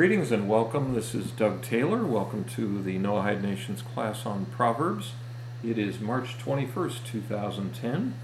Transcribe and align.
Greetings 0.00 0.32
and 0.32 0.48
welcome. 0.48 0.94
This 0.94 1.14
is 1.14 1.30
Doug 1.30 1.60
Taylor. 1.60 2.06
Welcome 2.06 2.44
to 2.56 2.82
the 2.82 2.96
Noahide 2.98 3.42
Nations 3.42 3.82
class 3.82 4.24
on 4.24 4.46
Proverbs. 4.46 5.12
It 5.62 5.76
is 5.76 6.00
March 6.00 6.38
21st, 6.38 7.04
2010, 7.04 8.14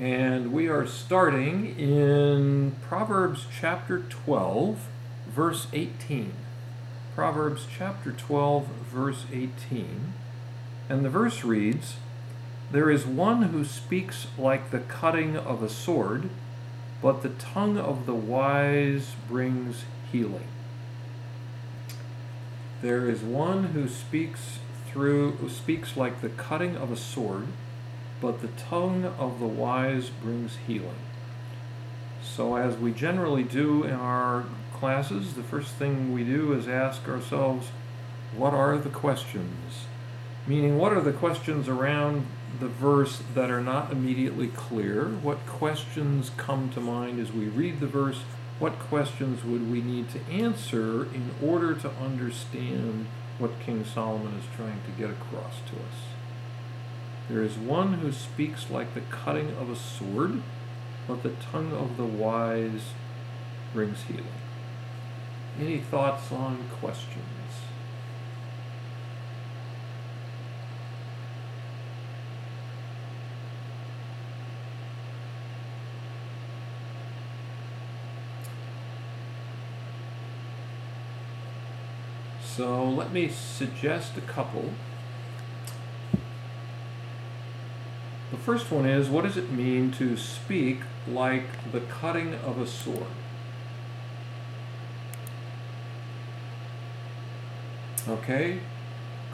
and 0.00 0.52
we 0.52 0.66
are 0.66 0.84
starting 0.84 1.78
in 1.78 2.74
Proverbs 2.82 3.46
chapter 3.56 4.00
12, 4.00 4.88
verse 5.28 5.68
18. 5.72 6.32
Proverbs 7.14 7.68
chapter 7.70 8.10
12, 8.10 8.66
verse 8.66 9.26
18. 9.32 10.12
And 10.88 11.04
the 11.04 11.08
verse 11.08 11.44
reads 11.44 11.98
There 12.72 12.90
is 12.90 13.06
one 13.06 13.42
who 13.42 13.64
speaks 13.64 14.26
like 14.36 14.72
the 14.72 14.80
cutting 14.80 15.36
of 15.36 15.62
a 15.62 15.68
sword, 15.68 16.30
but 17.00 17.22
the 17.22 17.28
tongue 17.28 17.78
of 17.78 18.06
the 18.06 18.14
wise 18.14 19.12
brings 19.28 19.84
healing. 20.10 20.48
There 22.82 23.08
is 23.08 23.22
one 23.22 23.64
who 23.68 23.88
speaks 23.88 24.58
through 24.86 25.32
who 25.32 25.48
speaks 25.48 25.96
like 25.96 26.20
the 26.20 26.28
cutting 26.28 26.76
of 26.76 26.90
a 26.90 26.96
sword, 26.96 27.48
but 28.20 28.40
the 28.40 28.48
tongue 28.48 29.04
of 29.18 29.40
the 29.40 29.46
wise 29.46 30.08
brings 30.08 30.56
healing. 30.66 31.00
So 32.22 32.56
as 32.56 32.76
we 32.76 32.92
generally 32.92 33.42
do 33.42 33.84
in 33.84 33.92
our 33.92 34.44
classes, 34.72 35.34
the 35.34 35.42
first 35.42 35.72
thing 35.74 36.12
we 36.12 36.24
do 36.24 36.52
is 36.52 36.68
ask 36.68 37.08
ourselves, 37.08 37.68
what 38.34 38.52
are 38.52 38.76
the 38.76 38.90
questions? 38.90 39.86
Meaning, 40.46 40.78
what 40.78 40.92
are 40.92 41.00
the 41.00 41.12
questions 41.12 41.68
around 41.68 42.26
the 42.60 42.68
verse 42.68 43.22
that 43.34 43.50
are 43.50 43.60
not 43.60 43.92
immediately 43.92 44.48
clear? 44.48 45.06
What 45.22 45.46
questions 45.46 46.30
come 46.36 46.70
to 46.70 46.80
mind 46.80 47.20
as 47.20 47.32
we 47.32 47.46
read 47.46 47.80
the 47.80 47.86
verse? 47.86 48.20
What 48.58 48.78
questions 48.78 49.44
would 49.44 49.70
we 49.70 49.82
need 49.82 50.08
to 50.10 50.20
answer 50.30 51.04
in 51.04 51.30
order 51.42 51.74
to 51.74 51.90
understand 52.02 53.06
what 53.38 53.60
King 53.60 53.84
Solomon 53.84 54.34
is 54.34 54.44
trying 54.56 54.80
to 54.84 54.90
get 54.98 55.10
across 55.10 55.56
to 55.66 55.76
us? 55.76 56.14
There 57.28 57.42
is 57.42 57.58
one 57.58 57.94
who 57.94 58.12
speaks 58.12 58.70
like 58.70 58.94
the 58.94 59.02
cutting 59.02 59.50
of 59.56 59.68
a 59.68 59.76
sword, 59.76 60.42
but 61.06 61.22
the 61.22 61.32
tongue 61.52 61.72
of 61.72 61.96
the 61.96 62.04
wise 62.04 62.92
brings 63.74 64.02
healing. 64.04 64.24
Any 65.60 65.78
thoughts 65.78 66.32
on 66.32 66.64
questions? 66.80 67.35
So 82.56 82.88
let 82.88 83.12
me 83.12 83.28
suggest 83.28 84.16
a 84.16 84.22
couple. 84.22 84.70
The 88.30 88.38
first 88.38 88.70
one 88.70 88.86
is 88.86 89.10
what 89.10 89.24
does 89.24 89.36
it 89.36 89.52
mean 89.52 89.92
to 89.92 90.16
speak 90.16 90.78
like 91.06 91.70
the 91.70 91.80
cutting 91.80 92.32
of 92.36 92.58
a 92.58 92.66
sword? 92.66 93.08
Okay, 98.08 98.60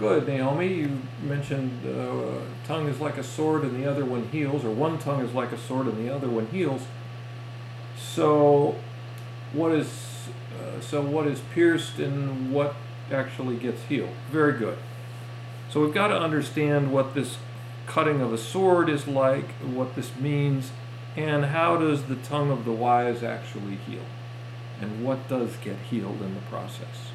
good, 0.01 0.27
Naomi. 0.27 0.75
You 0.75 1.03
mentioned 1.23 1.87
uh, 1.87 2.41
tongue 2.67 2.89
is 2.89 2.99
like 2.99 3.19
a 3.19 3.25
sword 3.25 3.63
and 3.63 3.81
the 3.81 3.89
other 3.89 4.05
one 4.05 4.27
heals, 4.31 4.65
or 4.65 4.73
one 4.73 4.99
tongue 4.99 5.25
is 5.25 5.33
like 5.33 5.53
a 5.53 5.59
sword 5.59 5.87
and 5.87 6.05
the 6.05 6.13
other 6.13 6.29
one 6.29 6.47
heals. 6.47 6.83
So, 7.97 8.75
what 9.53 9.71
is 9.71 10.09
uh, 10.59 10.81
so 10.81 11.03
what 11.03 11.29
is 11.29 11.41
pierced 11.55 12.01
and 12.01 12.51
what 12.51 12.75
actually 13.13 13.57
gets 13.57 13.83
healed. 13.85 14.15
Very 14.31 14.59
good. 14.59 14.79
So 15.71 15.81
we've 15.81 15.95
got 15.95 16.09
to 16.09 16.19
understand 16.19 16.93
what 16.93 17.15
this 17.15 17.39
cutting 17.87 18.21
of 18.21 18.33
a 18.33 18.39
sword 18.39 18.89
is 18.89 19.07
like, 19.07 19.51
what 19.61 19.95
this 19.97 20.15
means, 20.17 20.71
and 21.17 21.47
how 21.47 21.77
does 21.77 22.05
the 22.05 22.17
tongue 22.17 22.51
of 22.51 22.65
the 22.65 22.73
wise 22.73 23.23
actually 23.23 23.77
heal, 23.77 24.05
and 24.81 25.05
what 25.05 25.29
does 25.29 25.57
get 25.59 25.77
healed 25.91 26.23
in 26.23 26.35
the 26.35 26.41
process. 26.43 27.11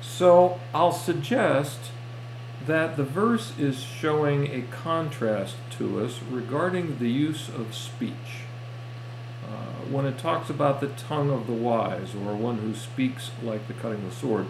So 0.00 0.60
I'll 0.74 0.92
suggest 0.92 1.90
that 2.66 2.96
the 2.96 3.04
verse 3.04 3.58
is 3.58 3.80
showing 3.80 4.46
a 4.46 4.62
contrast 4.62 5.56
to 5.78 6.04
us 6.04 6.20
regarding 6.30 6.98
the 6.98 7.10
use 7.10 7.48
of 7.48 7.74
speech. 7.74 8.44
Uh, 9.92 9.96
when 9.96 10.06
it 10.06 10.18
talks 10.18 10.50
about 10.50 10.80
the 10.80 10.88
tongue 10.88 11.30
of 11.30 11.46
the 11.46 11.52
wise, 11.52 12.14
or 12.14 12.34
one 12.34 12.58
who 12.58 12.74
speaks 12.74 13.30
like 13.42 13.66
the 13.68 13.74
cutting 13.74 13.98
of 14.04 14.10
the 14.10 14.16
sword, 14.16 14.46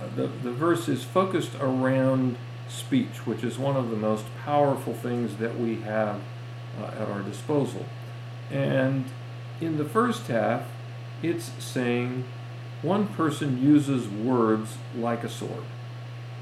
uh, 0.00 0.06
the, 0.16 0.26
the 0.26 0.52
verse 0.52 0.88
is 0.88 1.04
focused 1.04 1.54
around 1.60 2.36
speech, 2.68 3.26
which 3.26 3.42
is 3.42 3.58
one 3.58 3.76
of 3.76 3.90
the 3.90 3.96
most 3.96 4.24
powerful 4.44 4.94
things 4.94 5.36
that 5.36 5.58
we 5.58 5.76
have 5.80 6.20
uh, 6.80 6.86
at 6.86 7.08
our 7.08 7.22
disposal. 7.22 7.84
And 8.50 9.04
in 9.60 9.76
the 9.76 9.84
first 9.84 10.26
half, 10.28 10.68
it's 11.22 11.50
saying 11.62 12.24
one 12.82 13.08
person 13.08 13.62
uses 13.62 14.08
words 14.08 14.78
like 14.96 15.24
a 15.24 15.28
sword. 15.28 15.64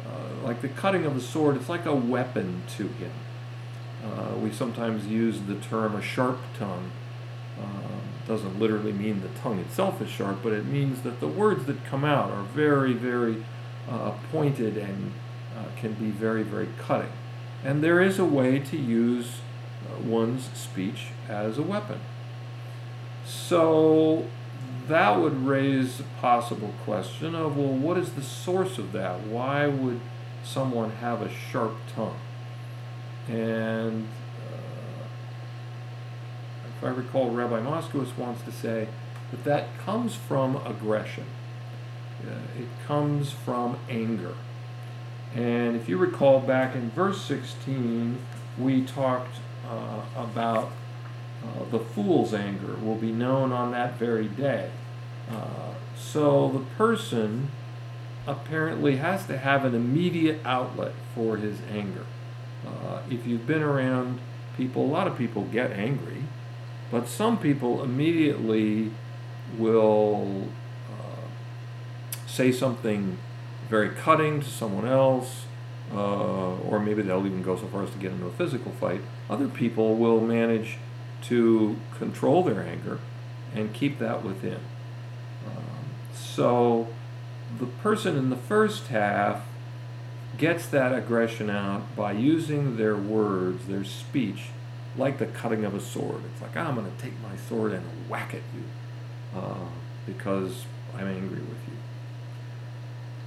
Uh, 0.06 0.46
like 0.46 0.62
the 0.62 0.68
cutting 0.68 1.04
of 1.04 1.16
a 1.16 1.20
sword, 1.20 1.56
it's 1.56 1.68
like 1.68 1.86
a 1.86 1.94
weapon 1.94 2.62
to 2.76 2.88
him. 2.88 3.10
Uh, 4.04 4.36
we 4.36 4.52
sometimes 4.52 5.06
use 5.06 5.40
the 5.42 5.56
term 5.56 5.96
a 5.96 6.00
sharp 6.00 6.38
tongue 6.56 6.92
um, 7.60 7.97
doesn't 8.28 8.60
literally 8.60 8.92
mean 8.92 9.22
the 9.22 9.40
tongue 9.40 9.58
itself 9.58 10.00
is 10.00 10.10
sharp, 10.10 10.38
but 10.42 10.52
it 10.52 10.66
means 10.66 11.02
that 11.02 11.20
the 11.20 11.26
words 11.26 11.64
that 11.64 11.84
come 11.86 12.04
out 12.04 12.30
are 12.30 12.42
very, 12.42 12.92
very 12.92 13.44
uh, 13.88 14.12
pointed 14.30 14.76
and 14.76 15.12
uh, 15.56 15.64
can 15.76 15.94
be 15.94 16.10
very, 16.10 16.42
very 16.42 16.68
cutting. 16.78 17.10
And 17.64 17.82
there 17.82 18.00
is 18.00 18.18
a 18.18 18.24
way 18.24 18.58
to 18.58 18.76
use 18.76 19.40
uh, 19.84 20.00
one's 20.00 20.50
speech 20.54 21.08
as 21.28 21.58
a 21.58 21.62
weapon. 21.62 22.00
So 23.24 24.26
that 24.86 25.20
would 25.20 25.46
raise 25.46 26.00
a 26.00 26.04
possible 26.20 26.72
question 26.84 27.34
of 27.34 27.56
well, 27.56 27.68
what 27.68 27.98
is 27.98 28.12
the 28.12 28.22
source 28.22 28.78
of 28.78 28.92
that? 28.92 29.20
Why 29.20 29.66
would 29.66 30.00
someone 30.44 30.90
have 30.92 31.22
a 31.22 31.30
sharp 31.30 31.74
tongue? 31.94 32.18
And 33.28 34.08
if 36.78 36.84
I 36.84 36.88
recall, 36.90 37.30
Rabbi 37.30 37.60
Moskowitz 37.60 38.16
wants 38.16 38.42
to 38.42 38.52
say 38.52 38.86
that 39.32 39.44
that 39.44 39.78
comes 39.84 40.14
from 40.14 40.56
aggression. 40.64 41.24
Uh, 42.24 42.34
it 42.56 42.68
comes 42.86 43.32
from 43.32 43.78
anger. 43.90 44.34
And 45.34 45.74
if 45.74 45.88
you 45.88 45.98
recall 45.98 46.38
back 46.38 46.76
in 46.76 46.90
verse 46.90 47.20
16, 47.22 48.18
we 48.56 48.84
talked 48.84 49.36
uh, 49.68 50.02
about 50.16 50.70
uh, 51.42 51.64
the 51.70 51.80
fool's 51.80 52.32
anger 52.32 52.76
will 52.76 52.96
be 52.96 53.12
known 53.12 53.52
on 53.52 53.72
that 53.72 53.98
very 53.98 54.28
day. 54.28 54.70
Uh, 55.30 55.74
so 55.96 56.48
the 56.48 56.64
person 56.76 57.50
apparently 58.26 58.96
has 58.96 59.26
to 59.26 59.38
have 59.38 59.64
an 59.64 59.74
immediate 59.74 60.40
outlet 60.44 60.92
for 61.14 61.36
his 61.36 61.58
anger. 61.72 62.06
Uh, 62.66 63.00
if 63.10 63.26
you've 63.26 63.46
been 63.46 63.62
around 63.62 64.20
people, 64.56 64.84
a 64.84 64.86
lot 64.86 65.06
of 65.06 65.16
people 65.16 65.44
get 65.44 65.72
angry. 65.72 66.17
But 66.90 67.08
some 67.08 67.38
people 67.38 67.82
immediately 67.82 68.90
will 69.56 70.48
uh, 70.90 71.26
say 72.26 72.50
something 72.52 73.18
very 73.68 73.90
cutting 73.90 74.40
to 74.40 74.48
someone 74.48 74.86
else, 74.86 75.44
uh, 75.92 76.56
or 76.56 76.80
maybe 76.80 77.02
they'll 77.02 77.26
even 77.26 77.42
go 77.42 77.56
so 77.56 77.66
far 77.66 77.82
as 77.84 77.90
to 77.90 77.98
get 77.98 78.12
into 78.12 78.26
a 78.26 78.32
physical 78.32 78.72
fight. 78.72 79.00
Other 79.28 79.48
people 79.48 79.96
will 79.96 80.20
manage 80.20 80.78
to 81.22 81.76
control 81.98 82.42
their 82.42 82.62
anger 82.62 83.00
and 83.54 83.72
keep 83.72 83.98
that 83.98 84.24
within. 84.24 84.60
Um, 85.46 85.90
so 86.14 86.88
the 87.58 87.66
person 87.66 88.16
in 88.16 88.30
the 88.30 88.36
first 88.36 88.88
half 88.88 89.46
gets 90.36 90.66
that 90.66 90.94
aggression 90.94 91.50
out 91.50 91.96
by 91.96 92.12
using 92.12 92.76
their 92.76 92.96
words, 92.96 93.66
their 93.66 93.84
speech, 93.84 94.50
like 94.96 95.18
the 95.18 95.26
cutting 95.26 95.64
of 95.64 95.74
a 95.74 95.80
sword. 95.80 96.22
It's 96.32 96.42
like, 96.42 96.56
I'm 96.56 96.74
going 96.74 96.90
to 96.90 97.02
take 97.02 97.14
my 97.22 97.36
sword 97.36 97.72
and 97.72 97.84
whack 98.08 98.34
at 98.34 98.42
you 98.54 99.38
uh, 99.38 99.66
because 100.06 100.64
I'm 100.94 101.06
angry 101.06 101.40
with 101.40 101.68
you. 101.68 101.74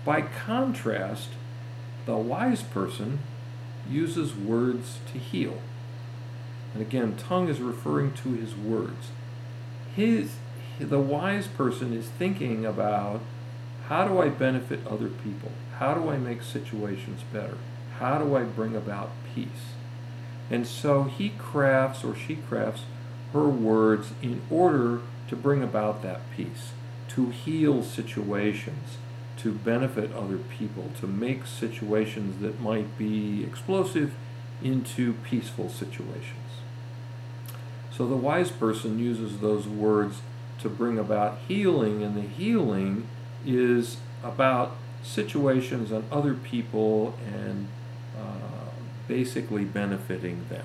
By 0.04 0.22
contrast, 0.22 1.30
the 2.06 2.18
wise 2.18 2.64
person 2.64 3.20
uses 3.90 4.36
words 4.36 5.00
to 5.12 5.20
heal. 5.20 5.62
And 6.74 6.82
again, 6.82 7.16
tongue 7.16 7.50
is 7.50 7.60
referring 7.60 8.14
to 8.14 8.34
his 8.34 8.56
words. 8.56 9.10
His, 9.96 10.36
the 10.80 11.00
wise 11.00 11.48
person 11.48 11.94
is 11.94 12.08
thinking 12.08 12.66
about 12.66 13.22
how 13.88 14.08
do 14.08 14.22
I 14.22 14.30
benefit 14.30 14.88
other 14.88 15.10
people? 15.10 15.52
How 15.78 15.94
do 15.94 16.10
I 16.10 16.18
make 16.18 16.42
situations 16.42 17.22
better? 17.34 17.58
How 18.00 18.18
do 18.18 18.36
I 18.36 18.44
bring 18.44 18.76
about 18.76 19.12
peace? 19.36 19.74
And 20.52 20.68
so 20.68 21.04
he 21.04 21.30
crafts 21.38 22.04
or 22.04 22.14
she 22.14 22.36
crafts 22.36 22.84
her 23.32 23.48
words 23.48 24.12
in 24.22 24.42
order 24.52 25.00
to 25.30 25.36
bring 25.38 25.64
about 25.64 26.04
that 26.04 26.30
peace, 26.36 26.74
to 27.08 27.30
heal 27.30 27.82
situations, 27.84 28.98
to 29.38 29.54
benefit 29.54 30.12
other 30.12 30.38
people, 30.38 30.92
to 31.00 31.08
make 31.08 31.46
situations 31.46 32.42
that 32.42 32.60
might 32.60 32.98
be 32.98 33.46
explosive 33.46 34.14
into 34.62 35.14
peaceful 35.24 35.70
situations. 35.70 36.36
So 37.96 38.06
the 38.06 38.18
wise 38.18 38.52
person 38.52 39.00
uses 39.00 39.40
those 39.40 39.68
words 39.68 40.22
to 40.60 40.70
bring 40.70 41.00
about 41.00 41.40
healing, 41.48 42.04
and 42.04 42.16
the 42.16 42.22
healing 42.22 43.08
is 43.46 43.98
about 44.22 44.76
situations 45.02 45.92
and 45.92 46.04
other 46.12 46.34
people 46.34 47.16
and 47.26 47.68
uh, 48.18 48.51
basically 49.12 49.66
benefiting 49.66 50.46
them. 50.50 50.64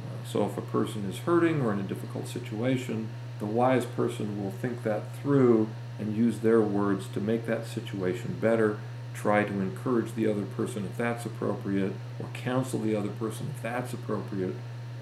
Uh, 0.00 0.26
so 0.26 0.46
if 0.46 0.56
a 0.56 0.62
person 0.62 1.04
is 1.04 1.18
hurting 1.18 1.60
or 1.60 1.74
in 1.74 1.78
a 1.78 1.82
difficult 1.82 2.26
situation, 2.26 3.08
the 3.38 3.44
wise 3.44 3.84
person 3.84 4.42
will 4.42 4.50
think 4.50 4.82
that 4.82 5.14
through 5.20 5.68
and 5.98 6.16
use 6.16 6.38
their 6.38 6.62
words 6.62 7.06
to 7.08 7.20
make 7.20 7.44
that 7.44 7.66
situation 7.66 8.38
better, 8.40 8.78
try 9.12 9.44
to 9.44 9.52
encourage 9.60 10.14
the 10.14 10.26
other 10.26 10.46
person 10.56 10.86
if 10.86 10.96
that's 10.96 11.26
appropriate, 11.26 11.92
or 12.18 12.28
counsel 12.32 12.80
the 12.80 12.96
other 12.96 13.10
person 13.10 13.50
if 13.54 13.60
that's 13.60 13.92
appropriate, 13.92 14.54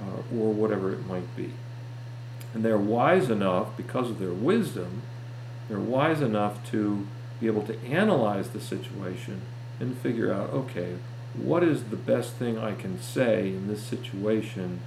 uh, 0.03 0.37
or 0.37 0.53
whatever 0.53 0.93
it 0.93 1.07
might 1.07 1.37
be. 1.37 1.53
And 2.53 2.65
they're 2.65 2.77
wise 2.77 3.31
enough, 3.31 3.77
because 3.77 4.11
of 4.11 4.19
their 4.19 4.33
wisdom, 4.33 5.03
they're 5.69 5.79
wise 5.79 6.21
enough 6.21 6.69
to 6.73 7.07
be 7.39 7.47
able 7.47 7.63
to 7.63 7.79
analyze 7.85 8.49
the 8.49 8.61
situation 8.61 9.43
and 9.79 9.97
figure 9.97 10.33
out 10.33 10.51
okay, 10.51 10.97
what 11.43 11.63
is 11.63 11.85
the 11.85 11.97
best 11.97 12.35
thing 12.35 12.59
I 12.59 12.75
can 12.75 13.01
say 13.01 13.49
in 13.49 13.69
this 13.69 13.83
situation 13.83 14.81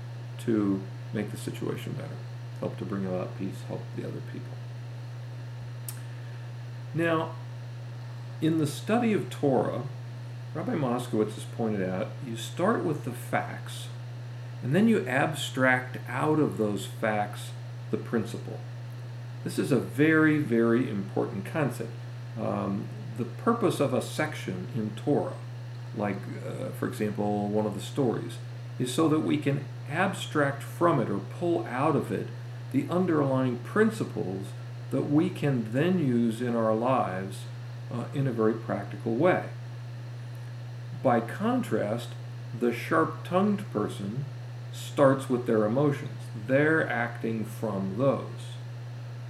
to 0.45 0.81
make 1.13 1.31
the 1.31 1.37
situation 1.37 1.93
better? 1.93 2.17
Help 2.59 2.77
to 2.77 2.85
bring 2.85 3.05
about 3.05 3.37
peace, 3.37 3.63
help 3.67 3.81
the 3.95 4.03
other 4.03 4.21
people. 4.31 4.51
Now, 6.93 7.31
in 8.41 8.57
the 8.57 8.67
study 8.67 9.13
of 9.13 9.29
Torah, 9.29 9.83
Rabbi 10.53 10.73
Moskowitz 10.73 11.35
has 11.35 11.45
pointed 11.55 11.87
out 11.87 12.09
you 12.27 12.35
start 12.35 12.83
with 12.83 13.05
the 13.05 13.11
facts, 13.11 13.87
and 14.61 14.75
then 14.75 14.87
you 14.87 15.07
abstract 15.07 15.97
out 16.09 16.39
of 16.39 16.57
those 16.57 16.85
facts 16.85 17.51
the 17.89 17.97
principle. 17.97 18.59
This 19.43 19.57
is 19.57 19.71
a 19.71 19.79
very, 19.79 20.37
very 20.39 20.89
important 20.89 21.45
concept. 21.45 21.91
Um, 22.39 22.87
the 23.17 23.25
purpose 23.25 23.79
of 23.79 23.93
a 23.93 24.01
section 24.01 24.67
in 24.75 24.91
Torah, 24.95 25.33
like, 25.97 26.17
uh, 26.47 26.69
for 26.79 26.87
example, 26.87 27.47
one 27.47 27.65
of 27.65 27.75
the 27.75 27.81
stories, 27.81 28.37
is 28.79 28.93
so 28.93 29.07
that 29.09 29.19
we 29.19 29.37
can 29.37 29.65
abstract 29.89 30.63
from 30.63 30.99
it 30.99 31.09
or 31.09 31.19
pull 31.39 31.65
out 31.67 31.95
of 31.95 32.11
it 32.11 32.27
the 32.71 32.85
underlying 32.89 33.57
principles 33.59 34.47
that 34.91 35.03
we 35.03 35.29
can 35.29 35.71
then 35.73 35.99
use 35.99 36.41
in 36.41 36.55
our 36.55 36.73
lives 36.73 37.39
uh, 37.91 38.05
in 38.13 38.27
a 38.27 38.31
very 38.31 38.53
practical 38.53 39.15
way. 39.15 39.45
By 41.03 41.19
contrast, 41.19 42.09
the 42.57 42.73
sharp 42.73 43.23
tongued 43.23 43.69
person 43.71 44.25
starts 44.71 45.29
with 45.29 45.45
their 45.45 45.65
emotions. 45.65 46.19
They're 46.47 46.87
acting 46.87 47.45
from 47.45 47.95
those. 47.97 48.55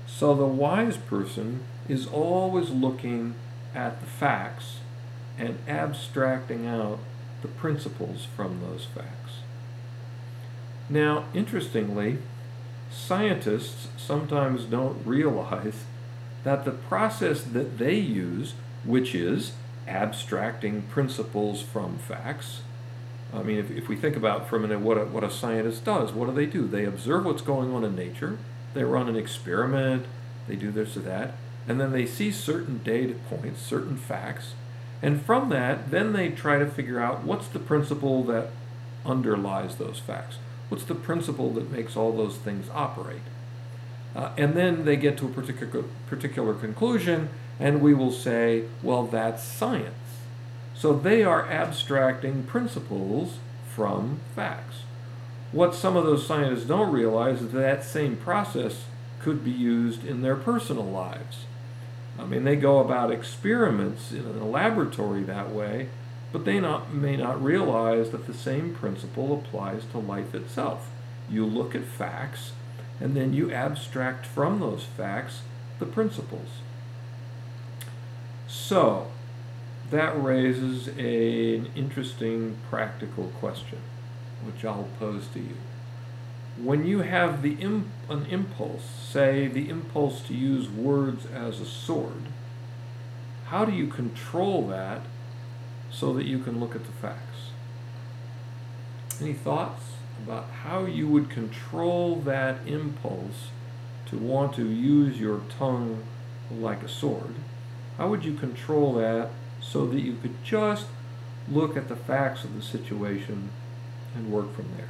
So 0.05 0.35
the 0.35 0.45
wise 0.45 0.97
person 0.97 1.63
is 1.87 2.07
always 2.07 2.69
looking 2.69 3.35
at 3.73 3.99
the 3.99 4.05
facts 4.05 4.80
and 5.41 5.57
abstracting 5.67 6.67
out 6.67 6.99
the 7.41 7.47
principles 7.47 8.27
from 8.35 8.61
those 8.61 8.85
facts. 8.85 9.39
Now, 10.87 11.25
interestingly, 11.33 12.19
scientists 12.91 13.87
sometimes 13.97 14.65
don't 14.65 15.05
realize 15.05 15.85
that 16.43 16.63
the 16.63 16.71
process 16.71 17.41
that 17.41 17.79
they 17.79 17.95
use, 17.95 18.53
which 18.83 19.15
is 19.15 19.53
abstracting 19.87 20.83
principles 20.83 21.61
from 21.61 21.97
facts, 21.97 22.61
I 23.33 23.41
mean, 23.41 23.57
if, 23.57 23.71
if 23.71 23.87
we 23.87 23.95
think 23.95 24.15
about 24.15 24.47
for 24.47 24.57
a 24.57 24.59
minute 24.59 24.81
what 24.81 24.97
a, 24.97 25.05
what 25.05 25.23
a 25.23 25.31
scientist 25.31 25.85
does, 25.85 26.11
what 26.11 26.27
do 26.27 26.33
they 26.33 26.45
do? 26.45 26.67
They 26.67 26.85
observe 26.85 27.25
what's 27.25 27.41
going 27.41 27.73
on 27.73 27.83
in 27.83 27.95
nature, 27.95 28.37
they 28.73 28.83
run 28.83 29.09
an 29.09 29.15
experiment, 29.15 30.05
they 30.47 30.55
do 30.55 30.71
this 30.71 30.97
or 30.97 31.01
that, 31.01 31.33
and 31.67 31.79
then 31.79 31.91
they 31.91 32.05
see 32.05 32.31
certain 32.31 32.81
data 32.83 33.15
points, 33.29 33.61
certain 33.61 33.97
facts, 33.97 34.53
and 35.01 35.21
from 35.21 35.49
that, 35.49 35.89
then 35.91 36.13
they 36.13 36.29
try 36.29 36.59
to 36.59 36.65
figure 36.65 36.99
out 36.99 37.23
what's 37.23 37.47
the 37.47 37.59
principle 37.59 38.23
that 38.25 38.49
underlies 39.05 39.75
those 39.75 39.99
facts. 39.99 40.37
What's 40.69 40.83
the 40.83 40.95
principle 40.95 41.49
that 41.51 41.71
makes 41.71 41.97
all 41.97 42.11
those 42.11 42.37
things 42.37 42.67
operate? 42.71 43.21
Uh, 44.15 44.31
and 44.37 44.53
then 44.53 44.85
they 44.85 44.95
get 44.95 45.17
to 45.17 45.25
a 45.25 45.29
particular, 45.29 45.85
particular 46.07 46.53
conclusion, 46.53 47.29
and 47.59 47.81
we 47.81 47.93
will 47.93 48.11
say, 48.11 48.65
well, 48.83 49.05
that's 49.05 49.43
science. 49.43 49.95
So 50.75 50.93
they 50.93 51.23
are 51.23 51.49
abstracting 51.49 52.43
principles 52.43 53.37
from 53.67 54.19
facts. 54.35 54.83
What 55.51 55.75
some 55.75 55.95
of 55.95 56.05
those 56.05 56.25
scientists 56.25 56.65
don't 56.65 56.91
realize 56.91 57.41
is 57.41 57.51
that, 57.51 57.59
that 57.59 57.83
same 57.83 58.17
process 58.17 58.85
could 59.19 59.43
be 59.43 59.51
used 59.51 60.05
in 60.05 60.21
their 60.21 60.35
personal 60.35 60.85
lives. 60.85 61.45
I 62.21 62.25
mean, 62.25 62.43
they 62.43 62.55
go 62.55 62.79
about 62.79 63.11
experiments 63.11 64.11
in 64.11 64.25
a 64.25 64.45
laboratory 64.45 65.23
that 65.23 65.49
way, 65.49 65.89
but 66.31 66.45
they 66.45 66.59
not, 66.59 66.93
may 66.93 67.17
not 67.17 67.43
realize 67.43 68.11
that 68.11 68.27
the 68.27 68.33
same 68.33 68.75
principle 68.75 69.33
applies 69.33 69.85
to 69.91 69.97
life 69.97 70.35
itself. 70.35 70.89
You 71.29 71.45
look 71.45 71.73
at 71.73 71.83
facts, 71.83 72.51
and 72.99 73.15
then 73.15 73.33
you 73.33 73.51
abstract 73.51 74.27
from 74.27 74.59
those 74.59 74.83
facts 74.83 75.41
the 75.79 75.87
principles. 75.87 76.59
So, 78.47 79.07
that 79.89 80.21
raises 80.21 80.89
a, 80.89 81.55
an 81.55 81.71
interesting 81.75 82.57
practical 82.69 83.31
question, 83.39 83.79
which 84.45 84.63
I'll 84.63 84.87
pose 84.99 85.27
to 85.33 85.39
you. 85.39 85.55
When 86.63 86.85
you 86.85 86.99
have 86.99 87.41
the 87.41 87.53
imp, 87.55 87.87
an 88.09 88.25
impulse, 88.27 88.83
say 88.83 89.47
the 89.47 89.69
impulse 89.69 90.21
to 90.23 90.33
use 90.33 90.69
words 90.69 91.25
as 91.25 91.59
a 91.59 91.65
sword, 91.65 92.23
how 93.47 93.65
do 93.65 93.71
you 93.71 93.87
control 93.87 94.67
that 94.67 95.01
so 95.91 96.13
that 96.13 96.25
you 96.25 96.39
can 96.39 96.59
look 96.59 96.75
at 96.75 96.85
the 96.85 96.91
facts? 96.91 97.51
Any 99.19 99.33
thoughts 99.33 99.83
about 100.23 100.49
how 100.63 100.85
you 100.85 101.07
would 101.07 101.29
control 101.29 102.15
that 102.17 102.67
impulse 102.67 103.49
to 104.07 104.17
want 104.17 104.55
to 104.55 104.69
use 104.69 105.19
your 105.19 105.41
tongue 105.57 106.03
like 106.51 106.83
a 106.83 106.89
sword? 106.89 107.35
How 107.97 108.09
would 108.09 108.23
you 108.23 108.33
control 108.33 108.93
that 108.93 109.29
so 109.61 109.85
that 109.87 110.01
you 110.01 110.15
could 110.21 110.43
just 110.43 110.85
look 111.49 111.75
at 111.75 111.87
the 111.87 111.95
facts 111.95 112.43
of 112.43 112.55
the 112.55 112.61
situation 112.61 113.49
and 114.15 114.31
work 114.31 114.53
from 114.55 114.67
there. 114.77 114.89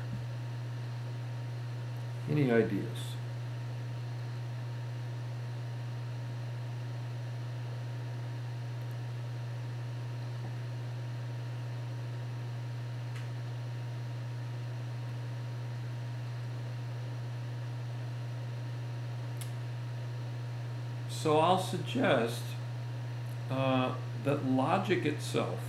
Any 2.30 2.52
ideas? 2.52 3.16
So 21.22 21.38
I'll 21.38 21.60
suggest 21.60 22.42
uh, 23.52 23.92
that 24.24 24.44
logic 24.44 25.06
itself 25.06 25.60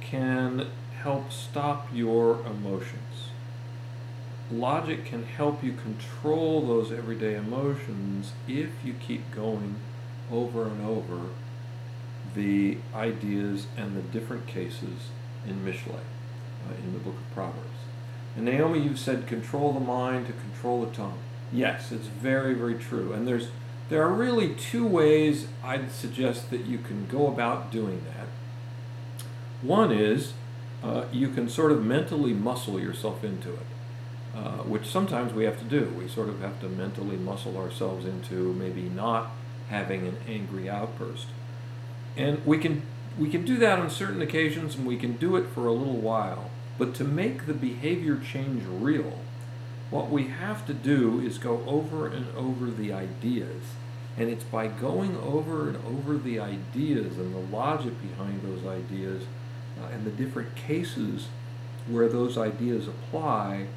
can 0.00 0.66
help 1.00 1.30
stop 1.30 1.86
your 1.92 2.44
emotions. 2.44 3.31
Logic 4.52 5.04
can 5.04 5.24
help 5.24 5.64
you 5.64 5.72
control 5.72 6.66
those 6.66 6.92
everyday 6.92 7.36
emotions 7.36 8.32
if 8.46 8.70
you 8.84 8.94
keep 8.94 9.30
going 9.34 9.76
over 10.30 10.66
and 10.66 10.84
over 10.84 11.28
the 12.34 12.78
ideas 12.94 13.66
and 13.76 13.96
the 13.96 14.02
different 14.02 14.46
cases 14.46 15.08
in 15.46 15.64
Mishle, 15.64 15.94
uh, 15.94 16.74
in 16.84 16.92
the 16.92 16.98
book 16.98 17.14
of 17.14 17.34
Proverbs. 17.34 17.68
And 18.36 18.44
Naomi, 18.44 18.80
you've 18.80 18.98
said 18.98 19.26
control 19.26 19.72
the 19.72 19.80
mind 19.80 20.26
to 20.26 20.32
control 20.32 20.84
the 20.84 20.92
tongue. 20.92 21.18
Yes, 21.52 21.92
it's 21.92 22.06
very, 22.06 22.54
very 22.54 22.74
true. 22.74 23.12
And 23.12 23.26
there's 23.26 23.48
there 23.88 24.02
are 24.02 24.12
really 24.12 24.54
two 24.54 24.86
ways 24.86 25.48
I'd 25.62 25.92
suggest 25.92 26.50
that 26.50 26.64
you 26.64 26.78
can 26.78 27.06
go 27.06 27.26
about 27.26 27.70
doing 27.70 28.04
that. 28.14 28.28
One 29.60 29.92
is 29.92 30.32
uh, 30.82 31.04
you 31.12 31.28
can 31.28 31.48
sort 31.48 31.72
of 31.72 31.84
mentally 31.84 32.32
muscle 32.32 32.80
yourself 32.80 33.22
into 33.22 33.52
it, 33.52 33.66
uh, 34.34 34.58
which 34.58 34.86
sometimes 34.86 35.32
we 35.32 35.44
have 35.44 35.58
to 35.58 35.64
do. 35.64 35.90
We 35.98 36.08
sort 36.08 36.28
of 36.28 36.40
have 36.40 36.60
to 36.60 36.68
mentally 36.68 37.16
muscle 37.16 37.56
ourselves 37.58 38.04
into 38.06 38.52
maybe 38.54 38.88
not 38.88 39.32
having 39.68 40.06
an 40.06 40.18
angry 40.26 40.68
outburst. 40.68 41.26
And 42.16 42.44
we 42.46 42.58
can 42.58 42.82
we 43.18 43.28
can 43.28 43.44
do 43.44 43.58
that 43.58 43.78
on 43.78 43.90
certain 43.90 44.22
occasions 44.22 44.74
and 44.76 44.86
we 44.86 44.96
can 44.96 45.16
do 45.16 45.36
it 45.36 45.48
for 45.48 45.66
a 45.66 45.72
little 45.72 46.00
while. 46.00 46.50
But 46.78 46.94
to 46.96 47.04
make 47.04 47.46
the 47.46 47.54
behavior 47.54 48.16
change 48.18 48.64
real, 48.66 49.18
what 49.90 50.10
we 50.10 50.24
have 50.28 50.66
to 50.66 50.74
do 50.74 51.20
is 51.20 51.38
go 51.38 51.62
over 51.66 52.06
and 52.06 52.34
over 52.36 52.70
the 52.70 52.92
ideas 52.92 53.76
And 54.16 54.28
it's 54.28 54.44
by 54.44 54.66
going 54.66 55.16
over 55.16 55.68
and 55.68 55.76
over 55.86 56.18
the 56.18 56.38
ideas 56.38 57.18
and 57.18 57.34
the 57.34 57.38
logic 57.38 57.94
behind 58.02 58.42
those 58.42 58.64
ideas 58.66 59.24
uh, 59.80 59.86
and 59.86 60.04
the 60.04 60.10
different 60.10 60.54
cases 60.54 61.28
where 61.86 62.08
those 62.08 62.36
ideas 62.36 62.86
apply 62.88 63.68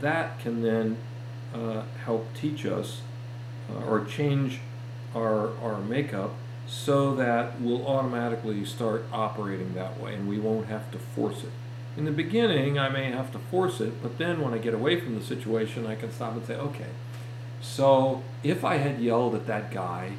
that 0.00 0.38
can 0.40 0.62
then 0.62 0.98
uh, 1.54 1.82
help 2.04 2.32
teach 2.34 2.64
us 2.66 3.00
uh, 3.70 3.84
or 3.84 4.04
change 4.04 4.60
our, 5.14 5.56
our 5.58 5.80
makeup 5.80 6.34
so 6.66 7.14
that 7.14 7.60
we'll 7.60 7.86
automatically 7.86 8.64
start 8.64 9.04
operating 9.12 9.74
that 9.74 9.98
way 10.00 10.14
and 10.14 10.28
we 10.28 10.38
won't 10.38 10.66
have 10.66 10.90
to 10.92 10.98
force 10.98 11.42
it. 11.42 11.50
In 11.96 12.04
the 12.04 12.12
beginning, 12.12 12.78
I 12.78 12.88
may 12.90 13.10
have 13.10 13.32
to 13.32 13.38
force 13.38 13.80
it, 13.80 14.02
but 14.02 14.18
then 14.18 14.40
when 14.40 14.54
I 14.54 14.58
get 14.58 14.74
away 14.74 15.00
from 15.00 15.18
the 15.18 15.24
situation, 15.24 15.86
I 15.86 15.94
can 15.94 16.12
stop 16.12 16.34
and 16.34 16.46
say, 16.46 16.54
okay, 16.54 16.90
so 17.60 18.22
if 18.44 18.64
I 18.64 18.76
had 18.76 19.00
yelled 19.00 19.34
at 19.34 19.46
that 19.46 19.72
guy, 19.72 20.12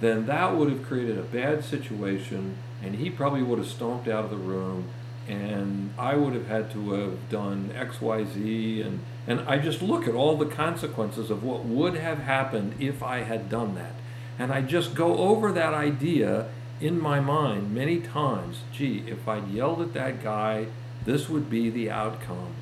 then 0.00 0.26
that 0.26 0.56
would 0.56 0.70
have 0.70 0.82
created 0.82 1.18
a 1.18 1.22
bad 1.22 1.64
situation 1.64 2.56
and 2.82 2.96
he 2.96 3.10
probably 3.10 3.42
would 3.42 3.58
have 3.58 3.68
stomped 3.68 4.08
out 4.08 4.24
of 4.24 4.30
the 4.30 4.36
room 4.36 4.88
and 5.28 5.92
I 5.98 6.16
would 6.16 6.32
have 6.32 6.48
had 6.48 6.70
to 6.72 6.92
have 6.92 7.28
done 7.28 7.70
X, 7.76 8.00
Y, 8.00 8.24
Z, 8.24 8.82
and 8.82 9.00
and 9.30 9.48
I 9.48 9.58
just 9.58 9.80
look 9.80 10.08
at 10.08 10.14
all 10.16 10.36
the 10.36 10.44
consequences 10.44 11.30
of 11.30 11.44
what 11.44 11.64
would 11.64 11.94
have 11.94 12.18
happened 12.18 12.74
if 12.80 13.00
I 13.00 13.18
had 13.18 13.48
done 13.48 13.76
that, 13.76 13.94
and 14.40 14.52
I 14.52 14.60
just 14.60 14.96
go 14.96 15.18
over 15.18 15.52
that 15.52 15.72
idea 15.72 16.48
in 16.80 17.00
my 17.00 17.20
mind 17.20 17.72
many 17.72 18.00
times. 18.00 18.62
Gee, 18.72 19.04
if 19.06 19.28
I'd 19.28 19.46
yelled 19.46 19.82
at 19.82 19.92
that 19.92 20.20
guy, 20.20 20.66
this 21.04 21.28
would 21.28 21.48
be 21.48 21.70
the 21.70 21.92
outcome, 21.92 22.54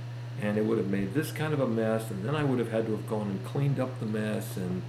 and 0.43 0.59
it 0.59 0.67
would 0.67 0.77
have 0.77 0.91
made 0.91 1.15
this 1.15 1.33
kind 1.33 1.55
of 1.55 1.61
a 1.61 1.67
mess, 1.67 2.11
and 2.11 2.23
then 2.23 2.37
I 2.37 2.45
would 2.45 2.59
have 2.59 2.71
had 2.71 2.85
to 2.85 2.93
have 2.93 3.09
gone 3.09 3.31
and 3.31 3.45
cleaned 3.47 3.81
up 3.81 3.99
the 3.99 4.05
mess, 4.05 4.59
and 4.59 4.83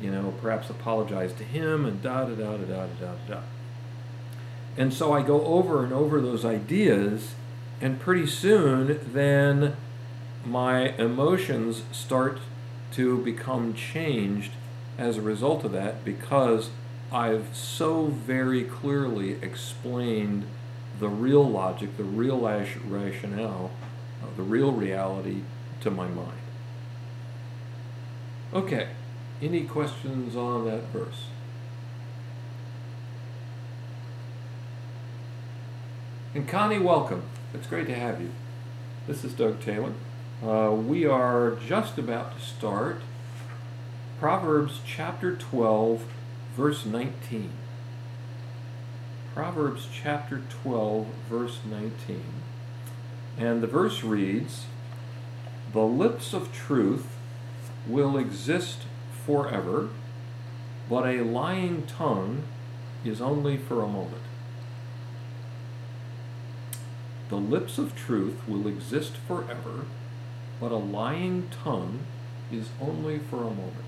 you 0.00 0.12
know 0.12 0.34
perhaps 0.40 0.70
apologized 0.70 1.38
to 1.38 1.44
him, 1.44 1.84
and 1.84 2.00
da 2.00 2.26
da 2.26 2.36
da 2.36 2.56
da 2.58 2.64
da 2.64 2.86
da 3.00 3.12
da. 3.26 3.40
And 4.76 4.94
so 4.94 5.12
I 5.12 5.22
go 5.22 5.44
over 5.44 5.82
and 5.82 5.92
over 5.92 6.20
those 6.20 6.44
ideas, 6.44 7.34
and 7.80 7.98
pretty 7.98 8.28
soon 8.28 9.00
then 9.12 9.76
my 10.46 10.90
emotions 10.96 11.82
start 11.92 12.38
to 12.92 13.18
become 13.24 13.74
changed 13.74 14.52
as 14.98 15.16
a 15.16 15.22
result 15.22 15.64
of 15.64 15.72
that 15.72 16.04
because 16.04 16.70
I've 17.10 17.48
so 17.52 18.06
very 18.06 18.64
clearly 18.64 19.32
explained 19.42 20.46
the 20.98 21.08
real 21.08 21.48
logic, 21.48 21.96
the 21.96 22.04
real 22.04 22.40
rationale, 22.40 23.70
uh, 24.22 24.26
the 24.36 24.42
real 24.42 24.72
reality 24.72 25.42
to 25.80 25.90
my 25.90 26.06
mind. 26.06 26.38
Okay, 28.52 28.88
any 29.42 29.64
questions 29.64 30.36
on 30.36 30.64
that 30.66 30.84
verse? 30.84 31.26
And 36.34 36.48
Connie, 36.48 36.78
welcome. 36.78 37.22
It's 37.52 37.66
great 37.66 37.86
to 37.86 37.94
have 37.94 38.20
you. 38.20 38.30
This 39.06 39.24
is 39.24 39.32
Doug 39.32 39.60
Taylor. 39.60 39.92
Uh, 40.44 40.70
we 40.70 41.06
are 41.06 41.56
just 41.66 41.96
about 41.96 42.38
to 42.38 42.44
start 42.44 43.00
Proverbs 44.20 44.80
chapter 44.84 45.34
12, 45.34 46.04
verse 46.54 46.84
19. 46.84 47.50
Proverbs 49.34 49.88
chapter 49.90 50.42
12, 50.62 51.06
verse 51.30 51.60
19. 51.64 52.22
And 53.38 53.62
the 53.62 53.66
verse 53.66 54.04
reads 54.04 54.66
The 55.72 55.80
lips 55.80 56.34
of 56.34 56.52
truth 56.52 57.16
will 57.86 58.18
exist 58.18 58.82
forever, 59.24 59.88
but 60.90 61.06
a 61.06 61.22
lying 61.22 61.84
tongue 61.86 62.42
is 63.02 63.22
only 63.22 63.56
for 63.56 63.82
a 63.82 63.88
moment. 63.88 64.20
The 67.30 67.36
lips 67.36 67.78
of 67.78 67.96
truth 67.96 68.46
will 68.46 68.68
exist 68.68 69.16
forever, 69.26 69.86
but 70.60 70.72
a 70.72 70.76
lying 70.76 71.48
tongue 71.62 72.00
is 72.52 72.68
only 72.80 73.18
for 73.18 73.38
a 73.38 73.44
moment. 73.44 73.84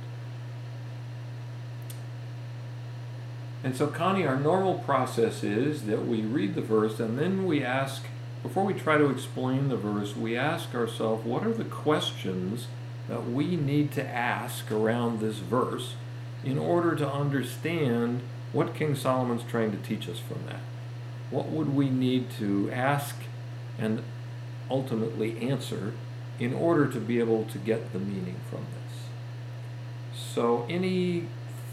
And 3.65 3.75
so, 3.75 3.89
Connie, 3.89 4.27
our 4.27 4.39
normal 4.39 4.79
process 4.81 5.43
is 5.43 5.87
that 5.87 6.07
we 6.07 6.23
read 6.23 6.55
the 6.55 6.61
verse 6.61 7.01
and 7.01 7.19
then 7.19 7.47
we 7.47 7.65
ask, 7.65 8.05
before 8.43 8.65
we 8.65 8.75
try 8.75 8.97
to 8.97 9.11
explain 9.11 9.69
the 9.69 9.77
verse, 9.77 10.15
we 10.15 10.37
ask 10.37 10.75
ourselves, 10.75 11.25
what 11.25 11.45
are 11.45 11.53
the 11.53 11.65
questions 11.65 12.69
that 13.09 13.29
we 13.29 13.57
need 13.57 13.91
to 13.93 14.07
ask 14.07 14.71
around 14.71 15.19
this 15.19 15.39
verse 15.39 15.95
in 16.45 16.59
order 16.59 16.95
to 16.95 17.11
understand 17.11 18.21
what 18.53 18.75
King 18.75 18.95
Solomon's 18.95 19.43
trying 19.43 19.73
to 19.73 19.79
teach 19.79 20.09
us 20.09 20.19
from 20.19 20.47
that? 20.47 20.61
What 21.31 21.47
would 21.47 21.75
we 21.75 21.91
need 21.91 22.31
to 22.39 22.71
ask 22.71 23.17
and 23.79 24.03
ultimately 24.71 25.39
answer 25.41 25.93
in 26.39 26.53
order 26.53 26.87
to 26.87 27.01
be 27.01 27.19
able 27.19 27.45
to 27.45 27.59
get 27.59 27.93
the 27.93 27.99
meaning 27.99 28.37
from 28.51 28.61
this? 28.61 30.19
So, 30.19 30.67
any 30.69 31.29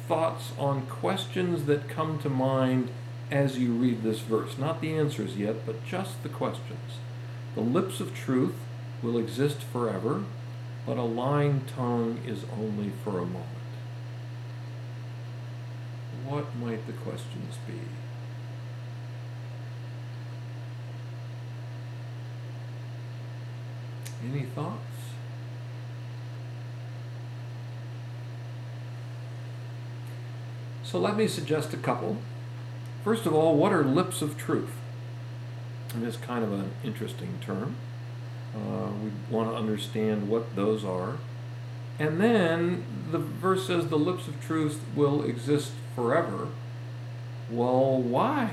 thoughts 0.08 0.52
on 0.58 0.86
questions 0.86 1.66
that 1.66 1.90
come 1.90 2.20
to 2.20 2.30
mind 2.30 2.90
as 3.32 3.58
you 3.58 3.74
read 3.74 4.04
this 4.04 4.20
verse? 4.20 4.58
Not 4.58 4.82
the 4.82 4.94
answers 4.94 5.38
yet, 5.38 5.66
but 5.66 5.86
just 5.86 6.24
the 6.24 6.30
questions. 6.30 7.00
The 7.56 7.62
lips 7.62 8.00
of 8.00 8.16
truth 8.16 8.56
will 9.02 9.18
exist 9.18 9.62
forever, 9.62 10.24
but 10.86 10.98
a 10.98 11.04
lying 11.04 11.66
tongue 11.66 12.20
is 12.26 12.46
only 12.58 12.92
for 13.04 13.20
a 13.20 13.26
moment. 13.26 13.48
What 16.26 16.56
might 16.56 16.88
the 16.88 16.94
questions 16.94 17.58
be? 17.68 17.80
Any 24.24 24.44
thoughts? 24.44 24.80
So 30.84 31.00
let 31.00 31.18
me 31.18 31.28
suggest 31.28 31.74
a 31.74 31.78
couple. 31.78 32.18
First 33.04 33.26
of 33.26 33.34
all, 33.34 33.58
what 33.58 33.74
are 33.74 33.84
lips 33.84 34.22
of 34.22 34.38
truth? 34.38 34.76
And 35.94 36.06
it's 36.06 36.18
kind 36.18 36.44
of 36.44 36.54
an 36.54 36.72
interesting 36.84 37.40
term. 37.42 37.76
Uh, 38.56 38.92
we 39.04 39.12
want 39.30 39.50
to 39.50 39.56
understand 39.56 40.30
what 40.30 40.56
those 40.56 40.86
are. 40.86 41.18
And 42.00 42.22
then 42.22 42.86
the 43.12 43.20
verse 43.20 43.68
says 43.68 43.88
the 43.88 43.98
lips 43.98 44.28
of 44.28 44.40
truth 44.40 44.82
will 44.96 45.24
exist 45.24 45.72
forever. 45.96 46.48
Well, 47.50 48.02
why 48.02 48.52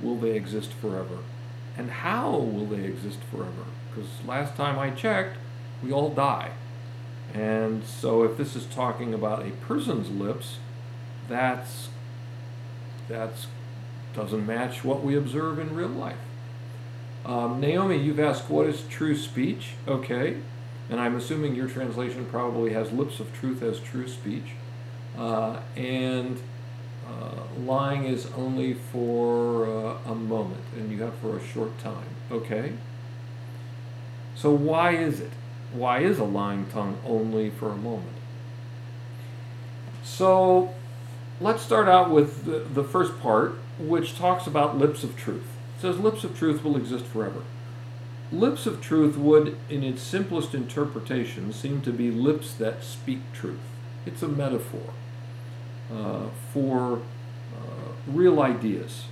will 0.00 0.16
they 0.16 0.36
exist 0.36 0.72
forever? 0.72 1.18
And 1.76 1.90
how 1.90 2.30
will 2.30 2.66
they 2.66 2.84
exist 2.84 3.18
forever? 3.30 3.64
Because 3.90 4.08
last 4.26 4.56
time 4.56 4.78
I 4.78 4.90
checked, 4.90 5.36
we 5.82 5.92
all 5.92 6.10
die. 6.10 6.52
And 7.34 7.84
so 7.84 8.22
if 8.24 8.36
this 8.36 8.56
is 8.56 8.66
talking 8.66 9.14
about 9.14 9.46
a 9.46 9.50
person's 9.50 10.10
lips, 10.10 10.58
that's 11.28 11.88
that's 13.08 13.46
doesn't 14.14 14.44
match 14.44 14.84
what 14.84 15.04
we 15.04 15.16
observe 15.16 15.58
in 15.58 15.74
real 15.74 15.88
life. 15.88 16.18
Um, 17.24 17.60
Naomi, 17.60 17.96
you've 17.96 18.18
asked 18.18 18.50
what 18.50 18.66
is 18.66 18.82
true 18.88 19.16
speech? 19.16 19.74
Okay, 19.86 20.38
and 20.88 21.00
I'm 21.00 21.14
assuming 21.16 21.54
your 21.54 21.68
translation 21.68 22.26
probably 22.26 22.72
has 22.72 22.90
lips 22.90 23.20
of 23.20 23.32
truth 23.32 23.62
as 23.62 23.78
true 23.78 24.08
speech, 24.08 24.52
uh, 25.16 25.60
and 25.76 26.40
uh, 27.06 27.42
lying 27.60 28.04
is 28.04 28.26
only 28.36 28.74
for 28.74 29.66
uh, 29.66 29.98
a 30.06 30.14
moment, 30.14 30.64
and 30.76 30.90
you 30.90 31.02
have 31.02 31.14
for 31.16 31.36
a 31.36 31.44
short 31.44 31.78
time. 31.78 32.08
Okay. 32.32 32.72
So 34.40 34.50
why 34.50 34.92
is 34.92 35.20
it? 35.20 35.32
Why 35.74 35.98
is 35.98 36.18
a 36.18 36.24
lying 36.24 36.64
tongue 36.72 36.96
only 37.04 37.50
for 37.50 37.68
a 37.68 37.76
moment? 37.76 38.16
So 40.02 40.72
let's 41.42 41.62
start 41.62 41.88
out 41.88 42.10
with 42.10 42.46
the, 42.46 42.60
the 42.60 42.82
first 42.82 43.20
part, 43.20 43.58
which 43.78 44.16
talks 44.16 44.46
about 44.46 44.78
lips 44.78 45.04
of 45.04 45.14
truth. 45.14 45.44
It 45.76 45.82
says 45.82 45.98
lips 45.98 46.24
of 46.24 46.38
truth 46.38 46.64
will 46.64 46.78
exist 46.78 47.04
forever. 47.04 47.42
Lips 48.32 48.64
of 48.64 48.80
truth 48.80 49.18
would, 49.18 49.58
in 49.68 49.82
its 49.84 50.00
simplest 50.00 50.54
interpretation, 50.54 51.52
seem 51.52 51.82
to 51.82 51.92
be 51.92 52.10
lips 52.10 52.54
that 52.54 52.82
speak 52.82 53.20
truth. 53.34 53.60
It's 54.06 54.22
a 54.22 54.28
metaphor 54.28 54.94
uh, 55.92 56.28
for 56.54 57.02
uh, 57.54 57.92
real 58.06 58.40
ideas, 58.40 59.04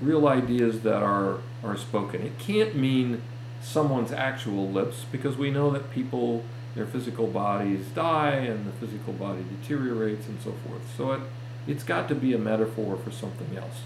real 0.00 0.28
ideas 0.28 0.82
that 0.82 1.02
are, 1.02 1.38
are 1.64 1.76
spoken. 1.76 2.22
It 2.22 2.38
can't 2.38 2.76
mean 2.76 3.22
someone's 3.66 4.12
actual 4.12 4.70
lips 4.70 5.04
because 5.10 5.36
we 5.36 5.50
know 5.50 5.70
that 5.70 5.90
people, 5.90 6.44
their 6.76 6.86
physical 6.86 7.26
bodies 7.26 7.86
die 7.94 8.30
and 8.30 8.64
the 8.64 8.72
physical 8.72 9.12
body 9.12 9.44
deteriorates 9.60 10.28
and 10.28 10.40
so 10.40 10.52
forth. 10.66 10.82
So 10.96 11.12
it, 11.12 11.20
it's 11.66 11.82
got 11.82 12.08
to 12.08 12.14
be 12.14 12.32
a 12.32 12.38
metaphor 12.38 12.96
for 12.96 13.10
something 13.10 13.58
else. 13.58 13.82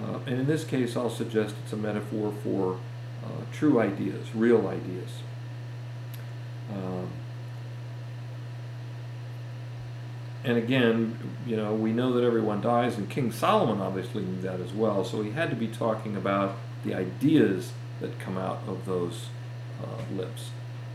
Uh, 0.00 0.18
and 0.26 0.40
in 0.40 0.46
this 0.46 0.64
case, 0.64 0.96
I'll 0.96 1.10
suggest 1.10 1.54
it's 1.62 1.72
a 1.74 1.76
metaphor 1.76 2.32
for 2.42 2.80
uh, 3.22 3.44
true 3.52 3.80
ideas, 3.80 4.34
real 4.34 4.66
ideas. 4.66 5.10
Um, 6.72 7.10
and 10.42 10.56
again, 10.56 11.18
you 11.46 11.56
know, 11.56 11.74
we 11.74 11.92
know 11.92 12.12
that 12.14 12.24
everyone 12.24 12.62
dies, 12.62 12.96
and 12.96 13.10
King 13.10 13.30
Solomon 13.30 13.80
obviously 13.82 14.22
knew 14.22 14.40
that 14.40 14.60
as 14.60 14.72
well. 14.72 15.04
So 15.04 15.22
he 15.22 15.32
had 15.32 15.50
to 15.50 15.56
be 15.56 15.68
talking 15.68 16.16
about 16.16 16.56
the 16.84 16.94
ideas 16.94 17.72
that 18.00 18.18
come 18.18 18.38
out 18.38 18.60
of 18.66 18.86
those 18.86 19.28
uh, 19.82 20.02
lips. 20.14 20.50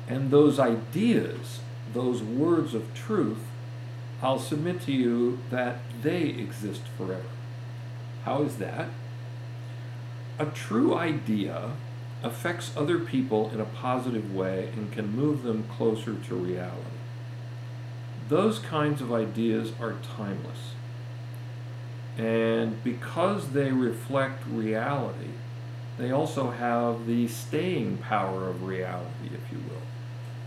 And 0.08 0.32
those 0.32 0.60
ideas, 0.60 1.60
those 1.94 2.22
words 2.22 2.74
of 2.74 2.94
truth, 2.94 3.40
I'll 4.22 4.40
submit 4.40 4.82
to 4.82 4.92
you 4.92 5.40
that 5.50 5.80
they 6.02 6.24
exist 6.24 6.84
forever. 6.98 7.26
How 8.24 8.44
is 8.44 8.58
that? 8.58 8.90
A 10.40 10.46
true 10.46 10.96
idea 10.96 11.72
affects 12.24 12.72
other 12.76 13.00
people 13.00 13.50
in 13.54 13.60
a 13.60 13.66
positive 13.66 14.34
way 14.34 14.70
and 14.76 14.92
can 14.92 15.16
move 15.16 15.44
them 15.44 15.66
closer 15.78 16.16
to 16.16 16.36
reality. 16.36 16.98
Those 18.30 18.60
kinds 18.60 19.02
of 19.02 19.12
ideas 19.12 19.74
are 19.80 19.96
timeless. 20.16 20.74
And 22.18 22.82
because 22.84 23.50
they 23.50 23.72
reflect 23.72 24.44
reality, 24.48 25.32
they 25.98 26.12
also 26.12 26.52
have 26.52 27.06
the 27.06 27.28
staying 27.28 27.98
power 27.98 28.50
of 28.50 28.64
reality, 28.64 29.28
if 29.28 29.52
you 29.52 29.60
will. 29.70 29.82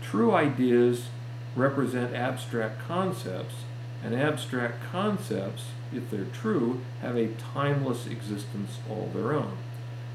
True 0.01 0.33
ideas 0.33 1.07
represent 1.55 2.13
abstract 2.13 2.79
concepts, 2.87 3.55
and 4.03 4.13
abstract 4.13 4.83
concepts, 4.91 5.65
if 5.91 6.09
they're 6.11 6.25
true, 6.25 6.81
have 7.01 7.15
a 7.15 7.33
timeless 7.53 8.05
existence 8.05 8.79
all 8.89 9.09
their 9.13 9.33
own. 9.33 9.57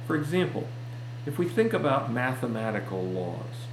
For 0.06 0.16
example, 0.16 0.68
if 1.26 1.38
we 1.38 1.48
think 1.48 1.72
about 1.72 2.12
mathematical 2.12 3.02
laws, 3.02 3.66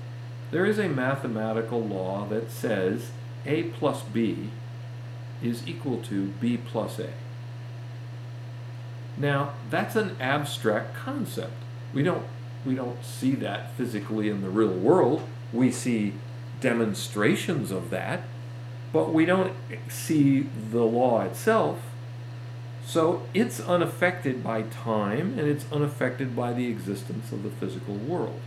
there 0.51 0.65
is 0.65 0.79
a 0.79 0.87
mathematical 0.87 1.81
law 1.81 2.25
that 2.27 2.51
says 2.51 3.11
a 3.45 3.63
plus 3.63 4.01
b 4.01 4.49
is 5.41 5.67
equal 5.67 6.01
to 6.03 6.27
b 6.41 6.57
plus 6.57 6.99
a. 6.99 7.09
Now, 9.19 9.53
that's 9.69 9.97
an 9.97 10.15
abstract 10.19 10.95
concept. 10.95 11.51
We 11.93 12.03
don't, 12.03 12.25
we 12.65 12.73
don't 12.73 13.03
see 13.03 13.35
that 13.35 13.75
physically 13.75 14.29
in 14.29 14.41
the 14.41 14.49
real 14.49 14.73
world. 14.73 15.23
We 15.51 15.71
see 15.71 16.13
demonstrations 16.61 17.69
of 17.71 17.89
that, 17.89 18.23
but 18.93 19.13
we 19.13 19.25
don't 19.25 19.53
see 19.89 20.47
the 20.71 20.83
law 20.83 21.21
itself. 21.21 21.79
So 22.85 23.23
it's 23.33 23.59
unaffected 23.59 24.43
by 24.43 24.63
time 24.63 25.37
and 25.37 25.47
it's 25.47 25.65
unaffected 25.71 26.35
by 26.35 26.53
the 26.53 26.67
existence 26.67 27.31
of 27.31 27.43
the 27.43 27.49
physical 27.49 27.95
world. 27.95 28.39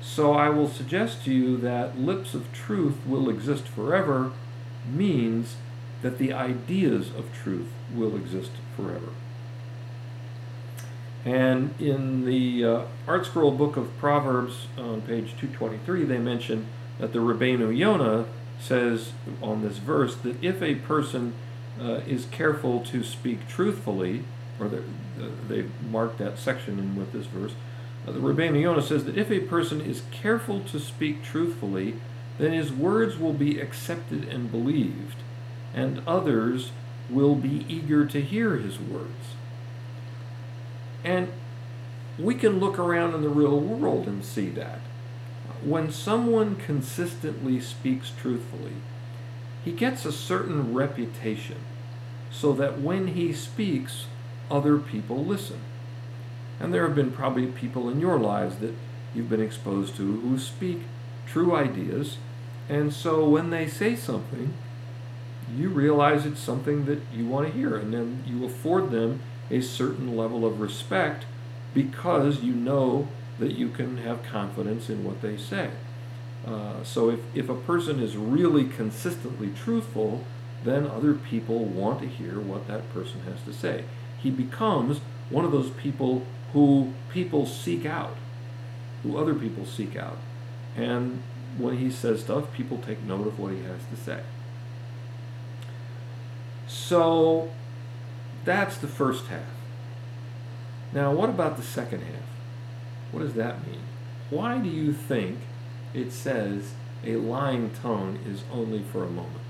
So 0.00 0.34
I 0.34 0.50
will 0.50 0.68
suggest 0.68 1.24
to 1.24 1.32
you 1.32 1.56
that 1.58 1.98
lips 1.98 2.34
of 2.34 2.52
truth 2.52 2.98
will 3.06 3.28
exist 3.28 3.66
forever 3.66 4.32
means 4.88 5.56
that 6.02 6.18
the 6.18 6.32
ideas 6.32 7.08
of 7.08 7.32
truth 7.32 7.68
will 7.92 8.14
exist 8.14 8.52
forever. 8.76 9.08
And 11.26 11.74
in 11.80 12.24
the 12.24 12.64
uh, 12.64 12.82
ArtScroll 13.08 13.58
book 13.58 13.76
of 13.76 13.98
Proverbs 13.98 14.68
on 14.78 15.02
page 15.02 15.34
223, 15.40 16.04
they 16.04 16.18
mention 16.18 16.66
that 17.00 17.12
the 17.12 17.18
Rabbeinu 17.18 17.76
Yonah 17.76 18.26
says 18.60 19.10
on 19.42 19.60
this 19.60 19.78
verse 19.78 20.14
that 20.18 20.42
if 20.42 20.62
a 20.62 20.76
person 20.76 21.34
uh, 21.80 22.00
is 22.06 22.26
careful 22.26 22.78
to 22.84 23.02
speak 23.02 23.48
truthfully, 23.48 24.22
or 24.60 24.66
uh, 24.66 24.70
they 25.48 25.66
mark 25.90 26.16
that 26.18 26.38
section 26.38 26.78
in 26.78 26.94
with 26.94 27.12
this 27.12 27.26
verse, 27.26 27.54
uh, 28.06 28.12
the 28.12 28.20
Rabbeinu 28.20 28.62
Yonah 28.62 28.80
says 28.80 29.04
that 29.06 29.18
if 29.18 29.28
a 29.28 29.40
person 29.40 29.80
is 29.80 30.02
careful 30.12 30.60
to 30.60 30.78
speak 30.78 31.24
truthfully, 31.24 31.96
then 32.38 32.52
his 32.52 32.70
words 32.70 33.18
will 33.18 33.32
be 33.32 33.58
accepted 33.58 34.28
and 34.28 34.52
believed, 34.52 35.16
and 35.74 36.02
others 36.06 36.70
will 37.10 37.34
be 37.34 37.66
eager 37.68 38.06
to 38.06 38.20
hear 38.20 38.58
his 38.58 38.78
words. 38.78 39.35
And 41.04 41.28
we 42.18 42.34
can 42.34 42.58
look 42.58 42.78
around 42.78 43.14
in 43.14 43.22
the 43.22 43.28
real 43.28 43.58
world 43.58 44.06
and 44.06 44.24
see 44.24 44.48
that. 44.50 44.80
When 45.62 45.90
someone 45.90 46.56
consistently 46.56 47.60
speaks 47.60 48.10
truthfully, 48.10 48.74
he 49.64 49.72
gets 49.72 50.04
a 50.04 50.12
certain 50.12 50.74
reputation 50.74 51.58
so 52.30 52.52
that 52.52 52.80
when 52.80 53.08
he 53.08 53.32
speaks, 53.32 54.06
other 54.50 54.78
people 54.78 55.24
listen. 55.24 55.60
And 56.60 56.72
there 56.72 56.86
have 56.86 56.94
been 56.94 57.12
probably 57.12 57.46
people 57.46 57.88
in 57.88 58.00
your 58.00 58.18
lives 58.18 58.56
that 58.58 58.74
you've 59.14 59.28
been 59.28 59.40
exposed 59.40 59.96
to 59.96 60.20
who 60.20 60.38
speak 60.38 60.82
true 61.26 61.54
ideas, 61.54 62.18
and 62.68 62.92
so 62.92 63.28
when 63.28 63.50
they 63.50 63.66
say 63.66 63.96
something, 63.96 64.54
you 65.56 65.68
realize 65.68 66.26
it's 66.26 66.40
something 66.40 66.86
that 66.86 67.00
you 67.12 67.26
want 67.26 67.46
to 67.46 67.52
hear, 67.52 67.76
and 67.76 67.92
then 67.92 68.24
you 68.26 68.44
afford 68.44 68.90
them 68.90 69.20
a 69.50 69.60
certain 69.60 70.16
level 70.16 70.44
of 70.44 70.60
respect 70.60 71.24
because 71.74 72.42
you 72.42 72.52
know 72.52 73.08
that 73.38 73.52
you 73.52 73.68
can 73.68 73.98
have 73.98 74.22
confidence 74.22 74.88
in 74.88 75.04
what 75.04 75.20
they 75.20 75.36
say. 75.36 75.70
Uh, 76.46 76.82
so 76.82 77.10
if, 77.10 77.20
if 77.34 77.48
a 77.48 77.54
person 77.54 78.00
is 78.00 78.16
really 78.16 78.64
consistently 78.64 79.50
truthful, 79.50 80.24
then 80.64 80.86
other 80.86 81.14
people 81.14 81.64
want 81.64 82.00
to 82.00 82.06
hear 82.06 82.40
what 82.40 82.66
that 82.66 82.92
person 82.92 83.20
has 83.22 83.42
to 83.42 83.52
say. 83.52 83.84
He 84.18 84.30
becomes 84.30 85.00
one 85.28 85.44
of 85.44 85.52
those 85.52 85.70
people 85.70 86.24
who 86.52 86.92
people 87.10 87.46
seek 87.46 87.84
out, 87.84 88.16
who 89.02 89.18
other 89.18 89.34
people 89.34 89.66
seek 89.66 89.96
out. 89.96 90.18
And 90.76 91.22
when 91.58 91.78
he 91.78 91.90
says 91.90 92.20
stuff, 92.20 92.52
people 92.52 92.78
take 92.78 93.02
note 93.02 93.26
of 93.26 93.38
what 93.38 93.52
he 93.52 93.62
has 93.62 93.80
to 93.90 93.96
say. 93.96 94.20
So 96.66 97.50
that's 98.46 98.78
the 98.78 98.86
first 98.86 99.26
half. 99.26 99.42
Now, 100.92 101.12
what 101.12 101.28
about 101.28 101.56
the 101.56 101.62
second 101.62 102.00
half? 102.00 102.22
What 103.12 103.20
does 103.20 103.34
that 103.34 103.66
mean? 103.66 103.80
Why 104.30 104.58
do 104.58 104.68
you 104.68 104.92
think 104.92 105.40
it 105.92 106.12
says 106.12 106.72
a 107.04 107.16
lying 107.16 107.70
tongue 107.82 108.18
is 108.26 108.44
only 108.52 108.82
for 108.82 109.04
a 109.04 109.10
moment 109.10 109.44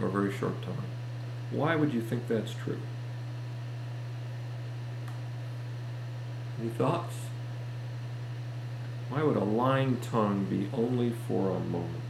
or 0.00 0.06
a 0.06 0.10
very 0.10 0.32
short 0.32 0.60
time? 0.62 0.88
Why 1.50 1.76
would 1.76 1.92
you 1.92 2.00
think 2.00 2.26
that's 2.26 2.52
true? 2.52 2.80
Any 6.60 6.70
thoughts? 6.70 7.14
Why 9.10 9.22
would 9.22 9.36
a 9.36 9.44
lying 9.44 9.98
tongue 9.98 10.44
be 10.44 10.68
only 10.72 11.10
for 11.10 11.50
a 11.50 11.60
moment? 11.60 12.07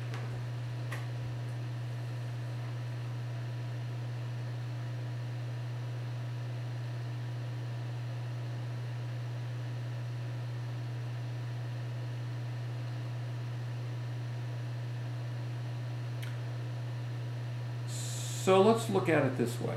So 18.59 18.64
let's 18.64 18.90
look 18.90 19.09
at 19.09 19.25
it 19.25 19.38
this 19.38 19.61
way. 19.61 19.77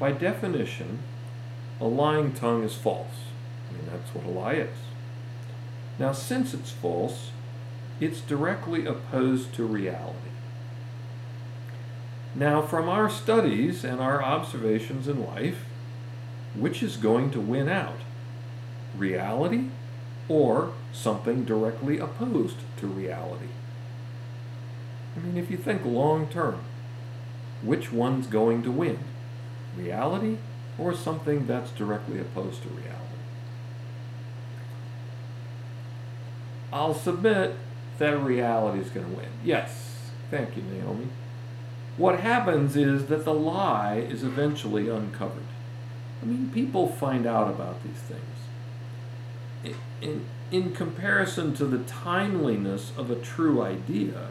By 0.00 0.10
definition, 0.10 1.04
a 1.80 1.84
lying 1.84 2.32
tongue 2.32 2.64
is 2.64 2.74
false. 2.74 3.28
I 3.68 3.74
mean, 3.74 3.86
that's 3.92 4.12
what 4.12 4.24
a 4.24 4.28
lie 4.28 4.54
is. 4.54 4.76
Now, 5.96 6.10
since 6.10 6.52
it's 6.52 6.72
false, 6.72 7.30
it's 8.00 8.22
directly 8.22 8.86
opposed 8.86 9.54
to 9.54 9.64
reality. 9.64 10.32
Now, 12.34 12.60
from 12.60 12.88
our 12.88 13.08
studies 13.08 13.84
and 13.84 14.00
our 14.00 14.20
observations 14.20 15.06
in 15.06 15.24
life, 15.24 15.64
which 16.56 16.82
is 16.82 16.96
going 16.96 17.30
to 17.30 17.40
win 17.40 17.68
out? 17.68 18.00
Reality 18.98 19.66
or 20.28 20.72
something 20.92 21.44
directly 21.44 22.00
opposed 22.00 22.56
to 22.78 22.88
reality? 22.88 23.52
I 25.16 25.20
mean, 25.20 25.36
if 25.36 25.52
you 25.52 25.56
think 25.56 25.84
long 25.84 26.26
term, 26.26 26.64
which 27.62 27.92
one's 27.92 28.26
going 28.26 28.62
to 28.62 28.70
win? 28.70 28.98
Reality 29.76 30.38
or 30.78 30.94
something 30.94 31.46
that's 31.46 31.70
directly 31.70 32.20
opposed 32.20 32.62
to 32.62 32.68
reality? 32.68 32.96
I'll 36.72 36.94
submit 36.94 37.56
that 37.98 38.18
reality 38.20 38.80
is 38.80 38.90
going 38.90 39.10
to 39.10 39.16
win. 39.16 39.28
Yes, 39.44 39.98
thank 40.30 40.56
you, 40.56 40.62
Naomi. 40.62 41.08
What 41.96 42.20
happens 42.20 42.76
is 42.76 43.06
that 43.06 43.24
the 43.24 43.34
lie 43.34 43.96
is 43.96 44.22
eventually 44.22 44.88
uncovered. 44.88 45.42
I 46.22 46.26
mean, 46.26 46.50
people 46.52 46.88
find 46.88 47.26
out 47.26 47.48
about 47.48 47.82
these 47.82 47.98
things. 47.98 49.76
In, 50.00 50.24
in 50.50 50.72
comparison 50.72 51.54
to 51.54 51.64
the 51.64 51.78
timeliness 51.84 52.92
of 52.96 53.10
a 53.10 53.16
true 53.16 53.60
idea, 53.62 54.28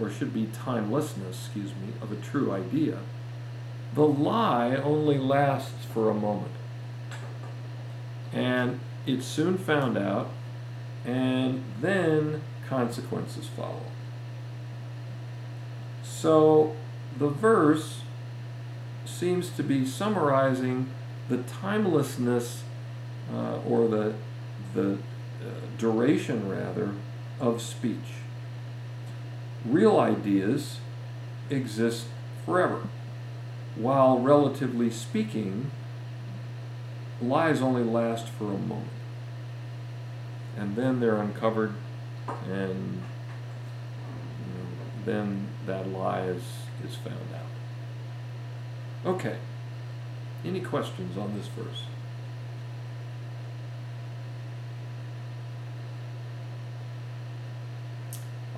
or 0.00 0.10
should 0.10 0.32
be 0.32 0.46
timelessness, 0.46 1.46
excuse 1.46 1.70
me, 1.70 1.92
of 2.00 2.12
a 2.12 2.16
true 2.16 2.52
idea, 2.52 2.98
the 3.94 4.06
lie 4.06 4.76
only 4.76 5.18
lasts 5.18 5.84
for 5.92 6.10
a 6.10 6.14
moment. 6.14 6.52
And 8.32 8.80
it's 9.06 9.26
soon 9.26 9.56
found 9.56 9.96
out, 9.96 10.28
and 11.04 11.64
then 11.80 12.42
consequences 12.68 13.46
follow. 13.48 13.86
So 16.02 16.76
the 17.18 17.28
verse 17.28 18.02
seems 19.06 19.50
to 19.50 19.62
be 19.62 19.86
summarizing 19.86 20.90
the 21.28 21.38
timelessness 21.38 22.62
uh, 23.32 23.58
or 23.66 23.88
the, 23.88 24.14
the 24.74 24.94
uh, 24.94 24.98
duration, 25.78 26.48
rather, 26.48 26.92
of 27.40 27.62
speech. 27.62 28.22
Real 29.68 30.00
ideas 30.00 30.78
exist 31.50 32.06
forever, 32.46 32.88
while 33.76 34.18
relatively 34.18 34.90
speaking, 34.90 35.70
lies 37.20 37.60
only 37.60 37.84
last 37.84 38.28
for 38.28 38.46
a 38.46 38.58
moment. 38.58 38.88
And 40.56 40.74
then 40.74 41.00
they're 41.00 41.18
uncovered, 41.18 41.74
and 42.50 43.02
you 44.38 44.54
know, 44.54 45.04
then 45.04 45.48
that 45.66 45.86
lie 45.86 46.22
is, 46.22 46.42
is 46.82 46.94
found 46.94 47.28
out. 47.34 49.12
Okay. 49.14 49.36
Any 50.46 50.60
questions 50.60 51.18
on 51.18 51.36
this 51.36 51.48
verse? 51.48 51.82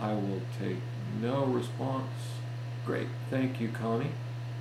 I 0.01 0.15
will 0.15 0.41
take 0.59 0.79
no 1.21 1.45
response. 1.45 2.11
Great. 2.87 3.09
Thank 3.29 3.61
you, 3.61 3.69
Connie. 3.69 4.11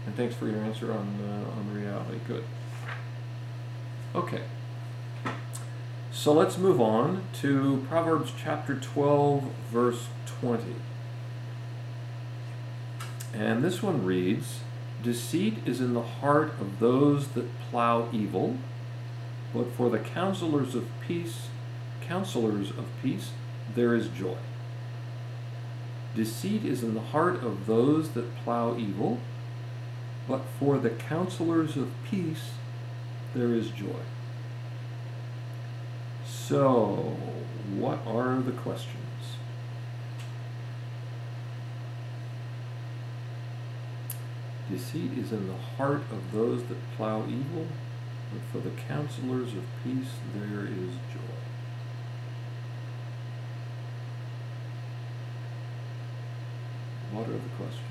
And 0.05 0.15
thanks 0.15 0.35
for 0.35 0.47
your 0.47 0.59
answer 0.59 0.91
on, 0.91 1.19
uh, 1.21 1.57
on 1.57 1.73
reality. 1.73 2.19
Good. 2.27 2.43
Okay. 4.15 4.41
So 6.11 6.33
let's 6.33 6.57
move 6.57 6.81
on 6.81 7.23
to 7.41 7.85
Proverbs 7.87 8.33
chapter 8.37 8.75
12, 8.75 9.43
verse 9.71 10.07
20. 10.41 10.75
And 13.33 13.63
this 13.63 13.83
one 13.83 14.03
reads 14.03 14.61
Deceit 15.01 15.59
is 15.65 15.79
in 15.79 15.93
the 15.93 16.01
heart 16.01 16.53
of 16.59 16.79
those 16.79 17.29
that 17.29 17.47
plow 17.69 18.09
evil, 18.11 18.57
but 19.53 19.71
for 19.73 19.89
the 19.89 19.99
counselors 19.99 20.75
of 20.75 20.87
peace, 21.07 21.47
counselors 22.01 22.71
of 22.71 22.85
peace, 23.01 23.31
there 23.75 23.95
is 23.95 24.09
joy. 24.09 24.37
Deceit 26.15 26.65
is 26.65 26.83
in 26.83 26.95
the 26.95 27.01
heart 27.01 27.43
of 27.43 27.67
those 27.67 28.09
that 28.11 28.35
plow 28.37 28.75
evil, 28.75 29.19
but 30.27 30.41
for 30.59 30.77
the 30.77 30.89
counselors 30.89 31.77
of 31.77 31.91
peace 32.09 32.51
there 33.35 33.53
is 33.53 33.69
joy. 33.69 34.01
So, 36.25 37.15
what 37.75 37.99
are 38.07 38.39
the 38.39 38.51
questions? 38.51 38.95
Deceit 44.69 45.17
is 45.17 45.31
in 45.31 45.47
the 45.47 45.57
heart 45.77 46.03
of 46.11 46.31
those 46.31 46.63
that 46.65 46.77
plow 46.95 47.23
evil, 47.27 47.67
but 48.31 48.41
for 48.51 48.67
the 48.67 48.75
counselors 48.75 49.53
of 49.53 49.63
peace 49.83 50.11
there 50.35 50.65
is 50.65 50.93
joy. 51.13 51.48
Are 57.19 57.23
the 57.23 57.37
questions? 57.57 57.83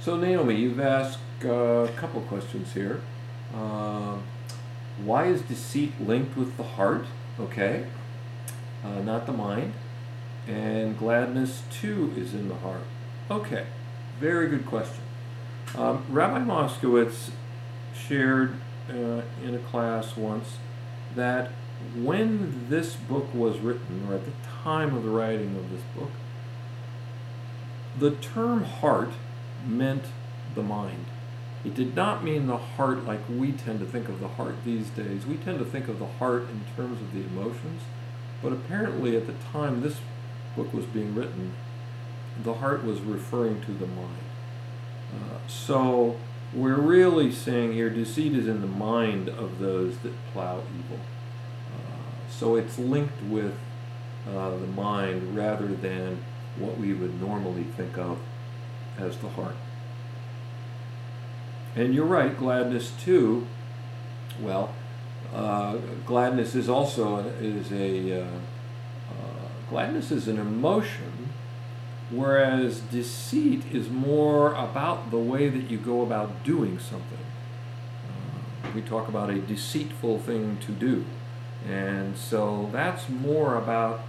So, 0.00 0.16
Naomi, 0.16 0.56
you've 0.56 0.80
asked 0.80 1.18
uh, 1.44 1.50
a 1.50 1.88
couple 1.96 2.20
questions 2.22 2.72
here. 2.72 3.00
Uh, 3.54 4.16
why 5.04 5.26
is 5.26 5.42
deceit 5.42 6.00
linked 6.00 6.36
with 6.36 6.56
the 6.56 6.64
heart? 6.64 7.06
Okay, 7.38 7.86
uh, 8.82 9.00
not 9.02 9.26
the 9.26 9.32
mind. 9.32 9.74
And 10.48 10.98
gladness 10.98 11.62
too 11.70 12.12
is 12.16 12.34
in 12.34 12.48
the 12.48 12.56
heart. 12.56 12.82
Okay, 13.30 13.66
very 14.18 14.48
good 14.48 14.66
question. 14.66 15.07
Um, 15.76 16.04
Rabbi 16.08 16.38
Moskowitz 16.38 17.30
shared 17.94 18.54
uh, 18.88 19.22
in 19.44 19.54
a 19.54 19.58
class 19.58 20.16
once 20.16 20.56
that 21.14 21.50
when 21.94 22.68
this 22.68 22.96
book 22.96 23.32
was 23.34 23.58
written, 23.58 24.06
or 24.08 24.14
at 24.14 24.24
the 24.24 24.32
time 24.62 24.94
of 24.96 25.02
the 25.02 25.10
writing 25.10 25.56
of 25.56 25.70
this 25.70 25.82
book, 25.96 26.10
the 27.98 28.12
term 28.12 28.64
heart 28.64 29.10
meant 29.66 30.04
the 30.54 30.62
mind. 30.62 31.06
It 31.64 31.74
did 31.74 31.94
not 31.94 32.24
mean 32.24 32.46
the 32.46 32.56
heart 32.56 33.04
like 33.04 33.20
we 33.28 33.52
tend 33.52 33.80
to 33.80 33.86
think 33.86 34.08
of 34.08 34.20
the 34.20 34.28
heart 34.28 34.54
these 34.64 34.88
days. 34.90 35.26
We 35.26 35.36
tend 35.36 35.58
to 35.58 35.64
think 35.64 35.88
of 35.88 35.98
the 35.98 36.06
heart 36.06 36.44
in 36.44 36.64
terms 36.76 37.00
of 37.00 37.12
the 37.12 37.20
emotions, 37.20 37.82
but 38.42 38.52
apparently 38.52 39.16
at 39.16 39.26
the 39.26 39.34
time 39.52 39.82
this 39.82 39.98
book 40.56 40.72
was 40.72 40.86
being 40.86 41.14
written, 41.14 41.52
the 42.42 42.54
heart 42.54 42.84
was 42.84 43.00
referring 43.00 43.60
to 43.62 43.72
the 43.72 43.86
mind. 43.86 44.27
Uh, 45.12 45.38
so 45.46 46.16
we're 46.52 46.80
really 46.80 47.30
saying 47.30 47.72
here 47.72 47.90
deceit 47.90 48.34
is 48.34 48.48
in 48.48 48.60
the 48.60 48.66
mind 48.66 49.28
of 49.28 49.58
those 49.58 49.98
that 49.98 50.12
plow 50.32 50.62
evil. 50.78 51.00
Uh, 51.74 52.30
so 52.30 52.56
it's 52.56 52.78
linked 52.78 53.22
with 53.24 53.54
uh, 54.28 54.50
the 54.50 54.66
mind 54.66 55.36
rather 55.36 55.68
than 55.68 56.18
what 56.58 56.78
we 56.78 56.92
would 56.92 57.20
normally 57.20 57.64
think 57.64 57.96
of 57.98 58.18
as 58.98 59.16
the 59.18 59.28
heart. 59.28 59.56
And 61.76 61.94
you're 61.94 62.06
right, 62.06 62.36
gladness 62.36 62.92
too. 62.98 63.46
Well, 64.40 64.74
uh, 65.32 65.76
gladness 66.06 66.54
is 66.54 66.68
also 66.68 67.18
is 67.40 67.70
a 67.72 68.22
uh, 68.22 68.26
gladness 69.68 70.10
is 70.10 70.28
an 70.28 70.38
emotion 70.38 71.28
whereas 72.10 72.80
deceit 72.80 73.64
is 73.72 73.88
more 73.90 74.54
about 74.54 75.10
the 75.10 75.18
way 75.18 75.48
that 75.48 75.70
you 75.70 75.78
go 75.78 76.02
about 76.02 76.44
doing 76.44 76.78
something. 76.78 77.18
Uh, 78.06 78.68
we 78.74 78.80
talk 78.80 79.08
about 79.08 79.30
a 79.30 79.38
deceitful 79.40 80.18
thing 80.18 80.58
to 80.58 80.72
do. 80.72 81.04
And 81.68 82.16
so 82.16 82.70
that's 82.72 83.08
more 83.08 83.56
about 83.56 84.00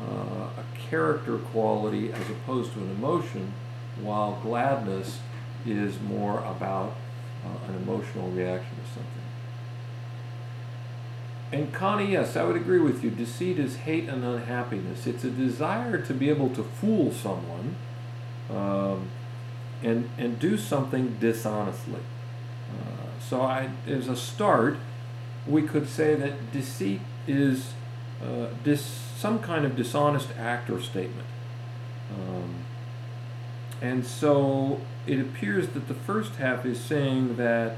uh, 0.00 0.48
a 0.58 0.64
character 0.90 1.38
quality 1.38 2.12
as 2.12 2.28
opposed 2.30 2.72
to 2.72 2.80
an 2.80 2.90
emotion, 2.90 3.52
while 4.00 4.38
gladness 4.42 5.20
is 5.64 6.00
more 6.00 6.38
about 6.40 6.94
uh, 7.44 7.68
an 7.68 7.76
emotional 7.76 8.30
reaction 8.30 8.76
to 8.76 8.90
something. 8.92 9.23
And 11.54 11.72
Connie, 11.72 12.10
yes, 12.10 12.34
I 12.34 12.42
would 12.42 12.56
agree 12.56 12.80
with 12.80 13.04
you. 13.04 13.10
Deceit 13.10 13.60
is 13.60 13.76
hate 13.76 14.08
and 14.08 14.24
unhappiness. 14.24 15.06
It's 15.06 15.22
a 15.22 15.30
desire 15.30 15.98
to 15.98 16.12
be 16.12 16.28
able 16.28 16.48
to 16.48 16.64
fool 16.64 17.12
someone 17.12 17.76
um, 18.50 19.06
and, 19.80 20.10
and 20.18 20.40
do 20.40 20.58
something 20.58 21.16
dishonestly. 21.20 22.00
Uh, 22.72 23.06
so, 23.20 23.42
I, 23.42 23.70
as 23.86 24.08
a 24.08 24.16
start, 24.16 24.78
we 25.46 25.62
could 25.62 25.88
say 25.88 26.16
that 26.16 26.50
deceit 26.50 27.02
is 27.28 27.74
uh, 28.20 28.46
dis, 28.64 28.84
some 29.16 29.38
kind 29.38 29.64
of 29.64 29.76
dishonest 29.76 30.30
act 30.36 30.68
or 30.70 30.80
statement. 30.80 31.28
Um, 32.10 32.64
and 33.80 34.04
so 34.04 34.80
it 35.06 35.20
appears 35.20 35.68
that 35.68 35.86
the 35.86 35.94
first 35.94 36.34
half 36.34 36.66
is 36.66 36.80
saying 36.80 37.36
that 37.36 37.76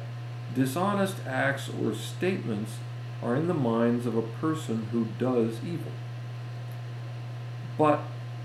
dishonest 0.54 1.16
acts 1.26 1.68
or 1.68 1.94
statements 1.94 2.78
are 3.22 3.34
in 3.36 3.48
the 3.48 3.54
minds 3.54 4.06
of 4.06 4.16
a 4.16 4.22
person 4.22 4.88
who 4.92 5.06
does 5.18 5.58
evil. 5.64 5.92
But 7.78 8.00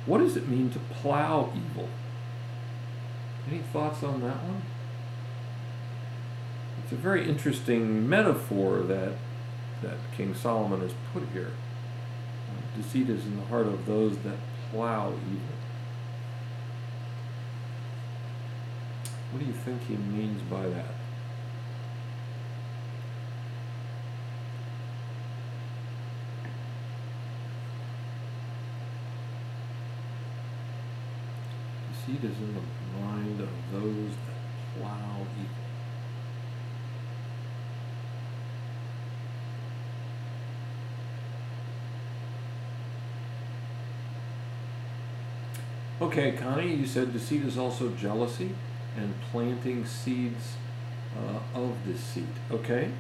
what 0.06 0.20
does 0.20 0.36
it 0.36 0.48
mean 0.48 0.70
to 0.72 0.80
plow 0.80 1.52
evil? 1.56 1.90
Any 3.50 3.60
thoughts 3.60 4.04
on 4.04 4.22
that 4.22 4.44
one? 4.44 4.62
It's 6.84 6.92
a 6.92 6.96
very 6.96 7.28
interesting 7.28 8.08
metaphor 8.08 8.80
that, 8.80 9.14
that 9.82 9.98
King 10.16 10.34
Solomon 10.34 10.82
has 10.82 10.94
put 11.14 11.24
here. 11.34 11.52
Deceit 12.76 13.10
is 13.10 13.26
in 13.26 13.38
the 13.38 13.46
heart 13.46 13.68
of 13.68 13.86
those 13.86 14.18
that 14.20 14.38
plow 14.72 15.10
evil. 15.10 15.56
What 19.32 19.40
do 19.40 19.46
you 19.46 19.54
think 19.54 19.88
he 19.88 19.96
means 19.96 20.42
by 20.44 20.68
that? 20.68 20.94
Is 32.12 32.38
in 32.38 32.54
the 32.54 33.00
mind 33.00 33.40
of 33.40 33.50
those 33.72 34.12
that 34.12 34.80
plow 34.80 35.26
evil. 35.40 35.62
Okay, 46.02 46.34
Connie, 46.34 46.76
you 46.76 46.86
said 46.86 47.14
deceit 47.14 47.44
is 47.44 47.58
also 47.58 47.90
jealousy 47.92 48.56
and 48.98 49.14
planting 49.32 49.86
seeds 49.86 50.58
uh, 51.18 51.40
of 51.58 51.78
deceit. 51.86 52.26
Okay? 52.52 52.92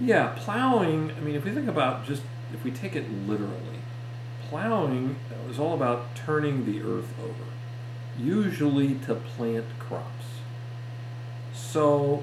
Yeah, 0.00 0.34
plowing, 0.36 1.12
I 1.12 1.20
mean, 1.20 1.36
if 1.36 1.44
we 1.44 1.52
think 1.52 1.68
about 1.68 2.06
just, 2.06 2.22
if 2.52 2.64
we 2.64 2.70
take 2.70 2.96
it 2.96 3.04
literally, 3.28 3.82
plowing 4.48 5.16
is 5.48 5.58
all 5.58 5.74
about 5.74 6.16
turning 6.16 6.64
the 6.64 6.80
earth 6.80 7.14
over, 7.22 7.44
usually 8.18 8.94
to 9.06 9.14
plant 9.14 9.66
crops. 9.78 10.26
So 11.54 12.22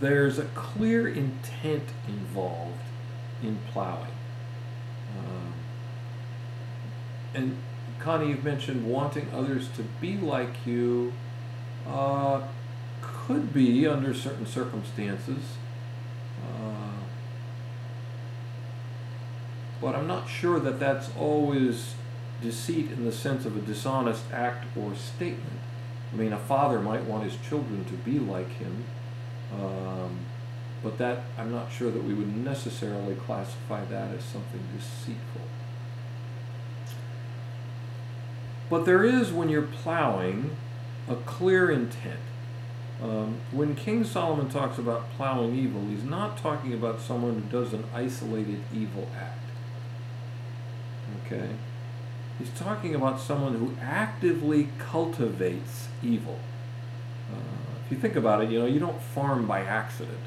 there's 0.00 0.38
a 0.38 0.44
clear 0.46 1.08
intent 1.08 1.88
involved 2.08 2.80
in 3.42 3.58
plowing. 3.72 4.12
Um, 5.18 5.52
and 7.34 7.56
Connie, 7.98 8.28
you've 8.28 8.44
mentioned 8.44 8.86
wanting 8.86 9.28
others 9.32 9.68
to 9.76 9.82
be 10.00 10.16
like 10.16 10.66
you. 10.66 11.12
Uh, 11.86 12.42
could 13.26 13.52
be 13.52 13.86
under 13.86 14.12
certain 14.12 14.46
circumstances. 14.46 15.56
Uh, 16.42 17.02
but 19.80 19.94
I'm 19.94 20.06
not 20.06 20.28
sure 20.28 20.58
that 20.60 20.80
that's 20.80 21.10
always 21.16 21.94
deceit 22.42 22.90
in 22.90 23.04
the 23.04 23.12
sense 23.12 23.46
of 23.46 23.56
a 23.56 23.60
dishonest 23.60 24.24
act 24.32 24.66
or 24.76 24.94
statement. 24.94 25.60
I 26.12 26.16
mean, 26.16 26.32
a 26.32 26.38
father 26.38 26.80
might 26.80 27.04
want 27.04 27.24
his 27.24 27.36
children 27.36 27.84
to 27.86 27.94
be 27.94 28.18
like 28.18 28.50
him, 28.50 28.84
um, 29.54 30.18
but 30.82 30.98
that 30.98 31.24
I'm 31.38 31.50
not 31.50 31.72
sure 31.72 31.90
that 31.90 32.04
we 32.04 32.12
would 32.12 32.36
necessarily 32.36 33.14
classify 33.14 33.84
that 33.86 34.14
as 34.14 34.24
something 34.24 34.60
deceitful. 34.76 35.42
But 38.68 38.84
there 38.84 39.04
is, 39.04 39.32
when 39.32 39.48
you're 39.48 39.62
plowing, 39.62 40.56
a 41.08 41.16
clear 41.16 41.70
intent. 41.70 42.20
Um, 43.02 43.40
when 43.50 43.74
King 43.74 44.04
Solomon 44.04 44.48
talks 44.48 44.78
about 44.78 45.10
plowing 45.16 45.56
evil, 45.56 45.82
he's 45.88 46.04
not 46.04 46.36
talking 46.38 46.72
about 46.72 47.00
someone 47.00 47.34
who 47.34 47.62
does 47.62 47.72
an 47.72 47.84
isolated 47.92 48.62
evil 48.72 49.08
act. 49.18 49.42
Okay? 51.26 51.50
He's 52.38 52.50
talking 52.50 52.94
about 52.94 53.20
someone 53.20 53.54
who 53.54 53.74
actively 53.80 54.68
cultivates 54.78 55.88
evil. 56.02 56.38
Uh, 57.32 57.36
if 57.84 57.92
you 57.92 57.98
think 57.98 58.16
about 58.16 58.42
it, 58.42 58.50
you 58.50 58.58
know, 58.58 58.66
you 58.66 58.80
don't 58.80 59.00
farm 59.00 59.46
by 59.46 59.60
accident. 59.60 60.18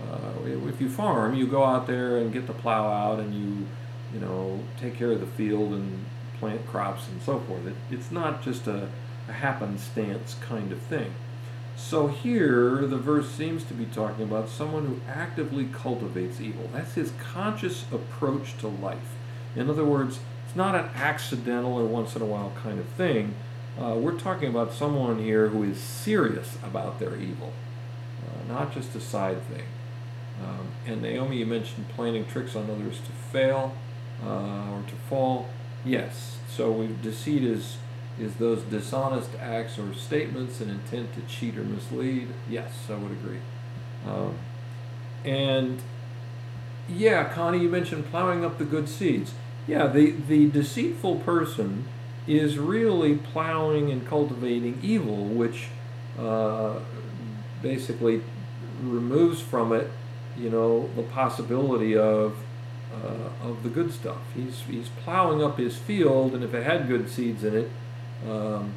Uh, 0.00 0.46
if 0.68 0.80
you 0.80 0.88
farm, 0.88 1.34
you 1.34 1.46
go 1.46 1.64
out 1.64 1.86
there 1.86 2.18
and 2.18 2.32
get 2.32 2.46
the 2.46 2.52
plow 2.52 2.88
out 2.88 3.20
and 3.20 3.34
you, 3.34 3.66
you 4.12 4.20
know, 4.20 4.60
take 4.78 4.96
care 4.96 5.12
of 5.12 5.20
the 5.20 5.26
field 5.26 5.72
and 5.72 6.04
plant 6.38 6.66
crops 6.66 7.06
and 7.08 7.20
so 7.22 7.38
forth. 7.40 7.66
It, 7.66 7.74
it's 7.90 8.10
not 8.10 8.42
just 8.42 8.66
a, 8.66 8.88
a 9.28 9.32
happenstance 9.32 10.36
kind 10.40 10.72
of 10.72 10.80
thing. 10.80 11.12
So 11.76 12.08
here, 12.08 12.86
the 12.86 12.98
verse 12.98 13.30
seems 13.30 13.64
to 13.64 13.74
be 13.74 13.86
talking 13.86 14.24
about 14.24 14.48
someone 14.48 14.86
who 14.86 15.00
actively 15.08 15.68
cultivates 15.72 16.40
evil. 16.40 16.68
That's 16.72 16.94
his 16.94 17.12
conscious 17.18 17.84
approach 17.90 18.56
to 18.58 18.68
life. 18.68 19.16
In 19.56 19.70
other 19.70 19.84
words, 19.84 20.20
it's 20.50 20.56
not 20.56 20.74
an 20.74 20.90
accidental 20.96 21.78
or 21.78 21.84
once 21.84 22.16
in 22.16 22.22
a 22.22 22.24
while 22.24 22.52
kind 22.60 22.80
of 22.80 22.86
thing. 22.86 23.36
Uh, 23.80 23.94
we're 23.94 24.18
talking 24.18 24.48
about 24.48 24.72
someone 24.72 25.20
here 25.20 25.46
who 25.46 25.62
is 25.62 25.78
serious 25.78 26.58
about 26.64 26.98
their 26.98 27.14
evil, 27.14 27.52
uh, 28.26 28.52
not 28.52 28.74
just 28.74 28.96
a 28.96 29.00
side 29.00 29.40
thing. 29.44 29.62
Um, 30.44 30.66
and 30.88 31.02
Naomi, 31.02 31.36
you 31.36 31.46
mentioned 31.46 31.88
planning 31.90 32.24
tricks 32.26 32.56
on 32.56 32.68
others 32.68 32.96
to 32.96 33.12
fail 33.30 33.76
uh, 34.26 34.72
or 34.72 34.82
to 34.88 34.96
fall. 35.08 35.48
Yes. 35.84 36.38
So 36.48 36.72
we 36.72 36.96
deceit 37.00 37.44
is 37.44 37.76
is 38.18 38.34
those 38.34 38.62
dishonest 38.62 39.30
acts 39.40 39.78
or 39.78 39.94
statements 39.94 40.60
and 40.60 40.68
intent 40.68 41.14
to 41.14 41.20
cheat 41.32 41.56
or 41.56 41.62
mislead? 41.62 42.26
Yes, 42.50 42.72
I 42.90 42.96
would 42.96 43.12
agree. 43.12 43.38
Um, 44.04 44.34
and 45.24 45.80
yeah, 46.88 47.32
Connie, 47.32 47.60
you 47.60 47.68
mentioned 47.68 48.06
plowing 48.10 48.44
up 48.44 48.58
the 48.58 48.64
good 48.64 48.88
seeds. 48.88 49.32
Yeah, 49.66 49.86
the, 49.86 50.12
the 50.12 50.50
deceitful 50.50 51.16
person 51.16 51.86
is 52.26 52.58
really 52.58 53.16
plowing 53.16 53.90
and 53.90 54.06
cultivating 54.06 54.78
evil, 54.82 55.24
which 55.24 55.68
uh, 56.18 56.80
basically 57.62 58.22
removes 58.82 59.40
from 59.40 59.72
it, 59.72 59.90
you 60.36 60.50
know, 60.50 60.88
the 60.96 61.02
possibility 61.02 61.96
of 61.96 62.36
uh, 62.92 63.48
of 63.48 63.62
the 63.62 63.68
good 63.68 63.92
stuff. 63.92 64.18
He's 64.34 64.60
he's 64.62 64.88
plowing 64.88 65.42
up 65.42 65.58
his 65.58 65.76
field, 65.76 66.34
and 66.34 66.42
if 66.42 66.54
it 66.54 66.64
had 66.64 66.88
good 66.88 67.08
seeds 67.08 67.44
in 67.44 67.54
it, 67.54 67.70
um, 68.28 68.74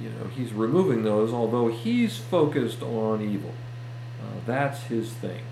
you 0.00 0.10
know, 0.10 0.26
he's 0.34 0.52
removing 0.52 1.04
those. 1.04 1.32
Although 1.32 1.68
he's 1.68 2.16
focused 2.16 2.82
on 2.82 3.22
evil, 3.22 3.54
uh, 4.20 4.40
that's 4.46 4.84
his 4.84 5.12
thing. 5.12 5.42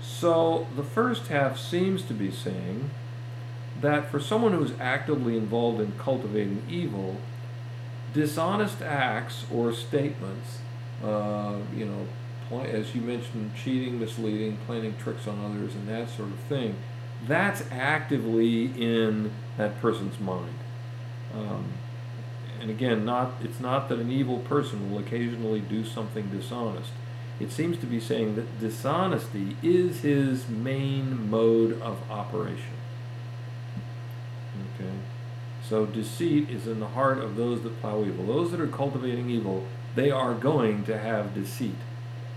So 0.00 0.66
the 0.76 0.82
first 0.82 1.28
half 1.28 1.58
seems 1.58 2.02
to 2.04 2.14
be 2.14 2.30
saying 2.30 2.90
that 3.80 4.10
for 4.10 4.20
someone 4.20 4.52
who's 4.52 4.72
actively 4.80 5.36
involved 5.36 5.80
in 5.80 5.92
cultivating 5.98 6.62
evil, 6.68 7.16
dishonest 8.12 8.82
acts 8.82 9.44
or 9.52 9.72
statements, 9.72 10.58
uh, 11.02 11.56
you 11.74 11.84
know, 11.84 12.06
as 12.62 12.94
you 12.94 13.00
mentioned, 13.00 13.52
cheating, 13.54 14.00
misleading, 14.00 14.58
planning 14.66 14.94
tricks 15.02 15.26
on 15.26 15.42
others, 15.44 15.74
and 15.74 15.88
that 15.88 16.10
sort 16.10 16.28
of 16.28 16.38
thing, 16.40 16.74
that's 17.26 17.62
actively 17.70 18.66
in 18.80 19.30
that 19.56 19.80
person's 19.80 20.18
mind. 20.18 20.54
Um, 21.34 21.64
and 22.60 22.70
again, 22.70 23.04
not 23.04 23.34
it's 23.42 23.60
not 23.60 23.88
that 23.88 23.98
an 23.98 24.10
evil 24.10 24.40
person 24.40 24.90
will 24.90 24.98
occasionally 24.98 25.60
do 25.60 25.84
something 25.84 26.28
dishonest. 26.28 26.90
It 27.38 27.50
seems 27.50 27.78
to 27.78 27.86
be 27.86 28.00
saying 28.00 28.36
that 28.36 28.60
dishonesty 28.60 29.56
is 29.62 30.00
his 30.00 30.46
main 30.48 31.30
mode 31.30 31.80
of 31.80 31.98
operation. 32.10 32.74
Okay? 34.80 34.98
So 35.68 35.86
deceit 35.86 36.50
is 36.50 36.66
in 36.66 36.80
the 36.80 36.88
heart 36.88 37.18
of 37.18 37.36
those 37.36 37.62
that 37.62 37.80
plow 37.80 38.02
evil. 38.02 38.26
Those 38.26 38.50
that 38.50 38.60
are 38.60 38.66
cultivating 38.66 39.30
evil, 39.30 39.66
they 39.94 40.10
are 40.10 40.34
going 40.34 40.84
to 40.84 40.98
have 40.98 41.34
deceit 41.34 41.76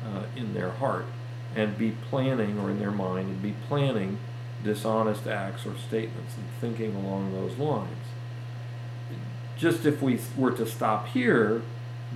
uh, 0.05 0.23
in 0.35 0.53
their 0.53 0.71
heart 0.71 1.05
and 1.55 1.77
be 1.77 1.91
planning, 2.09 2.59
or 2.59 2.69
in 2.69 2.79
their 2.79 2.91
mind, 2.91 3.29
and 3.29 3.41
be 3.41 3.55
planning 3.67 4.17
dishonest 4.63 5.27
acts 5.27 5.65
or 5.65 5.77
statements 5.77 6.35
and 6.35 6.45
thinking 6.59 6.95
along 6.95 7.31
those 7.33 7.57
lines. 7.57 7.97
Just 9.57 9.85
if 9.85 10.01
we 10.01 10.19
were 10.37 10.51
to 10.51 10.65
stop 10.65 11.07
here, 11.07 11.61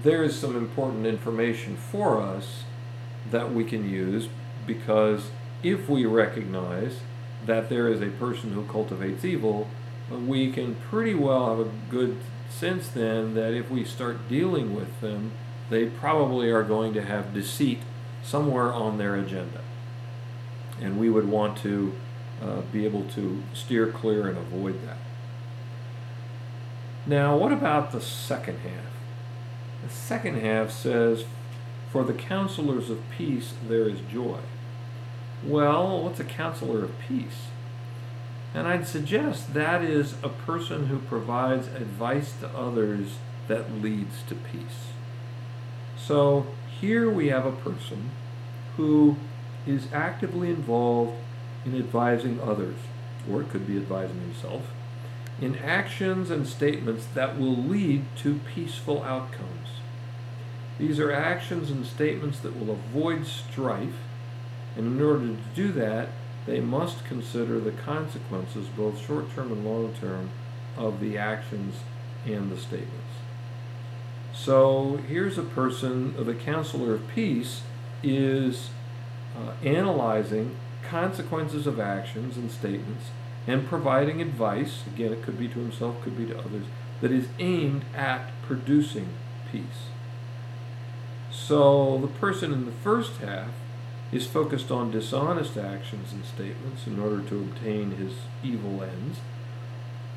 there 0.01 0.23
is 0.23 0.37
some 0.37 0.55
important 0.55 1.05
information 1.05 1.75
for 1.75 2.21
us 2.21 2.63
that 3.31 3.53
we 3.53 3.63
can 3.63 3.89
use 3.89 4.27
because 4.65 5.29
if 5.63 5.89
we 5.89 6.05
recognize 6.05 6.99
that 7.45 7.69
there 7.69 7.87
is 7.87 8.01
a 8.01 8.07
person 8.07 8.53
who 8.53 8.63
cultivates 8.65 9.23
evil, 9.23 9.67
we 10.09 10.51
can 10.51 10.75
pretty 10.75 11.13
well 11.13 11.49
have 11.49 11.67
a 11.67 11.71
good 11.89 12.17
sense 12.49 12.87
then 12.87 13.33
that 13.35 13.53
if 13.53 13.69
we 13.69 13.83
start 13.83 14.29
dealing 14.29 14.75
with 14.75 15.01
them, 15.01 15.31
they 15.69 15.85
probably 15.85 16.49
are 16.49 16.63
going 16.63 16.93
to 16.93 17.01
have 17.03 17.33
deceit 17.33 17.79
somewhere 18.23 18.71
on 18.71 18.97
their 18.97 19.15
agenda. 19.15 19.61
And 20.81 20.99
we 20.99 21.09
would 21.09 21.27
want 21.27 21.57
to 21.59 21.93
uh, 22.41 22.61
be 22.71 22.85
able 22.85 23.03
to 23.05 23.43
steer 23.53 23.87
clear 23.87 24.27
and 24.27 24.37
avoid 24.37 24.85
that. 24.85 24.97
Now, 27.05 27.37
what 27.37 27.51
about 27.51 27.91
the 27.91 28.01
second 28.01 28.59
half? 28.59 28.91
The 29.83 29.89
second 29.89 30.41
half 30.41 30.71
says, 30.71 31.25
For 31.91 32.03
the 32.03 32.13
counselors 32.13 32.89
of 32.89 33.01
peace 33.09 33.53
there 33.67 33.87
is 33.87 33.99
joy. 34.11 34.39
Well, 35.43 36.03
what's 36.03 36.19
a 36.19 36.25
counselor 36.25 36.83
of 36.83 36.99
peace? 36.99 37.47
And 38.53 38.67
I'd 38.67 38.87
suggest 38.87 39.53
that 39.53 39.83
is 39.83 40.15
a 40.23 40.29
person 40.29 40.87
who 40.87 40.99
provides 40.99 41.67
advice 41.67 42.33
to 42.39 42.49
others 42.49 43.17
that 43.47 43.71
leads 43.81 44.23
to 44.23 44.35
peace. 44.35 44.91
So 45.97 46.47
here 46.79 47.09
we 47.09 47.27
have 47.27 47.45
a 47.45 47.51
person 47.51 48.11
who 48.77 49.17
is 49.65 49.87
actively 49.93 50.49
involved 50.49 51.13
in 51.65 51.75
advising 51.75 52.39
others, 52.39 52.77
or 53.29 53.41
it 53.41 53.49
could 53.49 53.67
be 53.67 53.77
advising 53.77 54.21
himself, 54.21 54.71
in 55.41 55.55
actions 55.57 56.31
and 56.31 56.47
statements 56.47 57.05
that 57.13 57.37
will 57.37 57.55
lead 57.55 58.05
to 58.17 58.39
peaceful 58.55 59.03
outcomes. 59.03 59.81
These 60.79 60.99
are 60.99 61.11
actions 61.11 61.69
and 61.69 61.85
statements 61.85 62.39
that 62.39 62.57
will 62.57 62.71
avoid 62.71 63.25
strife, 63.27 63.97
and 64.75 64.87
in 64.87 65.05
order 65.05 65.27
to 65.27 65.37
do 65.55 65.71
that, 65.73 66.09
they 66.47 66.59
must 66.59 67.05
consider 67.05 67.59
the 67.59 67.71
consequences, 67.71 68.67
both 68.75 69.05
short 69.05 69.33
term 69.35 69.51
and 69.51 69.63
long 69.63 69.93
term, 69.93 70.31
of 70.75 70.99
the 70.99 71.17
actions 71.17 71.75
and 72.25 72.49
the 72.51 72.57
statements. 72.57 72.93
So 74.33 74.99
here's 75.07 75.37
a 75.37 75.43
person, 75.43 76.15
the 76.25 76.33
counselor 76.33 76.93
of 76.95 77.07
peace 77.09 77.61
is 78.01 78.69
uh, 79.35 79.51
analyzing 79.63 80.55
consequences 80.83 81.67
of 81.67 81.79
actions 81.79 82.37
and 82.37 82.49
statements 82.49 83.09
and 83.47 83.65
providing 83.65 84.21
advice, 84.21 84.83
again, 84.85 85.13
it 85.13 85.23
could 85.23 85.39
be 85.39 85.47
to 85.47 85.59
himself, 85.59 86.01
could 86.01 86.17
be 86.17 86.25
to 86.25 86.37
others, 86.37 86.65
that 86.99 87.11
is 87.11 87.27
aimed 87.39 87.85
at 87.95 88.29
producing 88.45 89.09
peace. 89.51 89.89
So 91.31 91.97
the 91.97 92.07
person 92.07 92.51
in 92.51 92.65
the 92.65 92.71
first 92.71 93.17
half 93.17 93.49
is 94.11 94.25
focused 94.25 94.71
on 94.71 94.91
dishonest 94.91 95.57
actions 95.57 96.13
and 96.13 96.23
statements 96.25 96.87
in 96.87 96.99
order 96.99 97.21
to 97.21 97.39
obtain 97.39 97.91
his 97.91 98.13
evil 98.43 98.81
ends, 98.81 99.19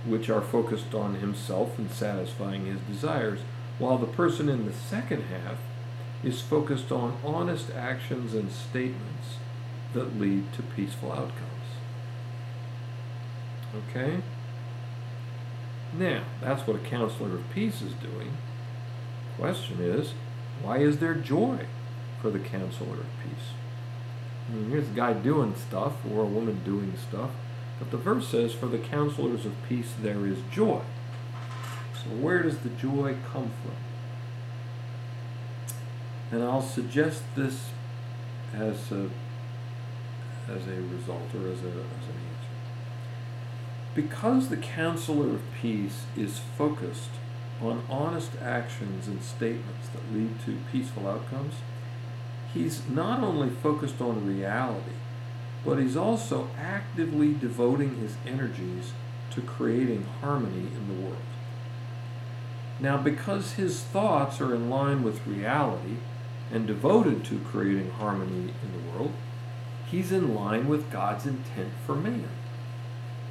which 0.07 0.31
are 0.31 0.41
focused 0.41 0.95
on 0.95 1.17
himself 1.17 1.79
and 1.79 1.91
satisfying 1.91 2.67
his 2.67 2.81
desires, 2.81 3.41
while 3.79 3.99
the 3.99 4.07
person 4.07 4.49
in 4.49 4.67
the 4.67 4.73
second 4.73 5.23
half 5.23 5.59
is 6.23 6.41
focused 6.41 6.93
on 6.93 7.17
honest 7.25 7.71
actions 7.71 8.35
and 8.35 8.53
statements 8.53 9.39
that 9.93 10.19
lead 10.19 10.53
to 10.53 10.63
peaceful 10.63 11.11
outcomes. 11.11 11.51
Okay? 13.89 14.21
Now, 15.99 16.23
that's 16.41 16.67
what 16.67 16.77
a 16.77 16.81
counselor 16.81 17.35
of 17.35 17.51
peace 17.53 17.83
is 17.83 17.95
doing. 17.95 18.37
Question 19.37 19.81
is, 19.81 20.15
why 20.63 20.79
is 20.79 20.99
there 20.99 21.15
joy 21.15 21.67
for 22.21 22.31
the 22.31 22.39
counselor 22.39 22.95
of 22.95 23.07
peace? 23.25 23.49
I 24.51 24.55
mean, 24.55 24.71
here's 24.71 24.89
a 24.89 24.93
guy 24.93 25.13
doing 25.13 25.55
stuff 25.55 25.95
or 26.11 26.23
a 26.23 26.27
woman 26.27 26.63
doing 26.65 26.95
stuff, 27.09 27.31
but 27.79 27.91
the 27.91 27.97
verse 27.97 28.29
says, 28.29 28.53
For 28.53 28.67
the 28.67 28.79
counselors 28.79 29.47
of 29.47 29.55
peace 29.69 29.93
there 30.01 30.27
is 30.27 30.39
joy. 30.51 30.81
So, 31.95 32.11
where 32.11 32.43
does 32.43 32.59
the 32.59 32.71
joy 32.71 33.17
come 33.33 33.51
from? 33.63 33.77
And 36.33 36.43
I'll 36.43 36.63
suggest 36.63 37.23
this 37.37 37.71
as 38.53 38.91
a, 38.91 39.11
as 40.49 40.67
a 40.67 40.81
result 40.81 41.35
or 41.35 41.49
as, 41.49 41.63
a, 41.63 41.69
as 41.69 42.07
an 42.09 42.17
answer. 42.29 42.51
Because 43.95 44.49
the 44.49 44.57
counselor 44.57 45.35
of 45.35 45.43
peace 45.61 46.05
is 46.17 46.41
focused 46.57 47.11
on 47.61 47.83
honest 47.89 48.33
actions 48.41 49.07
and 49.07 49.23
statements 49.23 49.89
that 49.89 50.17
lead 50.17 50.35
to 50.47 50.57
peaceful 50.73 51.07
outcomes, 51.07 51.55
he's 52.53 52.83
not 52.89 53.21
only 53.21 53.51
focused 53.51 54.01
on 54.01 54.27
reality, 54.27 54.97
but 55.65 55.79
he's 55.79 55.97
also 55.97 56.49
actively 56.59 57.35
devoting 57.35 57.97
his 57.97 58.17
energies 58.27 58.93
to 59.31 59.41
creating 59.41 60.07
harmony 60.21 60.69
in 60.75 60.89
the 60.89 61.03
world. 61.03 61.23
Now, 62.81 62.97
because 62.97 63.53
his 63.53 63.81
thoughts 63.81 64.41
are 64.41 64.55
in 64.55 64.71
line 64.71 65.03
with 65.03 65.27
reality 65.27 65.97
and 66.51 66.67
devoted 66.67 67.25
to 67.27 67.39
creating 67.39 67.91
harmony 67.91 68.55
in 68.63 68.73
the 68.73 68.91
world, 68.91 69.13
he's 69.87 70.11
in 70.11 70.35
line 70.35 70.67
with 70.67 70.91
God's 70.91 71.27
intent 71.27 71.73
for 71.87 71.95
man. 71.95 72.29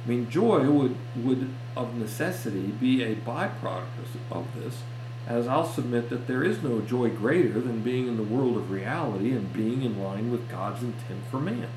I 0.04 0.08
mean, 0.08 0.30
joy 0.30 0.70
would, 0.70 0.96
would 1.16 1.50
of 1.76 1.94
necessity 1.94 2.68
be 2.68 3.02
a 3.02 3.16
byproduct 3.16 3.86
of 4.30 4.46
this, 4.54 4.78
as 5.26 5.46
I'll 5.46 5.66
submit 5.66 6.10
that 6.10 6.26
there 6.26 6.42
is 6.42 6.62
no 6.62 6.80
joy 6.80 7.10
greater 7.10 7.60
than 7.60 7.80
being 7.82 8.08
in 8.08 8.16
the 8.16 8.22
world 8.22 8.56
of 8.56 8.70
reality 8.70 9.32
and 9.32 9.52
being 9.52 9.82
in 9.82 10.02
line 10.02 10.30
with 10.30 10.48
God's 10.48 10.82
intent 10.82 11.24
for 11.30 11.38
man. 11.38 11.68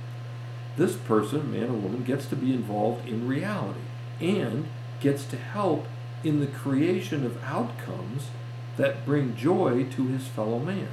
This 0.76 0.96
person, 0.96 1.52
man 1.52 1.70
or 1.70 1.74
woman, 1.74 2.04
gets 2.04 2.26
to 2.28 2.36
be 2.36 2.54
involved 2.54 3.08
in 3.08 3.28
reality 3.28 3.82
and 4.20 4.68
gets 5.00 5.26
to 5.26 5.38
help 5.38 5.86
in 6.24 6.40
the 6.40 6.48
creation 6.48 7.26
of 7.26 7.44
outcomes 7.44 8.30
that 8.78 9.06
bring 9.06 9.36
joy 9.36 9.86
to 9.92 10.08
his 10.08 10.26
fellow 10.28 10.60
man. 10.60 10.88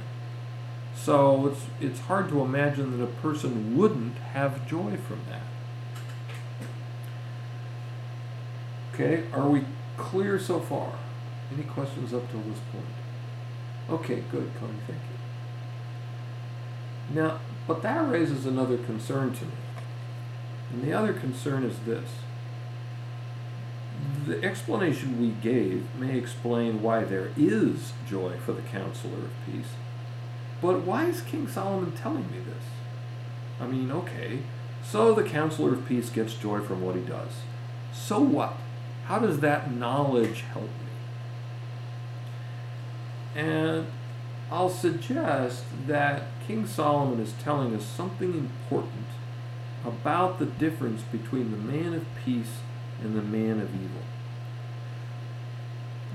So 0.95 1.47
it's, 1.47 1.65
it's 1.79 1.99
hard 2.01 2.29
to 2.29 2.41
imagine 2.41 2.97
that 2.97 3.03
a 3.03 3.07
person 3.07 3.75
wouldn't 3.75 4.17
have 4.17 4.67
joy 4.67 4.97
from 4.97 5.21
that. 5.29 5.41
Okay, 8.93 9.23
are 9.33 9.47
we 9.47 9.63
clear 9.97 10.37
so 10.37 10.59
far? 10.59 10.93
Any 11.53 11.63
questions 11.63 12.13
up 12.13 12.29
till 12.31 12.41
this 12.41 12.59
point? 12.71 12.85
Okay, 13.89 14.23
good, 14.31 14.51
Connie, 14.59 14.73
thank 14.87 14.99
you. 14.99 15.21
Now, 17.21 17.39
but 17.67 17.81
that 17.81 18.09
raises 18.09 18.45
another 18.45 18.77
concern 18.77 19.33
to 19.33 19.45
me. 19.45 19.51
And 20.71 20.83
the 20.83 20.93
other 20.93 21.13
concern 21.13 21.63
is 21.63 21.79
this. 21.79 22.09
The 24.25 24.43
explanation 24.43 25.19
we 25.19 25.29
gave 25.29 25.93
may 25.95 26.17
explain 26.17 26.81
why 26.81 27.03
there 27.03 27.31
is 27.35 27.93
joy 28.07 28.37
for 28.37 28.53
the 28.53 28.61
counselor 28.61 29.17
of 29.17 29.31
peace. 29.45 29.73
But 30.61 30.81
why 30.81 31.05
is 31.05 31.21
King 31.21 31.47
Solomon 31.47 31.91
telling 31.91 32.31
me 32.31 32.39
this? 32.39 32.63
I 33.59 33.67
mean, 33.67 33.91
okay, 33.91 34.39
so 34.83 35.13
the 35.13 35.23
counselor 35.23 35.73
of 35.73 35.87
peace 35.87 36.09
gets 36.09 36.35
joy 36.35 36.61
from 36.61 36.81
what 36.81 36.95
he 36.95 37.01
does. 37.01 37.41
So 37.93 38.19
what? 38.19 38.55
How 39.05 39.19
does 39.19 39.39
that 39.39 39.73
knowledge 39.73 40.41
help? 40.53 40.69
And 43.35 43.87
I'll 44.51 44.69
suggest 44.69 45.63
that 45.87 46.23
King 46.45 46.67
Solomon 46.67 47.19
is 47.19 47.33
telling 47.41 47.75
us 47.75 47.85
something 47.85 48.33
important 48.33 49.05
about 49.85 50.39
the 50.39 50.45
difference 50.45 51.01
between 51.03 51.51
the 51.51 51.57
man 51.57 51.93
of 51.93 52.05
peace 52.23 52.59
and 53.01 53.15
the 53.15 53.21
man 53.21 53.59
of 53.59 53.73
evil. 53.73 54.01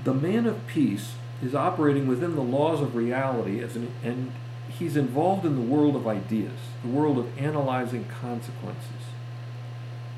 The 0.03 0.13
man 0.13 0.45
of 0.45 0.65
peace 0.67 1.15
is 1.41 1.53
operating 1.53 2.07
within 2.07 2.35
the 2.35 2.41
laws 2.41 2.81
of 2.81 2.95
reality 2.95 3.61
as 3.61 3.75
an, 3.75 3.91
and 4.03 4.31
he's 4.69 4.95
involved 4.95 5.45
in 5.45 5.55
the 5.55 5.61
world 5.61 5.95
of 5.95 6.07
ideas, 6.07 6.53
the 6.83 6.89
world 6.89 7.17
of 7.17 7.37
analyzing 7.37 8.05
consequences. 8.05 9.11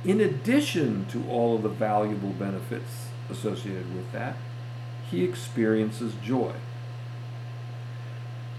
In 0.04 0.22
addition 0.22 1.06
to 1.08 1.28
all 1.30 1.56
of 1.56 1.64
the 1.64 1.70
valuable 1.70 2.30
benefits 2.30 3.08
associated 3.30 3.94
with 3.96 4.12
that, 4.12 4.36
he 5.10 5.24
experiences 5.24 6.14
joy. 6.24 6.54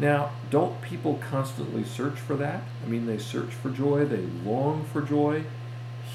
Now, 0.00 0.30
don't 0.48 0.80
people 0.80 1.20
constantly 1.30 1.84
search 1.84 2.18
for 2.18 2.34
that? 2.36 2.62
I 2.82 2.88
mean, 2.88 3.04
they 3.04 3.18
search 3.18 3.50
for 3.50 3.68
joy, 3.68 4.06
they 4.06 4.24
long 4.44 4.86
for 4.86 5.02
joy. 5.02 5.44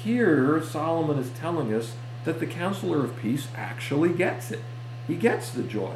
Here, 0.02 0.60
Solomon 0.60 1.18
is 1.18 1.30
telling 1.30 1.72
us 1.72 1.94
that 2.24 2.40
the 2.40 2.46
counselor 2.46 3.04
of 3.04 3.16
peace 3.16 3.46
actually 3.54 4.12
gets 4.12 4.50
it. 4.50 4.62
He 5.06 5.14
gets 5.14 5.50
the 5.50 5.62
joy. 5.62 5.94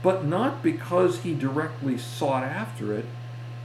But 0.00 0.24
not 0.24 0.62
because 0.62 1.20
he 1.22 1.34
directly 1.34 1.98
sought 1.98 2.44
after 2.44 2.92
it, 2.92 3.06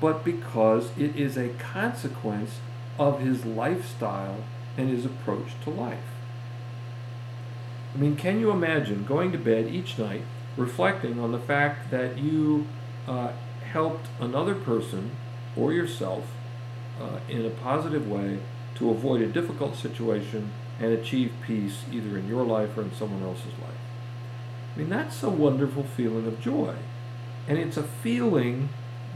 but 0.01 0.25
because 0.25 0.89
it 0.97 1.15
is 1.15 1.37
a 1.37 1.49
consequence 1.49 2.57
of 2.97 3.19
his 3.19 3.45
lifestyle 3.45 4.37
and 4.77 4.89
his 4.89 5.05
approach 5.05 5.51
to 5.63 5.69
life. 5.69 5.99
I 7.93 7.99
mean, 7.99 8.15
can 8.15 8.39
you 8.39 8.49
imagine 8.49 9.05
going 9.05 9.31
to 9.31 9.37
bed 9.37 9.67
each 9.67 9.99
night 9.99 10.23
reflecting 10.57 11.19
on 11.19 11.31
the 11.31 11.39
fact 11.39 11.91
that 11.91 12.17
you 12.17 12.65
uh, 13.07 13.31
helped 13.71 14.07
another 14.19 14.55
person 14.55 15.11
or 15.55 15.73
yourself 15.73 16.25
uh, 17.01 17.19
in 17.27 17.45
a 17.45 17.49
positive 17.49 18.07
way 18.07 18.39
to 18.75 18.89
avoid 18.89 19.21
a 19.21 19.27
difficult 19.27 19.75
situation 19.75 20.51
and 20.79 20.91
achieve 20.91 21.31
peace 21.45 21.83
either 21.91 22.17
in 22.17 22.27
your 22.27 22.43
life 22.43 22.77
or 22.77 22.81
in 22.81 22.93
someone 22.93 23.23
else's 23.23 23.57
life. 23.61 23.77
I 24.75 24.79
mean, 24.79 24.89
that's 24.89 25.21
a 25.21 25.29
wonderful 25.29 25.83
feeling 25.83 26.25
of 26.25 26.41
joy. 26.41 26.75
And 27.47 27.57
it's 27.57 27.77
a 27.77 27.83
feeling 27.83 28.69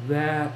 that 0.07 0.53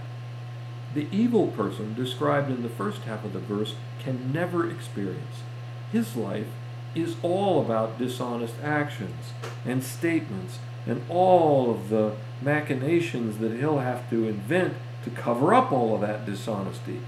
the 0.93 1.07
evil 1.11 1.47
person 1.47 1.93
described 1.93 2.51
in 2.51 2.63
the 2.63 2.69
first 2.69 3.03
half 3.03 3.23
of 3.23 3.33
the 3.33 3.39
verse 3.39 3.75
can 3.99 4.31
never 4.31 4.69
experience. 4.69 5.43
His 5.91 6.15
life 6.15 6.47
is 6.93 7.15
all 7.21 7.61
about 7.61 7.97
dishonest 7.97 8.55
actions 8.61 9.33
and 9.65 9.83
statements 9.83 10.59
and 10.85 11.01
all 11.09 11.71
of 11.71 11.89
the 11.89 12.15
machinations 12.41 13.37
that 13.37 13.57
he'll 13.57 13.79
have 13.79 14.09
to 14.09 14.27
invent 14.27 14.73
to 15.03 15.09
cover 15.09 15.53
up 15.53 15.71
all 15.71 15.95
of 15.95 16.01
that 16.01 16.25
dishonesty. 16.25 17.01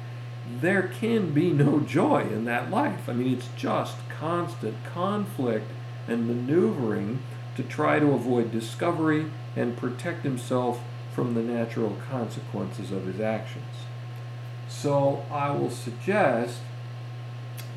There 0.60 0.84
can 0.84 1.32
be 1.32 1.52
no 1.52 1.80
joy 1.80 2.22
in 2.22 2.46
that 2.46 2.70
life. 2.70 3.08
I 3.08 3.14
mean, 3.14 3.34
it's 3.34 3.50
just 3.56 3.98
constant 4.10 4.76
conflict 4.94 5.70
and 6.08 6.28
maneuvering 6.28 7.20
to 7.56 7.64
try 7.64 8.00
to 8.00 8.12
avoid 8.12 8.52
discovery 8.52 9.28
and 9.56 9.78
protect 9.78 10.24
himself 10.24 10.82
from 11.14 11.36
the 11.36 11.42
natural 11.42 11.98
consequences 12.10 12.92
of 12.92 13.06
his 13.06 13.20
actions. 13.20 13.86
So 14.68 15.24
I 15.32 15.52
will 15.52 15.70
suggest 15.70 16.60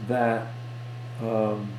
that 0.09 0.49
um, 1.21 1.73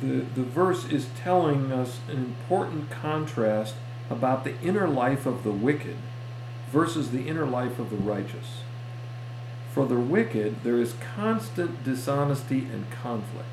the, 0.00 0.20
the 0.34 0.42
verse 0.42 0.84
is 0.84 1.08
telling 1.16 1.72
us 1.72 2.00
an 2.08 2.16
important 2.16 2.90
contrast 2.90 3.74
about 4.10 4.44
the 4.44 4.58
inner 4.60 4.88
life 4.88 5.26
of 5.26 5.44
the 5.44 5.50
wicked 5.50 5.96
versus 6.70 7.10
the 7.10 7.28
inner 7.28 7.46
life 7.46 7.78
of 7.78 7.90
the 7.90 7.96
righteous. 7.96 8.62
For 9.72 9.86
the 9.86 9.98
wicked, 9.98 10.62
there 10.64 10.78
is 10.78 10.94
constant 11.14 11.82
dishonesty 11.82 12.68
and 12.72 12.90
conflict. 12.90 13.48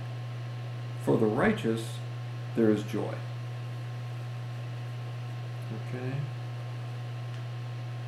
For 1.04 1.18
the 1.18 1.26
righteous, 1.26 1.96
there 2.56 2.70
is 2.70 2.84
joy. 2.84 3.16
Okay? 5.90 6.14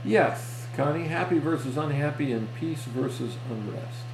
Yes, 0.03 0.67
Connie, 0.75 1.07
happy 1.07 1.39
versus 1.39 1.77
unhappy 1.77 2.31
and 2.31 2.53
peace 2.55 2.83
versus 2.83 3.37
unrest. 3.49 4.05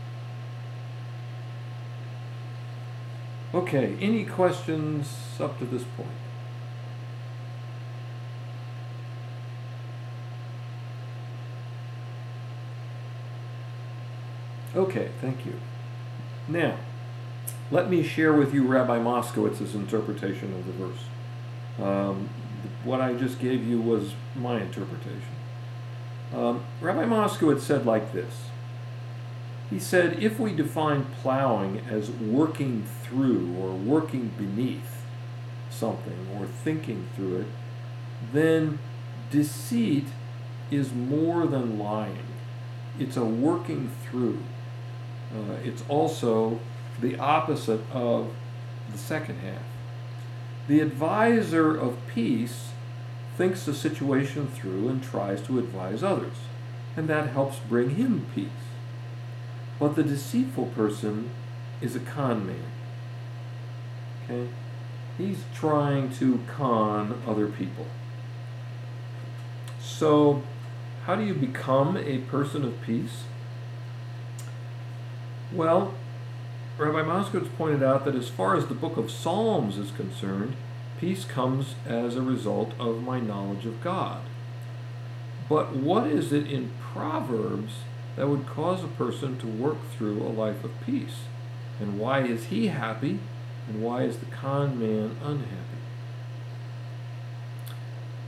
Okay, 3.53 3.95
any 4.01 4.25
questions 4.25 5.37
up 5.39 5.57
to 5.59 5.65
this 5.65 5.83
point? 5.95 6.09
Okay, 14.75 15.09
thank 15.21 15.45
you. 15.45 15.53
Now, 16.47 16.77
let 17.71 17.89
me 17.89 18.03
share 18.03 18.33
with 18.33 18.53
you 18.53 18.65
Rabbi 18.67 18.99
Moskowitz's 18.99 19.73
interpretation 19.73 20.53
of 20.53 20.65
the 20.65 20.73
verse. 20.73 21.03
Um, 21.79 22.29
what 22.83 23.01
I 23.01 23.13
just 23.13 23.39
gave 23.39 23.65
you 23.65 23.81
was 23.81 24.13
my 24.35 24.61
interpretation. 24.61 25.21
Um, 26.33 26.63
Rabbi 26.81 27.05
Moskowitz 27.05 27.61
said 27.61 27.85
like 27.85 28.11
this 28.13 28.49
he 29.69 29.79
said, 29.79 30.23
if 30.23 30.39
we 30.39 30.53
define 30.53 31.05
plowing 31.21 31.81
as 31.89 32.09
working 32.09 32.85
through 33.03 33.55
or 33.57 33.71
working 33.71 34.31
beneath 34.37 35.03
something 35.69 36.27
or 36.33 36.45
thinking 36.45 37.07
through 37.15 37.41
it, 37.41 37.47
then 38.31 38.79
deceit 39.29 40.05
is 40.71 40.93
more 40.93 41.45
than 41.45 41.77
lying. 41.77 42.27
It's 42.97 43.17
a 43.17 43.25
working 43.25 43.91
through. 44.09 44.39
Uh, 45.33 45.55
it's 45.63 45.83
also 45.89 46.59
the 47.01 47.17
opposite 47.19 47.81
of 47.91 48.33
the 48.91 48.97
second 48.97 49.39
half. 49.39 49.61
The 50.67 50.79
advisor 50.79 51.75
of 51.75 51.97
peace 52.07 52.69
thinks 53.37 53.65
the 53.65 53.73
situation 53.73 54.47
through 54.47 54.87
and 54.89 55.03
tries 55.03 55.41
to 55.43 55.59
advise 55.59 56.03
others, 56.03 56.37
and 56.95 57.07
that 57.07 57.29
helps 57.29 57.59
bring 57.59 57.91
him 57.91 58.25
peace. 58.33 58.49
But 59.79 59.95
the 59.95 60.03
deceitful 60.03 60.67
person 60.67 61.29
is 61.81 61.95
a 61.95 61.99
con 61.99 62.47
man. 62.47 62.63
Okay? 64.23 64.49
He's 65.17 65.43
trying 65.53 66.11
to 66.15 66.39
con 66.47 67.21
other 67.27 67.47
people. 67.47 67.85
So, 69.79 70.43
how 71.05 71.15
do 71.15 71.23
you 71.23 71.33
become 71.33 71.97
a 71.97 72.19
person 72.19 72.63
of 72.63 72.81
peace? 72.81 73.23
Well, 75.51 75.93
Rabbi 76.77 77.01
Moskowitz 77.01 77.49
pointed 77.57 77.81
out 77.81 78.05
that 78.05 78.15
as 78.15 78.29
far 78.29 78.55
as 78.55 78.67
the 78.67 78.75
book 78.75 78.97
of 78.97 79.09
Psalms 79.09 79.77
is 79.77 79.91
concerned, 79.91 80.55
peace 80.99 81.25
comes 81.25 81.75
as 81.85 82.15
a 82.15 82.21
result 82.21 82.73
of 82.79 83.01
my 83.01 83.19
knowledge 83.19 83.65
of 83.65 83.81
God. 83.81 84.21
But 85.49 85.75
what 85.75 86.05
is 86.05 86.33
it 86.33 86.51
in 86.51 86.71
Proverbs 86.79 87.73
that 88.17 88.27
would 88.27 88.45
cause 88.45 88.83
a 88.83 88.87
person 88.87 89.37
to 89.37 89.47
work 89.47 89.77
through 89.91 90.21
a 90.21 90.27
life 90.27 90.63
of 90.63 90.71
peace? 90.85 91.21
And 91.79 91.99
why 91.99 92.23
is 92.23 92.45
he 92.45 92.67
happy? 92.67 93.19
And 93.67 93.81
why 93.81 94.03
is 94.03 94.17
the 94.17 94.25
con 94.25 94.79
man 94.79 95.15
unhappy? 95.23 95.77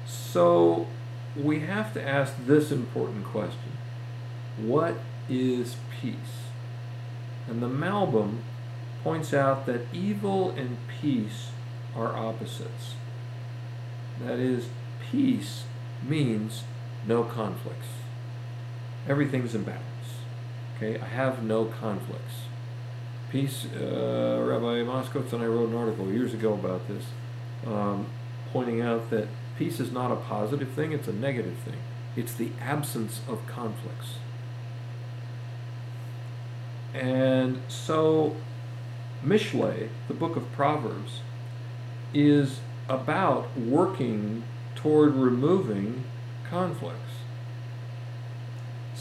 So 0.05 0.87
we 1.35 1.61
have 1.61 1.93
to 1.93 2.07
ask 2.07 2.33
this 2.45 2.71
important 2.71 3.25
question 3.25 3.77
What 4.57 4.95
is 5.27 5.75
peace? 6.01 6.47
And 7.47 7.61
the 7.61 7.67
Malbim 7.67 8.39
points 9.03 9.33
out 9.33 9.65
that 9.65 9.81
evil 9.91 10.51
and 10.51 10.77
peace 11.01 11.49
are 11.95 12.15
opposites. 12.15 12.95
That 14.23 14.37
is, 14.37 14.69
peace 15.11 15.63
means 16.03 16.63
no 17.07 17.23
conflicts. 17.23 17.87
Everything's 19.09 19.55
in 19.55 19.63
balance. 19.63 19.83
Okay, 20.77 20.99
I 20.99 21.05
have 21.05 21.43
no 21.43 21.65
conflicts. 21.65 22.43
Peace, 23.31 23.65
uh, 23.75 24.43
Rabbi 24.47 24.83
Moskowitz 24.83 25.33
and 25.33 25.41
I 25.41 25.47
wrote 25.47 25.69
an 25.69 25.75
article 25.75 26.11
years 26.11 26.33
ago 26.33 26.53
about 26.53 26.87
this, 26.87 27.05
um, 27.65 28.05
pointing 28.53 28.81
out 28.81 29.09
that 29.09 29.27
peace 29.57 29.79
is 29.79 29.91
not 29.91 30.11
a 30.11 30.15
positive 30.15 30.69
thing, 30.69 30.91
it's 30.91 31.07
a 31.07 31.13
negative 31.13 31.57
thing. 31.65 31.77
It's 32.15 32.33
the 32.33 32.51
absence 32.61 33.21
of 33.27 33.45
conflicts. 33.47 34.15
And 36.93 37.61
so, 37.67 38.35
Mishle, 39.25 39.89
the 40.07 40.13
book 40.13 40.35
of 40.35 40.51
Proverbs, 40.51 41.21
is 42.13 42.59
about 42.87 43.57
working 43.57 44.43
toward 44.75 45.15
removing 45.15 46.03
conflicts. 46.47 47.08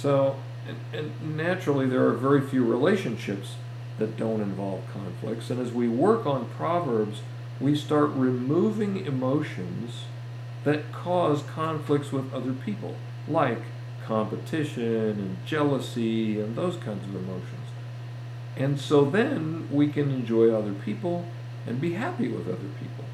So, 0.00 0.36
and, 0.68 0.78
and, 0.92 1.36
naturally, 1.36 1.86
there 1.86 2.06
are 2.06 2.12
very 2.12 2.40
few 2.40 2.64
relationships 2.64 3.56
that 3.98 4.16
don't 4.16 4.40
involve 4.40 4.82
conflicts. 4.92 5.50
And 5.50 5.58
as 5.60 5.72
we 5.72 5.88
work 5.88 6.24
on 6.24 6.48
Proverbs, 6.50 7.22
we 7.60 7.74
start 7.74 8.10
removing 8.10 9.04
emotions 9.04 10.04
that 10.62 10.92
cause 10.92 11.42
conflicts 11.42 12.12
with 12.12 12.32
other 12.32 12.52
people, 12.52 12.94
like 13.26 13.62
competition 14.04 15.18
and 15.18 15.36
jealousy 15.44 16.40
and 16.40 16.54
those 16.54 16.76
kinds 16.76 17.04
of 17.04 17.16
emotions. 17.16 17.66
And 18.56 18.78
so 18.78 19.04
then 19.04 19.68
we 19.72 19.88
can 19.88 20.12
enjoy 20.12 20.52
other 20.52 20.74
people 20.74 21.26
and 21.66 21.80
be 21.80 21.94
happy 21.94 22.28
with 22.28 22.46
other 22.46 22.70
people. 22.80 23.04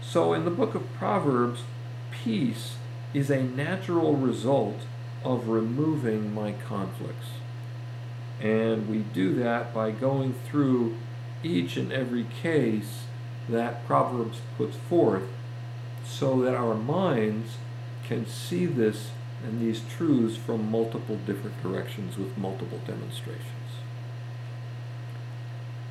So 0.00 0.32
in 0.32 0.44
the 0.44 0.50
book 0.50 0.74
of 0.74 0.92
Proverbs, 0.94 1.62
peace 2.10 2.74
is 3.14 3.30
a 3.30 3.42
natural 3.42 4.16
result 4.16 4.80
of 5.24 5.48
removing 5.48 6.34
my 6.34 6.52
conflicts. 6.52 7.28
And 8.40 8.88
we 8.88 8.98
do 8.98 9.34
that 9.34 9.72
by 9.72 9.90
going 9.90 10.34
through 10.48 10.96
each 11.42 11.76
and 11.76 11.92
every 11.92 12.26
case 12.42 13.04
that 13.48 13.86
Proverbs 13.86 14.40
puts 14.56 14.76
forth 14.76 15.24
so 16.04 16.40
that 16.42 16.54
our 16.54 16.74
minds 16.74 17.56
can 18.04 18.26
see 18.26 18.66
this 18.66 19.10
and 19.44 19.60
these 19.60 19.82
truths 19.96 20.36
from 20.36 20.70
multiple 20.70 21.18
different 21.26 21.60
directions 21.62 22.16
with 22.16 22.36
multiple 22.38 22.80
demonstrations. 22.86 23.46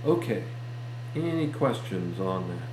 Okay, 0.06 0.44
any 1.16 1.48
questions 1.48 2.20
on 2.20 2.48
that? 2.48 2.71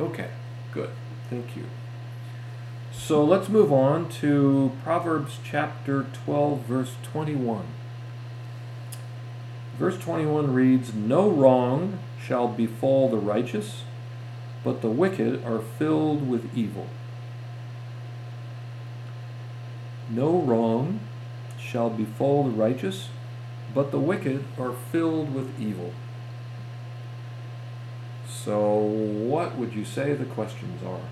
Okay, 0.00 0.28
good. 0.72 0.90
Thank 1.28 1.56
you. 1.56 1.64
So 2.92 3.24
let's 3.24 3.48
move 3.48 3.72
on 3.72 4.08
to 4.20 4.72
Proverbs 4.82 5.38
chapter 5.44 6.06
12, 6.24 6.60
verse 6.60 6.94
21. 7.02 7.64
Verse 9.78 9.98
21 9.98 10.54
reads 10.54 10.94
No 10.94 11.28
wrong 11.30 11.98
shall 12.22 12.48
befall 12.48 13.10
the 13.10 13.16
righteous, 13.16 13.82
but 14.62 14.80
the 14.80 14.90
wicked 14.90 15.44
are 15.44 15.60
filled 15.60 16.28
with 16.28 16.56
evil. 16.56 16.86
No 20.08 20.38
wrong 20.38 21.00
shall 21.58 21.90
befall 21.90 22.44
the 22.44 22.50
righteous, 22.50 23.08
but 23.74 23.90
the 23.90 23.98
wicked 23.98 24.44
are 24.58 24.72
filled 24.72 25.34
with 25.34 25.58
evil. 25.60 25.92
So, 28.44 28.76
what 28.76 29.56
would 29.56 29.72
you 29.72 29.84
say 29.84 30.14
the 30.14 30.24
questions 30.24 30.82
are? 30.82 31.06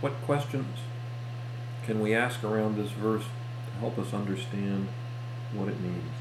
What 0.00 0.14
questions 0.22 0.78
can 1.84 2.00
we 2.00 2.14
ask 2.14 2.42
around 2.42 2.78
this 2.78 2.92
verse 2.92 3.24
to 3.24 3.80
help 3.80 3.98
us 3.98 4.14
understand 4.14 4.88
what 5.52 5.68
it 5.68 5.78
means? 5.82 6.14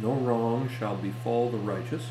No 0.00 0.14
wrong 0.14 0.70
shall 0.70 0.96
befall 0.96 1.50
the 1.50 1.58
righteous, 1.58 2.06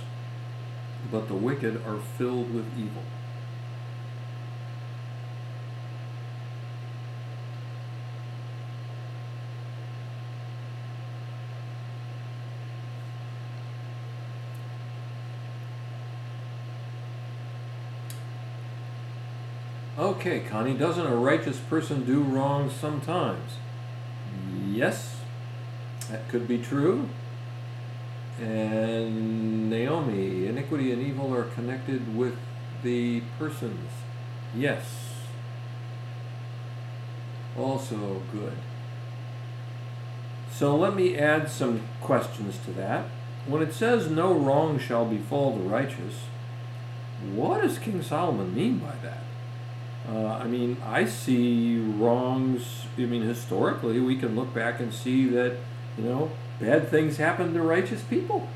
but 1.12 1.28
the 1.28 1.34
wicked 1.34 1.84
are 1.88 1.98
filled 1.98 2.54
with 2.54 2.68
evil. 2.78 3.02
Okay, 20.22 20.42
Connie, 20.42 20.76
doesn't 20.76 21.08
a 21.08 21.16
righteous 21.16 21.58
person 21.58 22.06
do 22.06 22.22
wrong 22.22 22.70
sometimes? 22.70 23.54
Yes, 24.68 25.16
that 26.12 26.30
could 26.30 26.48
be 26.48 26.60
true. 26.60 27.10
And 28.40 29.68
Naomi, 29.68 30.46
iniquity 30.46 30.92
and 30.92 31.02
evil 31.02 31.34
are 31.34 31.46
connected 31.46 32.16
with 32.16 32.36
the 32.84 33.24
persons. 33.40 33.90
Yes. 34.56 34.84
Also 37.58 38.22
good. 38.32 38.54
So 40.52 40.76
let 40.76 40.96
me 40.96 41.18
add 41.18 41.50
some 41.50 41.82
questions 42.00 42.60
to 42.66 42.72
that. 42.74 43.06
When 43.48 43.64
it 43.64 43.74
says 43.74 44.08
no 44.08 44.32
wrong 44.32 44.78
shall 44.78 45.04
befall 45.06 45.58
the 45.58 45.64
righteous, 45.64 46.26
what 47.34 47.64
does 47.64 47.80
King 47.80 48.04
Solomon 48.04 48.54
mean 48.54 48.78
by 48.78 48.94
that? 49.02 49.24
Uh, 50.10 50.28
I 50.28 50.46
mean, 50.46 50.78
I 50.84 51.06
see 51.06 51.78
wrongs. 51.80 52.86
I 52.98 53.02
mean, 53.02 53.22
historically, 53.22 54.00
we 54.00 54.18
can 54.18 54.36
look 54.36 54.54
back 54.54 54.80
and 54.80 54.94
see 54.94 55.28
that, 55.30 55.58
you 55.98 56.04
know, 56.04 56.32
bad 56.60 56.90
things 56.90 57.18
happen 57.18 57.54
to 57.54 57.62
righteous 57.62 58.02
people. 58.04 58.48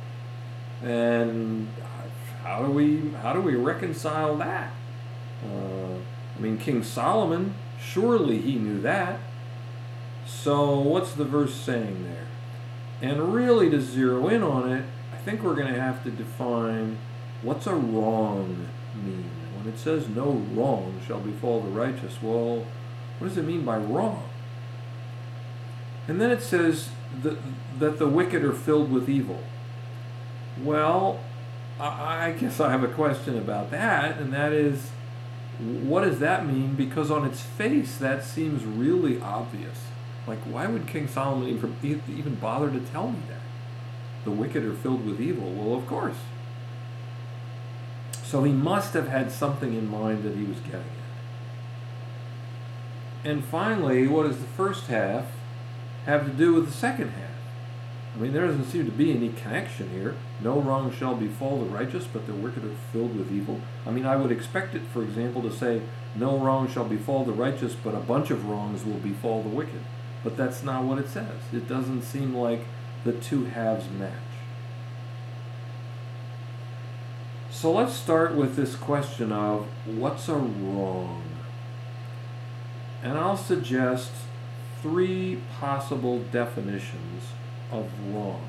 And 0.84 1.68
how 2.44 2.64
do 2.64 2.72
we 2.72 3.12
how 3.22 3.34
do 3.34 3.42
we 3.42 3.56
reconcile 3.56 4.36
that? 4.38 4.72
Uh, 5.44 5.96
I 6.38 6.40
mean, 6.40 6.58
King 6.58 6.84
Solomon, 6.84 7.56
surely 7.80 8.40
he 8.40 8.56
knew 8.56 8.82
that. 8.82 9.20
So 10.26 10.80
what's 10.80 11.14
the 11.14 11.26
verse 11.26 11.54
saying 11.54 12.04
there? 12.04 12.28
And 13.02 13.34
really, 13.34 13.70
to 13.70 13.82
zero 13.82 14.28
in 14.28 14.42
on 14.42 14.72
it, 14.72 14.86
I 15.14 15.18
think 15.18 15.44
we're 15.44 15.56
going 15.56 15.74
to 15.74 15.80
have 15.80 16.04
to 16.04 16.12
define 16.12 16.98
what's 17.42 17.68
a 17.68 17.76
wrong 17.76 18.68
mean. 18.96 19.30
It 19.68 19.80
says 19.80 20.08
no 20.08 20.32
wrong 20.54 21.02
shall 21.08 21.20
befall 21.20 21.62
the 21.62 21.70
righteous, 21.70 22.22
well, 22.22 22.66
what 23.18 23.30
does 23.30 23.38
it 23.38 23.46
mean 23.46 23.66
by 23.66 23.78
wrong? 23.78 24.30
And 26.08 26.22
then 26.22 26.30
it 26.30 26.42
says 26.42 26.90
that, 27.24 27.38
that 27.80 27.98
the 27.98 28.08
wicked 28.08 28.44
are 28.44 28.54
filled 28.54 28.92
with 28.92 29.10
evil. 29.10 29.42
Well, 30.62 31.20
I, 31.80 32.28
I 32.28 32.32
guess 32.34 32.60
I 32.60 32.70
have 32.70 32.84
a 32.84 32.88
question 32.88 33.38
about 33.38 33.72
that, 33.72 34.20
and 34.20 34.32
that 34.34 34.54
is, 34.54 34.92
what 35.60 36.02
does 36.02 36.20
that 36.20 36.46
mean? 36.46 36.76
Because 36.76 37.10
on 37.10 37.26
its 37.26 37.42
face, 37.42 37.98
that 37.98 38.24
seems 38.24 38.64
really 38.66 39.20
obvious. 39.20 39.80
Like, 40.28 40.40
why 40.40 40.68
would 40.68 40.88
King 40.88 41.08
Solomon 41.08 41.48
even 42.08 42.36
bother 42.36 42.70
to 42.70 42.80
tell 42.80 43.10
me 43.10 43.20
that? 43.30 43.42
The 44.26 44.32
wicked 44.32 44.64
are 44.64 44.74
filled 44.74 45.06
with 45.06 45.22
evil. 45.22 45.52
Well, 45.52 45.78
of 45.78 45.88
course. 45.88 46.18
So 48.36 48.44
he 48.44 48.52
must 48.52 48.94
have 48.96 49.08
had 49.08 49.32
something 49.32 49.74
in 49.74 49.90
mind 49.90 50.24
that 50.24 50.36
he 50.36 50.44
was 50.44 50.60
getting 50.60 50.82
at. 50.82 50.88
And 53.24 53.46
finally, 53.46 54.10
what 54.10 54.28
does 54.28 54.40
the 54.40 54.44
first 54.46 54.88
half 54.88 55.28
have 56.06 56.26
to 56.26 56.32
do 56.34 56.54
with 56.54 56.66
the 56.66 56.74
second 56.74 57.12
half? 57.12 57.30
I 58.14 58.18
mean, 58.20 58.34
there 58.34 58.46
doesn't 58.46 58.66
seem 58.66 58.84
to 58.88 58.92
be 58.92 59.12
any 59.12 59.30
connection 59.30 59.90
here. 59.92 60.16
No 60.42 60.60
wrong 60.60 60.92
shall 60.92 61.16
befall 61.16 61.60
the 61.60 61.70
righteous, 61.70 62.08
but 62.12 62.28
the 62.28 62.34
wicked 62.34 62.66
are 62.66 62.76
filled 62.92 63.18
with 63.18 63.32
evil. 63.32 63.62
I 63.88 63.92
mean, 63.92 64.06
I 64.06 64.18
would 64.18 64.34
expect 64.34 64.76
it, 64.76 64.82
for 64.92 65.02
example, 65.02 65.42
to 65.44 65.50
say, 65.50 65.82
No 66.14 66.38
wrong 66.38 66.68
shall 66.70 66.84
befall 66.84 67.24
the 67.24 67.32
righteous, 67.32 67.74
but 67.74 67.96
a 67.96 68.02
bunch 68.02 68.32
of 68.32 68.50
wrongs 68.50 68.84
will 68.84 69.00
befall 69.00 69.44
the 69.44 69.48
wicked. 69.48 69.80
But 70.26 70.36
that's 70.36 70.62
not 70.62 70.84
what 70.84 70.98
it 70.98 71.08
says. 71.08 71.40
It 71.54 71.70
doesn't 71.70 72.02
seem 72.02 72.36
like 72.36 72.66
the 73.06 73.14
two 73.14 73.46
halves 73.46 73.90
match. 73.90 74.35
So 77.56 77.72
let's 77.72 77.94
start 77.94 78.36
with 78.36 78.58
this 78.58 78.76
question 78.76 79.32
of 79.32 79.66
what's 79.86 80.28
a 80.28 80.36
wrong? 80.36 81.24
And 83.02 83.18
I'll 83.18 83.38
suggest 83.38 84.12
three 84.82 85.40
possible 85.58 86.20
definitions 86.20 87.24
of 87.72 87.90
wrong 88.10 88.46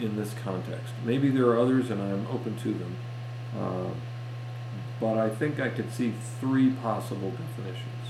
in 0.00 0.16
this 0.16 0.34
context. 0.42 0.92
Maybe 1.04 1.30
there 1.30 1.46
are 1.50 1.60
others 1.60 1.88
and 1.88 2.02
I'm 2.02 2.26
open 2.26 2.56
to 2.56 2.74
them. 2.74 2.96
Uh, 3.56 3.90
but 4.98 5.16
I 5.16 5.28
think 5.28 5.60
I 5.60 5.68
could 5.68 5.92
see 5.92 6.12
three 6.40 6.70
possible 6.70 7.30
definitions. 7.30 8.08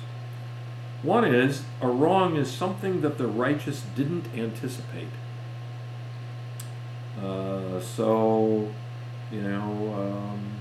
One 1.03 1.27
is 1.27 1.65
a 1.83 1.89
wrong 1.89 2.37
is 2.37 2.51
something 2.51 3.03
that 3.03 3.19
the 3.19 3.27
righteous 3.27 3.83
didn't 3.95 4.29
anticipate. 4.35 5.13
Uh, 7.23 7.81
so, 7.81 8.71
you 9.31 9.43
know, 9.43 9.95
um, 9.95 10.61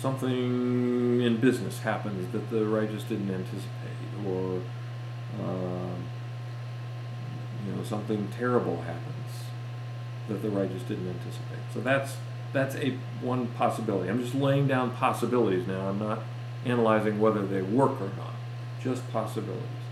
something 0.00 1.22
in 1.22 1.36
business 1.38 1.80
happens 1.80 2.30
that 2.32 2.50
the 2.50 2.64
righteous 2.66 3.02
didn't 3.04 3.30
anticipate, 3.30 4.26
or 4.26 4.60
um, 5.42 6.04
you 7.66 7.72
know 7.74 7.82
something 7.82 8.28
terrible 8.36 8.82
happens 8.82 9.46
that 10.28 10.42
the 10.42 10.50
righteous 10.50 10.82
didn't 10.82 11.08
anticipate. 11.08 11.58
So 11.72 11.80
that's 11.80 12.16
that's 12.52 12.76
a 12.76 12.96
one 13.20 13.48
possibility. 13.48 14.08
I'm 14.08 14.22
just 14.22 14.34
laying 14.34 14.66
down 14.68 14.92
possibilities 14.92 15.66
now. 15.66 15.88
I'm 15.88 15.98
not 15.98 16.22
analyzing 16.64 17.18
whether 17.20 17.44
they 17.46 17.62
work 17.62 18.00
or 18.00 18.10
not. 18.16 18.34
Just 18.80 19.10
possibilities. 19.12 19.85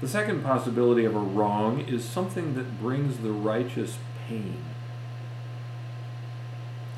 The 0.00 0.08
second 0.08 0.44
possibility 0.44 1.04
of 1.04 1.16
a 1.16 1.20
wrong 1.20 1.80
is 1.80 2.04
something 2.04 2.54
that 2.54 2.80
brings 2.80 3.18
the 3.18 3.32
righteous 3.32 3.98
pain. 4.26 4.56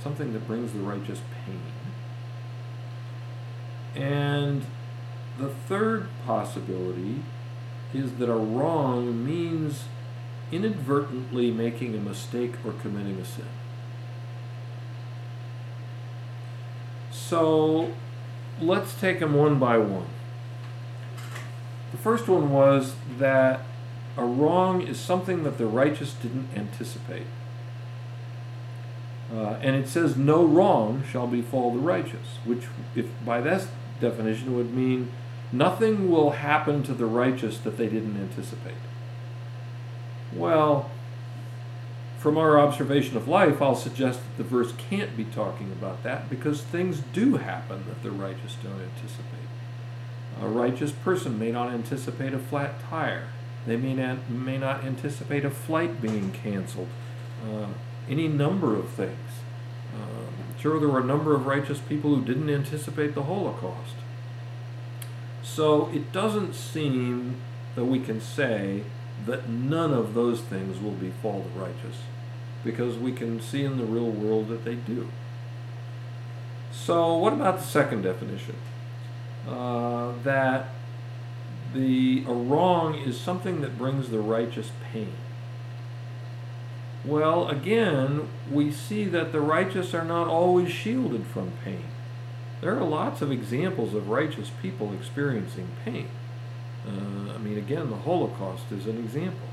Something 0.02 0.32
that 0.34 0.46
brings 0.46 0.72
the 0.72 0.80
righteous 0.80 1.20
pain. 1.46 1.62
And 3.94 4.66
the 5.38 5.48
third 5.48 6.08
possibility 6.26 7.22
is 7.94 8.12
that 8.14 8.30
a 8.30 8.36
wrong 8.36 9.24
means 9.24 9.84
inadvertently 10.52 11.50
making 11.50 11.94
a 11.94 12.00
mistake 12.00 12.54
or 12.64 12.72
committing 12.72 13.18
a 13.18 13.24
sin. 13.24 13.46
So 17.10 17.92
let's 18.60 18.98
take 18.98 19.20
them 19.20 19.34
one 19.34 19.58
by 19.58 19.78
one. 19.78 20.06
The 21.90 21.98
first 21.98 22.28
one 22.28 22.50
was 22.50 22.94
that 23.18 23.62
a 24.16 24.24
wrong 24.24 24.82
is 24.82 24.98
something 24.98 25.42
that 25.44 25.58
the 25.58 25.66
righteous 25.66 26.14
didn't 26.14 26.48
anticipate. 26.56 27.26
Uh, 29.32 29.58
and 29.62 29.76
it 29.76 29.88
says, 29.88 30.16
No 30.16 30.44
wrong 30.44 31.04
shall 31.10 31.26
befall 31.26 31.72
the 31.72 31.78
righteous, 31.78 32.38
which, 32.44 32.66
if 32.94 33.06
by 33.24 33.40
this 33.40 33.68
definition, 34.00 34.56
would 34.56 34.74
mean 34.74 35.10
nothing 35.52 36.10
will 36.10 36.30
happen 36.30 36.82
to 36.84 36.92
the 36.92 37.06
righteous 37.06 37.58
that 37.58 37.76
they 37.76 37.86
didn't 37.86 38.16
anticipate. 38.16 38.74
Well, 40.32 40.90
from 42.18 42.36
our 42.36 42.60
observation 42.60 43.16
of 43.16 43.28
life, 43.28 43.62
I'll 43.62 43.74
suggest 43.74 44.20
that 44.20 44.36
the 44.36 44.48
verse 44.48 44.72
can't 44.76 45.16
be 45.16 45.24
talking 45.24 45.72
about 45.72 46.02
that 46.02 46.28
because 46.28 46.62
things 46.62 47.02
do 47.12 47.36
happen 47.36 47.84
that 47.88 48.02
the 48.02 48.10
righteous 48.10 48.56
don't 48.62 48.80
anticipate. 48.80 49.49
A 50.40 50.48
righteous 50.48 50.92
person 50.92 51.38
may 51.38 51.52
not 51.52 51.70
anticipate 51.72 52.32
a 52.32 52.38
flat 52.38 52.80
tire. 52.88 53.28
They 53.66 53.76
may 53.76 53.94
not, 53.94 54.30
may 54.30 54.56
not 54.56 54.84
anticipate 54.84 55.44
a 55.44 55.50
flight 55.50 56.00
being 56.00 56.32
canceled. 56.32 56.88
Uh, 57.44 57.66
any 58.08 58.26
number 58.26 58.74
of 58.74 58.88
things. 58.88 59.30
Um, 59.94 60.32
sure, 60.58 60.80
there 60.80 60.88
were 60.88 61.00
a 61.00 61.04
number 61.04 61.34
of 61.34 61.46
righteous 61.46 61.78
people 61.78 62.14
who 62.14 62.24
didn't 62.24 62.48
anticipate 62.48 63.14
the 63.14 63.24
Holocaust. 63.24 63.94
So 65.42 65.88
it 65.92 66.12
doesn't 66.12 66.54
seem 66.54 67.36
that 67.74 67.84
we 67.84 68.00
can 68.00 68.20
say 68.20 68.84
that 69.26 69.48
none 69.48 69.92
of 69.92 70.14
those 70.14 70.40
things 70.40 70.80
will 70.80 70.92
befall 70.92 71.44
the 71.52 71.60
righteous, 71.60 71.98
because 72.64 72.96
we 72.96 73.12
can 73.12 73.40
see 73.40 73.64
in 73.64 73.76
the 73.76 73.84
real 73.84 74.10
world 74.10 74.48
that 74.48 74.64
they 74.64 74.74
do. 74.74 75.08
So, 76.72 77.16
what 77.16 77.32
about 77.32 77.58
the 77.58 77.64
second 77.64 78.02
definition? 78.02 78.54
Uh, 79.48 80.12
that 80.22 80.68
the 81.72 82.24
a 82.26 82.32
wrong 82.32 82.94
is 82.94 83.18
something 83.18 83.60
that 83.60 83.78
brings 83.78 84.10
the 84.10 84.18
righteous 84.18 84.70
pain. 84.92 85.14
Well, 87.04 87.48
again, 87.48 88.28
we 88.50 88.70
see 88.70 89.04
that 89.06 89.32
the 89.32 89.40
righteous 89.40 89.94
are 89.94 90.04
not 90.04 90.26
always 90.26 90.70
shielded 90.70 91.26
from 91.26 91.52
pain. 91.64 91.84
There 92.60 92.76
are 92.76 92.84
lots 92.84 93.22
of 93.22 93.32
examples 93.32 93.94
of 93.94 94.10
righteous 94.10 94.50
people 94.60 94.92
experiencing 94.92 95.68
pain. 95.84 96.08
Uh, 96.86 97.32
I 97.34 97.38
mean, 97.38 97.56
again, 97.56 97.88
the 97.88 97.96
Holocaust 97.96 98.70
is 98.70 98.86
an 98.86 98.98
example. 98.98 99.48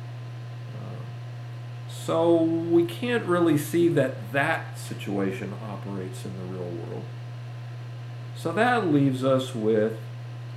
Uh, 0.75 1.89
so 1.89 2.35
we 2.41 2.85
can't 2.85 3.23
really 3.25 3.57
see 3.57 3.87
that 3.89 4.33
that 4.33 4.77
situation 4.77 5.53
operates 5.63 6.25
in 6.25 6.33
the 6.37 6.57
real 6.57 6.69
world. 6.69 7.03
So 8.37 8.51
that 8.51 8.87
leaves 8.87 9.25
us 9.25 9.55
with 9.55 9.97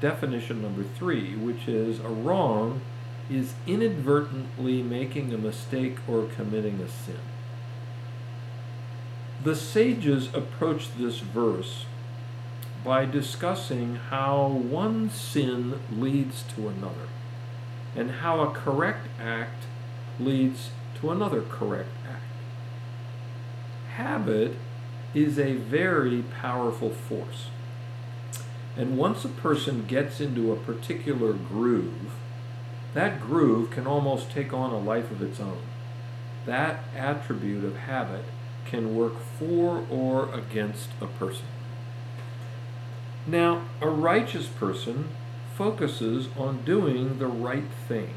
definition 0.01 0.63
number 0.63 0.83
three, 0.83 1.35
which 1.35 1.67
is 1.67 1.99
a 2.01 2.09
wrong 2.09 2.83
is 3.31 3.55
inadvertently 3.67 4.83
making 4.83 5.33
a 5.33 5.39
mistake 5.39 5.97
or 6.07 6.27
committing 6.27 6.81
a 6.81 6.89
sin. 6.89 7.21
The 9.43 9.57
sages 9.57 10.29
approach 10.35 10.89
this 10.99 11.21
verse 11.21 11.87
by 12.85 13.07
discussing 13.07 13.97
how 13.97 14.47
one 14.49 15.09
sin 15.09 15.81
leads 15.91 16.43
to 16.55 16.69
another 16.69 17.09
and 17.97 18.11
how 18.11 18.41
a 18.41 18.53
correct 18.53 19.07
act 19.19 19.65
leads 20.19 20.71
to 21.01 21.11
another 21.11 21.43
correct 21.43 21.91
act. 22.07 22.23
Habit 23.95 24.57
is 25.15 25.39
a 25.39 25.55
very 25.55 26.23
powerful 26.23 26.91
force. 26.91 27.49
And 28.81 28.97
once 28.97 29.27
a 29.27 29.29
person 29.29 29.85
gets 29.85 30.23
into 30.23 30.53
a 30.53 30.57
particular 30.57 31.35
groove, 31.35 32.13
that 32.95 33.21
groove 33.21 33.71
can 33.71 33.87
almost 33.87 34.31
take 34.31 34.55
on 34.55 34.71
a 34.73 34.79
life 34.79 35.11
of 35.11 35.21
its 35.21 35.39
own. 35.39 35.61
That 36.47 36.85
attribute 36.97 37.63
of 37.63 37.77
habit 37.77 38.25
can 38.65 38.97
work 38.97 39.21
for 39.39 39.85
or 39.91 40.33
against 40.33 40.89
a 40.99 41.07
person. 41.07 41.45
Now, 43.27 43.65
a 43.83 43.91
righteous 43.91 44.47
person 44.47 45.11
focuses 45.55 46.29
on 46.39 46.65
doing 46.65 47.19
the 47.19 47.27
right 47.27 47.71
thing, 47.87 48.15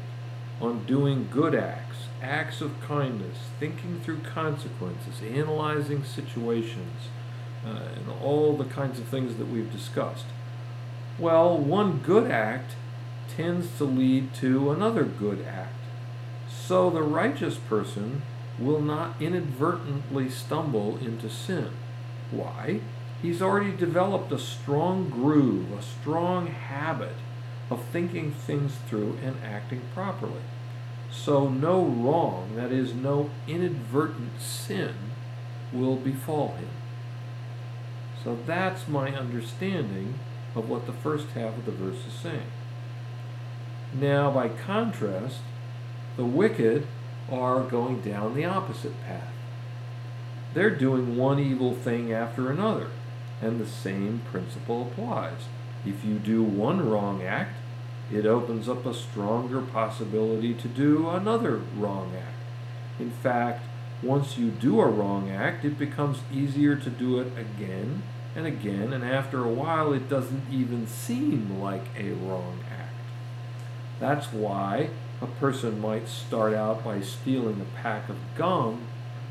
on 0.62 0.86
doing 0.86 1.28
good 1.30 1.54
acts, 1.54 2.06
acts 2.22 2.62
of 2.62 2.80
kindness, 2.80 3.36
thinking 3.60 4.00
through 4.00 4.20
consequences, 4.20 5.20
analyzing 5.22 6.04
situations, 6.04 7.08
uh, 7.66 7.68
and 7.96 8.08
all 8.22 8.56
the 8.56 8.64
kinds 8.64 8.98
of 8.98 9.04
things 9.08 9.36
that 9.36 9.48
we've 9.48 9.70
discussed. 9.70 10.24
Well, 11.18 11.56
one 11.56 11.98
good 11.98 12.30
act 12.30 12.72
tends 13.28 13.76
to 13.78 13.84
lead 13.84 14.34
to 14.34 14.70
another 14.72 15.04
good 15.04 15.44
act. 15.46 15.74
So 16.48 16.90
the 16.90 17.02
righteous 17.02 17.56
person 17.56 18.22
will 18.58 18.80
not 18.80 19.20
inadvertently 19.20 20.28
stumble 20.28 20.98
into 20.98 21.28
sin. 21.28 21.70
Why? 22.30 22.80
He's 23.22 23.40
already 23.40 23.76
developed 23.76 24.32
a 24.32 24.38
strong 24.38 25.08
groove, 25.08 25.72
a 25.72 25.82
strong 25.82 26.48
habit 26.48 27.16
of 27.70 27.84
thinking 27.84 28.32
things 28.32 28.76
through 28.88 29.18
and 29.24 29.36
acting 29.44 29.82
properly. 29.94 30.42
So 31.10 31.48
no 31.48 31.84
wrong, 31.84 32.56
that 32.56 32.72
is, 32.72 32.92
no 32.92 33.30
inadvertent 33.46 34.40
sin, 34.40 34.94
will 35.72 35.96
befall 35.96 36.56
him. 36.56 36.70
So 38.22 38.36
that's 38.46 38.88
my 38.88 39.14
understanding 39.14 40.18
of 40.54 40.68
what 40.68 40.86
the 40.86 40.92
first 40.92 41.28
half 41.28 41.56
of 41.56 41.64
the 41.64 41.72
verse 41.72 42.06
is 42.06 42.12
saying. 42.12 42.50
Now, 43.92 44.30
by 44.30 44.48
contrast, 44.48 45.38
the 46.16 46.24
wicked 46.24 46.86
are 47.30 47.60
going 47.60 48.00
down 48.00 48.34
the 48.34 48.44
opposite 48.44 49.00
path. 49.04 49.32
They're 50.52 50.70
doing 50.70 51.16
one 51.16 51.38
evil 51.38 51.74
thing 51.74 52.12
after 52.12 52.50
another, 52.50 52.88
and 53.42 53.60
the 53.60 53.66
same 53.66 54.22
principle 54.30 54.82
applies. 54.82 55.48
If 55.84 56.04
you 56.04 56.18
do 56.18 56.42
one 56.42 56.88
wrong 56.88 57.22
act, 57.22 57.56
it 58.12 58.26
opens 58.26 58.68
up 58.68 58.86
a 58.86 58.94
stronger 58.94 59.60
possibility 59.60 60.54
to 60.54 60.68
do 60.68 61.08
another 61.08 61.62
wrong 61.76 62.12
act. 62.16 63.00
In 63.00 63.10
fact, 63.10 63.64
once 64.02 64.36
you 64.38 64.50
do 64.50 64.80
a 64.80 64.86
wrong 64.86 65.30
act, 65.30 65.64
it 65.64 65.78
becomes 65.78 66.18
easier 66.32 66.76
to 66.76 66.90
do 66.90 67.18
it 67.20 67.32
again 67.38 68.02
and 68.36 68.46
again, 68.46 68.92
and 68.92 69.04
after 69.04 69.44
a 69.44 69.48
while, 69.48 69.92
it 69.92 70.08
doesn't 70.08 70.42
even 70.50 70.86
seem 70.86 71.60
like 71.60 71.84
a 71.98 72.12
wrong 72.12 72.58
act. 72.70 72.94
That's 74.00 74.32
why 74.32 74.90
a 75.22 75.26
person 75.26 75.80
might 75.80 76.08
start 76.08 76.52
out 76.52 76.84
by 76.84 77.00
stealing 77.00 77.60
a 77.60 77.82
pack 77.82 78.08
of 78.08 78.16
gum 78.36 78.82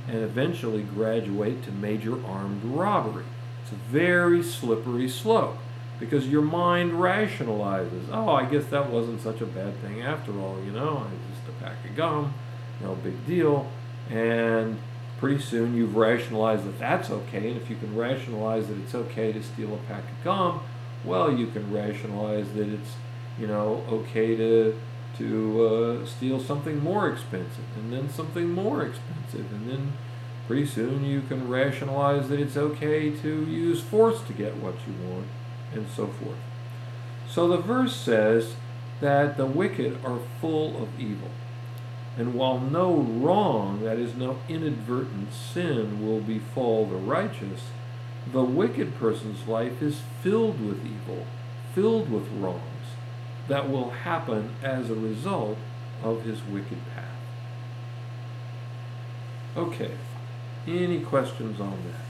and 0.07 0.17
eventually 0.17 0.83
graduate 0.83 1.63
to 1.63 1.71
major 1.71 2.25
armed 2.25 2.63
robbery. 2.63 3.25
It's 3.61 3.71
a 3.71 3.75
very 3.75 4.41
slippery 4.41 5.09
slope 5.09 5.57
because 5.99 6.27
your 6.27 6.41
mind 6.41 6.93
rationalizes, 6.93 8.07
oh, 8.11 8.29
I 8.29 8.45
guess 8.45 8.65
that 8.65 8.89
wasn't 8.89 9.21
such 9.21 9.41
a 9.41 9.45
bad 9.45 9.79
thing 9.81 10.01
after 10.01 10.31
all, 10.39 10.61
you 10.63 10.71
know, 10.71 11.07
it's 11.13 11.39
just 11.39 11.57
a 11.57 11.63
pack 11.63 11.85
of 11.85 11.95
gum, 11.95 12.33
no 12.81 12.95
big 12.95 13.25
deal. 13.25 13.69
And 14.09 14.79
pretty 15.19 15.41
soon 15.41 15.75
you've 15.75 15.95
rationalized 15.95 16.65
that 16.65 16.79
that's 16.79 17.09
okay. 17.09 17.49
And 17.49 17.61
if 17.61 17.69
you 17.69 17.75
can 17.75 17.95
rationalize 17.95 18.67
that 18.67 18.77
it's 18.77 18.95
okay 18.95 19.31
to 19.31 19.41
steal 19.41 19.73
a 19.73 19.77
pack 19.87 20.03
of 20.03 20.23
gum, 20.23 20.61
well, 21.03 21.31
you 21.31 21.47
can 21.47 21.71
rationalize 21.73 22.51
that 22.53 22.67
it's, 22.67 22.95
you 23.39 23.47
know, 23.47 23.83
okay 23.89 24.35
to 24.35 24.79
to 25.17 25.65
uh, 26.01 26.05
steal 26.07 26.39
something 26.39 26.83
more 26.83 27.07
expensive 27.07 27.65
and 27.77 27.93
then 27.93 28.09
something 28.09 28.49
more 28.49 28.83
expensive 28.83 29.51
and 29.53 29.69
then 29.69 29.93
pretty 30.47 30.65
soon 30.65 31.05
you 31.05 31.21
can 31.21 31.47
rationalize 31.47 32.29
that 32.29 32.39
it's 32.39 32.57
okay 32.57 33.11
to 33.11 33.45
use 33.45 33.81
force 33.81 34.21
to 34.23 34.33
get 34.33 34.57
what 34.57 34.75
you 34.87 34.93
want 35.07 35.27
and 35.73 35.87
so 35.95 36.07
forth. 36.07 36.37
So 37.29 37.47
the 37.47 37.57
verse 37.57 37.95
says 37.95 38.55
that 39.01 39.37
the 39.37 39.45
wicked 39.45 40.03
are 40.03 40.19
full 40.41 40.81
of 40.81 40.99
evil. 40.99 41.29
And 42.17 42.35
while 42.35 42.59
no 42.59 42.93
wrong, 42.93 43.83
that 43.83 43.97
is, 43.97 44.15
no 44.15 44.37
inadvertent 44.47 45.33
sin, 45.33 46.05
will 46.05 46.21
befall 46.21 46.85
the 46.85 46.95
righteous, 46.95 47.61
the 48.31 48.43
wicked 48.43 48.95
person's 48.95 49.47
life 49.47 49.81
is 49.81 50.01
filled 50.21 50.65
with 50.65 50.85
evil, 50.85 51.25
filled 51.73 52.11
with 52.11 52.29
wrongs 52.31 52.61
that 53.47 53.69
will 53.69 53.89
happen 53.89 54.55
as 54.61 54.89
a 54.89 54.95
result 54.95 55.57
of 56.01 56.23
his 56.23 56.41
wicked 56.43 56.77
path. 56.95 57.03
Okay, 59.55 59.91
any 60.67 60.99
questions 61.01 61.59
on 61.59 61.77
that? 61.91 62.03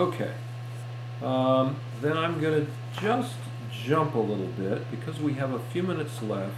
Okay. 0.00 0.32
Um, 1.22 1.76
then 2.00 2.16
I'm 2.16 2.40
going 2.40 2.66
to 2.66 3.00
just 3.00 3.34
jump 3.72 4.14
a 4.14 4.20
little 4.20 4.46
bit 4.46 4.90
because 4.90 5.18
we 5.18 5.34
have 5.34 5.52
a 5.52 5.58
few 5.58 5.82
minutes 5.82 6.22
left. 6.22 6.54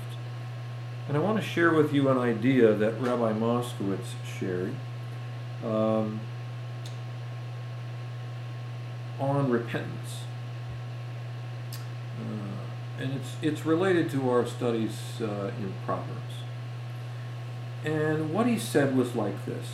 And 1.08 1.16
I 1.16 1.20
want 1.20 1.38
to 1.38 1.42
share 1.42 1.72
with 1.72 1.92
you 1.92 2.08
an 2.08 2.18
idea 2.18 2.72
that 2.72 3.00
Rabbi 3.00 3.32
Moskowitz 3.32 4.14
shared 4.38 4.74
um, 5.64 6.20
on 9.18 9.50
repentance. 9.50 10.20
Uh, 12.18 13.02
and 13.02 13.14
it's, 13.14 13.36
it's 13.40 13.66
related 13.66 14.10
to 14.10 14.30
our 14.30 14.46
studies 14.46 15.20
uh, 15.20 15.50
in 15.58 15.72
Proverbs. 15.86 16.16
And 17.84 18.32
what 18.32 18.46
he 18.46 18.58
said 18.58 18.94
was 18.94 19.14
like 19.16 19.46
this 19.46 19.66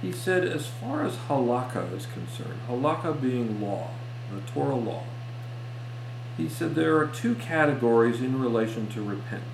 he 0.00 0.12
said, 0.12 0.44
as 0.44 0.66
far 0.66 1.04
as 1.04 1.16
halakha 1.28 1.94
is 1.94 2.06
concerned, 2.06 2.60
halakha 2.68 3.20
being 3.20 3.60
law, 3.60 3.90
the 4.34 4.40
Torah 4.52 4.76
law, 4.76 5.04
he 6.36 6.48
said 6.48 6.74
there 6.74 6.96
are 6.96 7.06
two 7.06 7.34
categories 7.34 8.20
in 8.20 8.40
relation 8.40 8.86
to 8.88 9.02
repentance. 9.02 9.46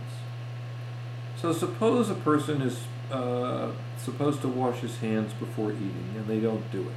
So 1.37 1.53
suppose 1.53 2.09
a 2.11 2.14
person 2.14 2.62
is 2.62 2.85
uh, 3.11 3.72
supposed 3.99 4.41
to 4.43 4.49
wash 4.49 4.81
his 4.81 4.99
hands 4.99 5.33
before 5.35 5.72
eating 5.72 6.14
and 6.16 6.27
they 6.27 6.41
don't 6.41 6.70
do 6.70 6.83
it. 6.83 6.97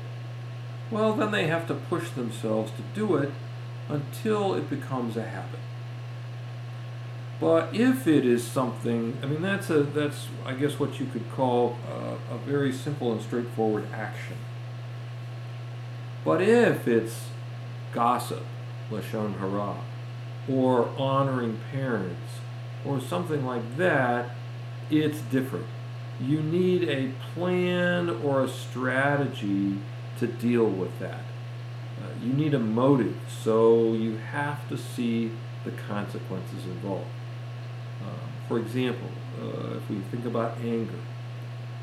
Well, 0.91 1.13
then 1.13 1.31
they 1.31 1.47
have 1.47 1.67
to 1.67 1.73
push 1.73 2.09
themselves 2.11 2.71
to 2.71 2.81
do 2.93 3.15
it 3.15 3.31
until 3.89 4.53
it 4.53 4.69
becomes 4.69 5.17
a 5.17 5.23
habit. 5.23 5.59
But 7.39 7.73
if 7.73 8.07
it 8.07 8.25
is 8.25 8.43
something, 8.43 9.17
I 9.23 9.27
mean, 9.27 9.41
that's 9.41 9.69
a 9.69 9.83
that's 9.83 10.27
I 10.45 10.53
guess 10.53 10.79
what 10.79 10.99
you 10.99 11.05
could 11.05 11.31
call 11.31 11.77
a, 11.89 12.33
a 12.35 12.37
very 12.39 12.71
simple 12.73 13.13
and 13.13 13.21
straightforward 13.21 13.87
action. 13.93 14.35
But 16.25 16.41
if 16.41 16.87
it's 16.87 17.27
gossip, 17.93 18.43
lashon 18.91 19.39
hara, 19.39 19.77
or 20.49 20.89
honoring 20.97 21.59
parents, 21.71 22.39
or 22.85 22.99
something 22.99 23.45
like 23.45 23.77
that, 23.77 24.31
it's 24.89 25.19
different. 25.21 25.67
You 26.21 26.41
need 26.41 26.89
a 26.89 27.11
plan 27.33 28.09
or 28.09 28.43
a 28.43 28.49
strategy 28.49 29.77
to 30.19 30.27
deal 30.27 30.65
with 30.65 30.99
that. 30.99 31.21
Uh, 32.01 32.07
you 32.23 32.33
need 32.33 32.53
a 32.53 32.59
motive, 32.59 33.15
so 33.43 33.93
you 33.93 34.17
have 34.17 34.67
to 34.69 34.77
see 34.77 35.31
the 35.65 35.71
consequences 35.71 36.65
involved. 36.65 37.07
Uh, 38.01 38.27
for 38.47 38.57
example, 38.57 39.09
uh, 39.41 39.77
if 39.77 39.89
we 39.89 39.99
think 40.11 40.25
about 40.25 40.57
anger, 40.59 40.99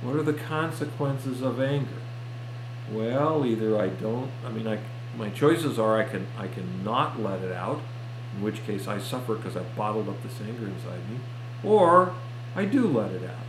what 0.03 0.17
are 0.17 0.23
the 0.23 0.35
consequences 0.35 1.43
of 1.43 1.61
anger? 1.61 2.01
Well, 2.91 3.45
either 3.45 3.79
I 3.79 3.89
don't. 3.89 4.31
I 4.45 4.51
mean, 4.51 4.67
I 4.67 4.79
my 5.17 5.31
choices 5.31 5.79
are 5.79 5.99
I 5.99 6.05
can 6.05 6.27
I 6.39 6.49
can 6.49 6.85
not 6.85 7.21
let 7.21 7.43
it 7.43 7.53
out, 7.53 7.81
in 8.37 8.43
which 8.43 8.65
case 8.67 8.87
I 8.87 8.99
suffer 8.99 9.35
because 9.35 9.57
I've 9.57 9.75
bottled 9.77 10.09
up 10.09 10.23
this 10.23 10.41
anger 10.41 10.67
inside 10.67 11.09
me, 11.11 11.19
or 11.65 12.15
I 12.55 12.65
do 12.65 12.87
let 12.87 13.13
it 13.13 13.23
out. 13.25 13.47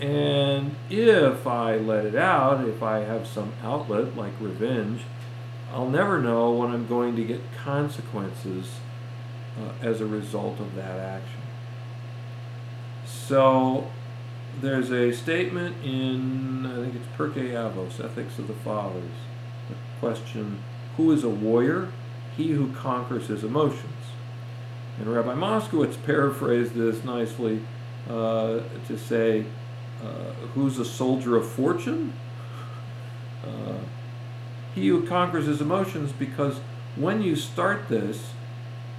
And 0.00 0.76
if 0.90 1.46
I 1.46 1.76
let 1.76 2.04
it 2.04 2.14
out, 2.14 2.66
if 2.68 2.82
I 2.82 2.98
have 2.98 3.26
some 3.26 3.52
outlet 3.62 4.16
like 4.16 4.32
revenge, 4.40 5.02
I'll 5.72 5.88
never 5.88 6.20
know 6.20 6.52
when 6.52 6.70
I'm 6.70 6.86
going 6.86 7.16
to 7.16 7.24
get 7.24 7.40
consequences 7.56 8.72
uh, 9.58 9.72
as 9.82 10.00
a 10.00 10.06
result 10.06 10.60
of 10.60 10.74
that 10.74 10.98
action. 10.98 11.40
So 13.06 13.90
there's 14.60 14.90
a 14.90 15.12
statement 15.12 15.76
in, 15.84 16.66
I 16.66 16.76
think 16.76 16.94
it's 16.94 17.06
Pirkei 17.16 17.52
Avos, 17.52 18.02
Ethics 18.02 18.38
of 18.38 18.48
the 18.48 18.54
Fathers, 18.54 19.02
the 19.02 19.35
question, 20.00 20.58
who 20.96 21.12
is 21.12 21.24
a 21.24 21.28
warrior? 21.28 21.88
He 22.36 22.50
who 22.50 22.72
conquers 22.72 23.28
his 23.28 23.44
emotions. 23.44 23.92
And 24.98 25.12
Rabbi 25.12 25.34
Moskowitz 25.34 25.96
paraphrased 26.04 26.74
this 26.74 27.04
nicely 27.04 27.60
uh, 28.08 28.60
to 28.86 28.98
say, 28.98 29.44
uh, 30.02 30.32
who's 30.54 30.78
a 30.78 30.84
soldier 30.84 31.36
of 31.36 31.48
fortune? 31.48 32.12
Uh, 33.44 33.78
he 34.74 34.88
who 34.88 35.06
conquers 35.06 35.46
his 35.46 35.60
emotions, 35.60 36.12
because 36.12 36.60
when 36.96 37.22
you 37.22 37.36
start 37.36 37.88
this, 37.88 38.30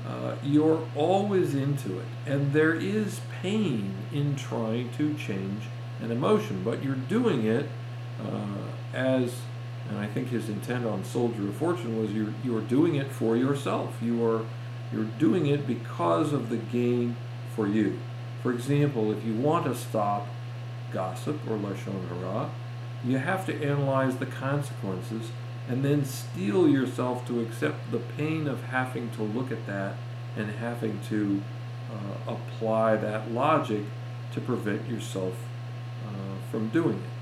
uh, 0.07 0.36
you're 0.43 0.88
always 0.95 1.53
into 1.53 1.99
it. 1.99 2.05
And 2.26 2.53
there 2.53 2.74
is 2.74 3.22
pain 3.41 3.93
in 4.13 4.36
trying 4.36 4.91
to 4.93 5.13
change 5.15 5.63
an 6.01 6.11
emotion, 6.11 6.61
but 6.63 6.84
you're 6.84 6.95
doing 6.95 7.45
it 7.45 7.70
uh, 8.24 8.95
as, 8.95 9.41
and 9.89 9.97
I 9.97 10.07
think 10.07 10.29
his 10.29 10.49
intent 10.49 10.85
on 10.85 11.03
Soldier 11.03 11.47
of 11.47 11.55
Fortune 11.55 11.99
was 11.99 12.11
you're, 12.11 12.33
you're 12.43 12.61
doing 12.61 12.95
it 12.95 13.11
for 13.11 13.38
yourself. 13.38 13.95
You 14.01 14.25
are, 14.25 14.45
you're 14.91 15.05
doing 15.05 15.47
it 15.47 15.65
because 15.65 16.33
of 16.33 16.49
the 16.49 16.57
gain 16.57 17.15
for 17.55 17.67
you. 17.67 17.99
For 18.43 18.51
example, 18.51 19.11
if 19.11 19.25
you 19.25 19.33
want 19.33 19.65
to 19.65 19.75
stop 19.75 20.27
gossip 20.91 21.39
or 21.49 21.57
Lashon 21.57 22.07
Hara, 22.09 22.49
you 23.05 23.17
have 23.17 23.45
to 23.45 23.63
analyze 23.63 24.17
the 24.17 24.25
consequences 24.25 25.31
and 25.69 25.83
then 25.83 26.05
steel 26.05 26.67
yourself 26.67 27.25
to 27.27 27.41
accept 27.41 27.91
the 27.91 27.99
pain 27.99 28.47
of 28.47 28.63
having 28.63 29.09
to 29.11 29.23
look 29.23 29.51
at 29.51 29.65
that 29.67 29.95
and 30.35 30.49
having 30.51 30.99
to 31.09 31.41
uh, 31.91 32.33
apply 32.33 32.95
that 32.95 33.31
logic 33.31 33.83
to 34.33 34.41
prevent 34.41 34.88
yourself 34.88 35.33
uh, 36.05 36.51
from 36.51 36.69
doing 36.69 36.97
it. 36.97 37.16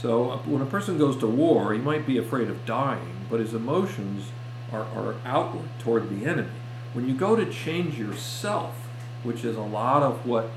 So 0.00 0.38
when 0.46 0.62
a 0.62 0.66
person 0.66 0.96
goes 0.96 1.16
to 1.18 1.26
war, 1.26 1.72
he 1.72 1.78
might 1.78 2.06
be 2.06 2.16
afraid 2.16 2.48
of 2.48 2.64
dying, 2.64 3.26
but 3.28 3.40
his 3.40 3.52
emotions 3.52 4.30
are, 4.72 4.84
are 4.96 5.16
outward 5.24 5.68
toward 5.78 6.08
the 6.08 6.26
enemy. 6.26 6.48
When 6.94 7.06
you 7.06 7.14
go 7.14 7.36
to 7.36 7.50
change 7.50 7.98
yourself, 7.98 8.74
which 9.22 9.44
is 9.44 9.56
a 9.56 9.62
lot 9.62 10.02
of 10.02 10.26
what 10.26 10.50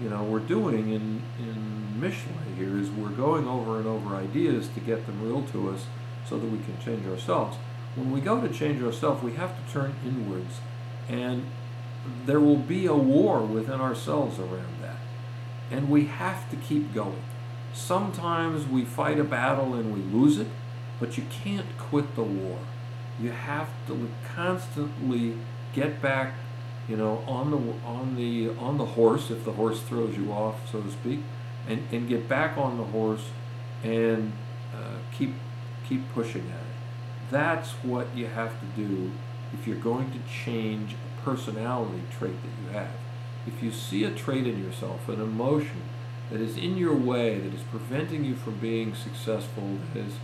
you 0.00 0.10
know 0.10 0.24
we're 0.24 0.40
doing 0.40 0.90
in 0.90 1.22
in 1.38 2.00
Mishle 2.00 2.56
here 2.56 2.76
is 2.76 2.90
we're 2.90 3.10
going 3.10 3.46
over 3.46 3.78
and 3.78 3.86
over 3.86 4.16
ideas 4.16 4.68
to 4.74 4.80
get 4.80 5.06
them 5.06 5.22
real 5.22 5.42
to 5.52 5.70
us 5.70 5.86
so 6.28 6.36
that 6.38 6.46
we 6.46 6.58
can 6.58 6.76
change 6.84 7.06
ourselves. 7.06 7.56
When 7.94 8.10
we 8.10 8.20
go 8.20 8.40
to 8.40 8.48
change 8.52 8.82
ourselves, 8.82 9.22
we 9.22 9.34
have 9.34 9.54
to 9.64 9.72
turn 9.72 9.94
inwards 10.04 10.60
and 11.08 11.46
there 12.26 12.40
will 12.40 12.56
be 12.56 12.86
a 12.86 12.94
war 12.94 13.42
within 13.42 13.80
ourselves 13.80 14.38
around 14.38 14.82
that. 14.82 14.96
And 15.70 15.88
we 15.88 16.06
have 16.06 16.50
to 16.50 16.56
keep 16.56 16.92
going. 16.92 17.22
Sometimes 17.72 18.66
we 18.66 18.84
fight 18.84 19.18
a 19.18 19.24
battle 19.24 19.74
and 19.74 19.92
we 19.94 20.00
lose 20.00 20.38
it, 20.38 20.48
but 21.00 21.16
you 21.16 21.24
can't 21.30 21.78
quit 21.78 22.14
the 22.14 22.22
war. 22.22 22.58
You 23.20 23.30
have 23.30 23.68
to 23.86 24.08
constantly 24.34 25.36
get 25.74 26.02
back 26.02 26.34
you 26.88 26.96
know, 26.96 27.22
on 27.26 27.50
the 27.50 27.86
on 27.86 28.16
the 28.16 28.50
on 28.56 28.76
the 28.76 28.84
horse 28.84 29.30
if 29.30 29.44
the 29.44 29.52
horse 29.52 29.80
throws 29.82 30.16
you 30.16 30.32
off, 30.32 30.70
so 30.70 30.80
to 30.80 30.90
speak, 30.90 31.20
and, 31.68 31.86
and 31.92 32.08
get 32.08 32.28
back 32.28 32.58
on 32.58 32.76
the 32.76 32.84
horse 32.84 33.30
and 33.84 34.32
uh, 34.74 34.96
keep 35.12 35.34
keep 35.88 36.12
pushing 36.12 36.42
at 36.42 36.60
it. 36.60 37.30
That's 37.30 37.70
what 37.82 38.08
you 38.16 38.26
have 38.26 38.58
to 38.60 38.66
do 38.76 39.12
if 39.52 39.66
you're 39.66 39.76
going 39.76 40.10
to 40.10 40.18
change 40.28 40.94
a 40.94 41.22
personality 41.22 42.02
trait 42.18 42.34
that 42.42 42.62
you 42.62 42.78
have. 42.78 42.94
If 43.46 43.62
you 43.62 43.72
see 43.72 44.04
a 44.04 44.10
trait 44.10 44.46
in 44.46 44.62
yourself, 44.62 45.08
an 45.08 45.20
emotion 45.20 45.82
that 46.32 46.40
is 46.40 46.56
in 46.56 46.76
your 46.76 46.94
way, 46.94 47.38
that 47.38 47.54
is 47.54 47.62
preventing 47.70 48.24
you 48.24 48.34
from 48.34 48.58
being 48.58 48.94
successful, 48.94 49.78
that 49.94 50.00
is 50.00 50.14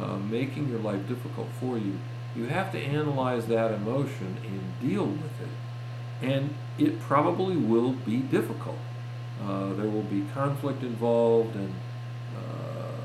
uh, 0.00 0.16
making 0.16 0.68
your 0.68 0.80
life 0.80 1.06
difficult 1.06 1.48
for 1.60 1.78
you, 1.78 1.98
you 2.34 2.46
have 2.46 2.72
to 2.72 2.78
analyze 2.78 3.46
that 3.46 3.70
emotion 3.70 4.38
and 4.44 4.80
deal 4.80 5.04
with 5.06 5.40
it 5.40 5.48
and 6.22 6.54
it 6.78 7.00
probably 7.00 7.56
will 7.56 7.92
be 7.92 8.18
difficult. 8.18 8.78
Uh, 9.42 9.72
there 9.74 9.88
will 9.88 10.04
be 10.04 10.24
conflict 10.32 10.82
involved, 10.82 11.56
and, 11.56 11.74
uh, 12.36 13.02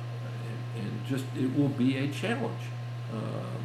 and, 0.75 0.85
and 0.85 1.05
just 1.05 1.25
it 1.35 1.57
will 1.57 1.69
be 1.69 1.97
a 1.97 2.07
challenge. 2.07 2.61
Um, 3.11 3.57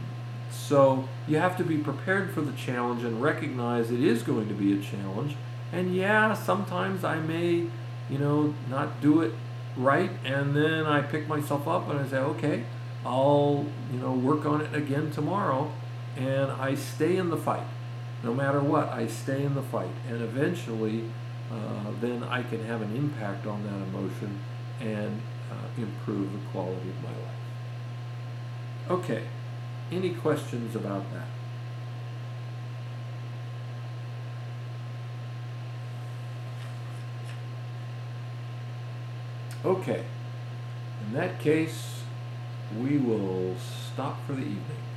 so 0.51 1.09
you 1.29 1.37
have 1.37 1.57
to 1.59 1.65
be 1.65 1.77
prepared 1.77 2.31
for 2.31 2.41
the 2.41 2.53
challenge 2.53 3.05
and 3.05 3.23
recognize 3.23 3.91
it 3.91 4.01
is 4.03 4.23
going 4.23 4.49
to 4.49 4.55
be 4.55 4.73
a 4.73 4.83
challenge. 4.83 5.37
And 5.71 5.95
yeah, 5.95 6.35
sometimes 6.35 7.05
I 7.05 7.19
may, 7.19 7.67
you 8.13 8.19
know, 8.19 8.55
not 8.69 9.01
do 9.01 9.23
it 9.23 9.33
right, 9.77 10.11
and 10.25 10.55
then 10.55 10.85
I 10.87 11.01
pick 11.01 11.27
myself 11.27 11.67
up 11.67 11.89
and 11.89 11.99
I 11.99 12.07
say, 12.07 12.19
okay, 12.19 12.65
I'll, 13.07 13.65
you 13.93 13.99
know, 13.99 14.13
work 14.13 14.45
on 14.45 14.61
it 14.61 14.75
again 14.75 15.11
tomorrow, 15.11 15.73
and 16.17 16.53
I 16.53 16.75
stay 16.75 17.17
in 17.17 17.31
the 17.31 17.37
fight 17.37 17.67
no 18.23 18.33
matter 18.33 18.61
what, 18.61 18.89
I 18.89 19.07
stay 19.07 19.43
in 19.43 19.55
the 19.55 19.63
fight. 19.63 19.91
And 20.09 20.23
eventually, 20.23 21.11
uh, 21.51 21.91
then 22.01 22.23
I 22.25 22.43
can 22.43 22.65
have 22.65 22.83
an 22.83 22.95
impact 22.97 23.47
on 23.47 23.63
that 23.65 23.75
emotion 23.89 24.39
and 24.81 25.21
uh, 25.51 25.81
improve 25.81 26.33
the 26.33 26.39
quality 26.51 26.89
of 26.89 27.03
my 27.03 27.11
life. 27.11 27.41
Okay, 28.91 29.25
any 29.91 30.15
questions 30.15 30.75
about 30.77 31.05
that? 31.13 31.27
Okay, 39.65 40.03
in 41.07 41.13
that 41.15 41.39
case, 41.39 42.03
we 42.81 42.99
will 42.99 43.55
stop 43.93 44.19
for 44.27 44.33
the 44.33 44.41
evening. 44.41 44.92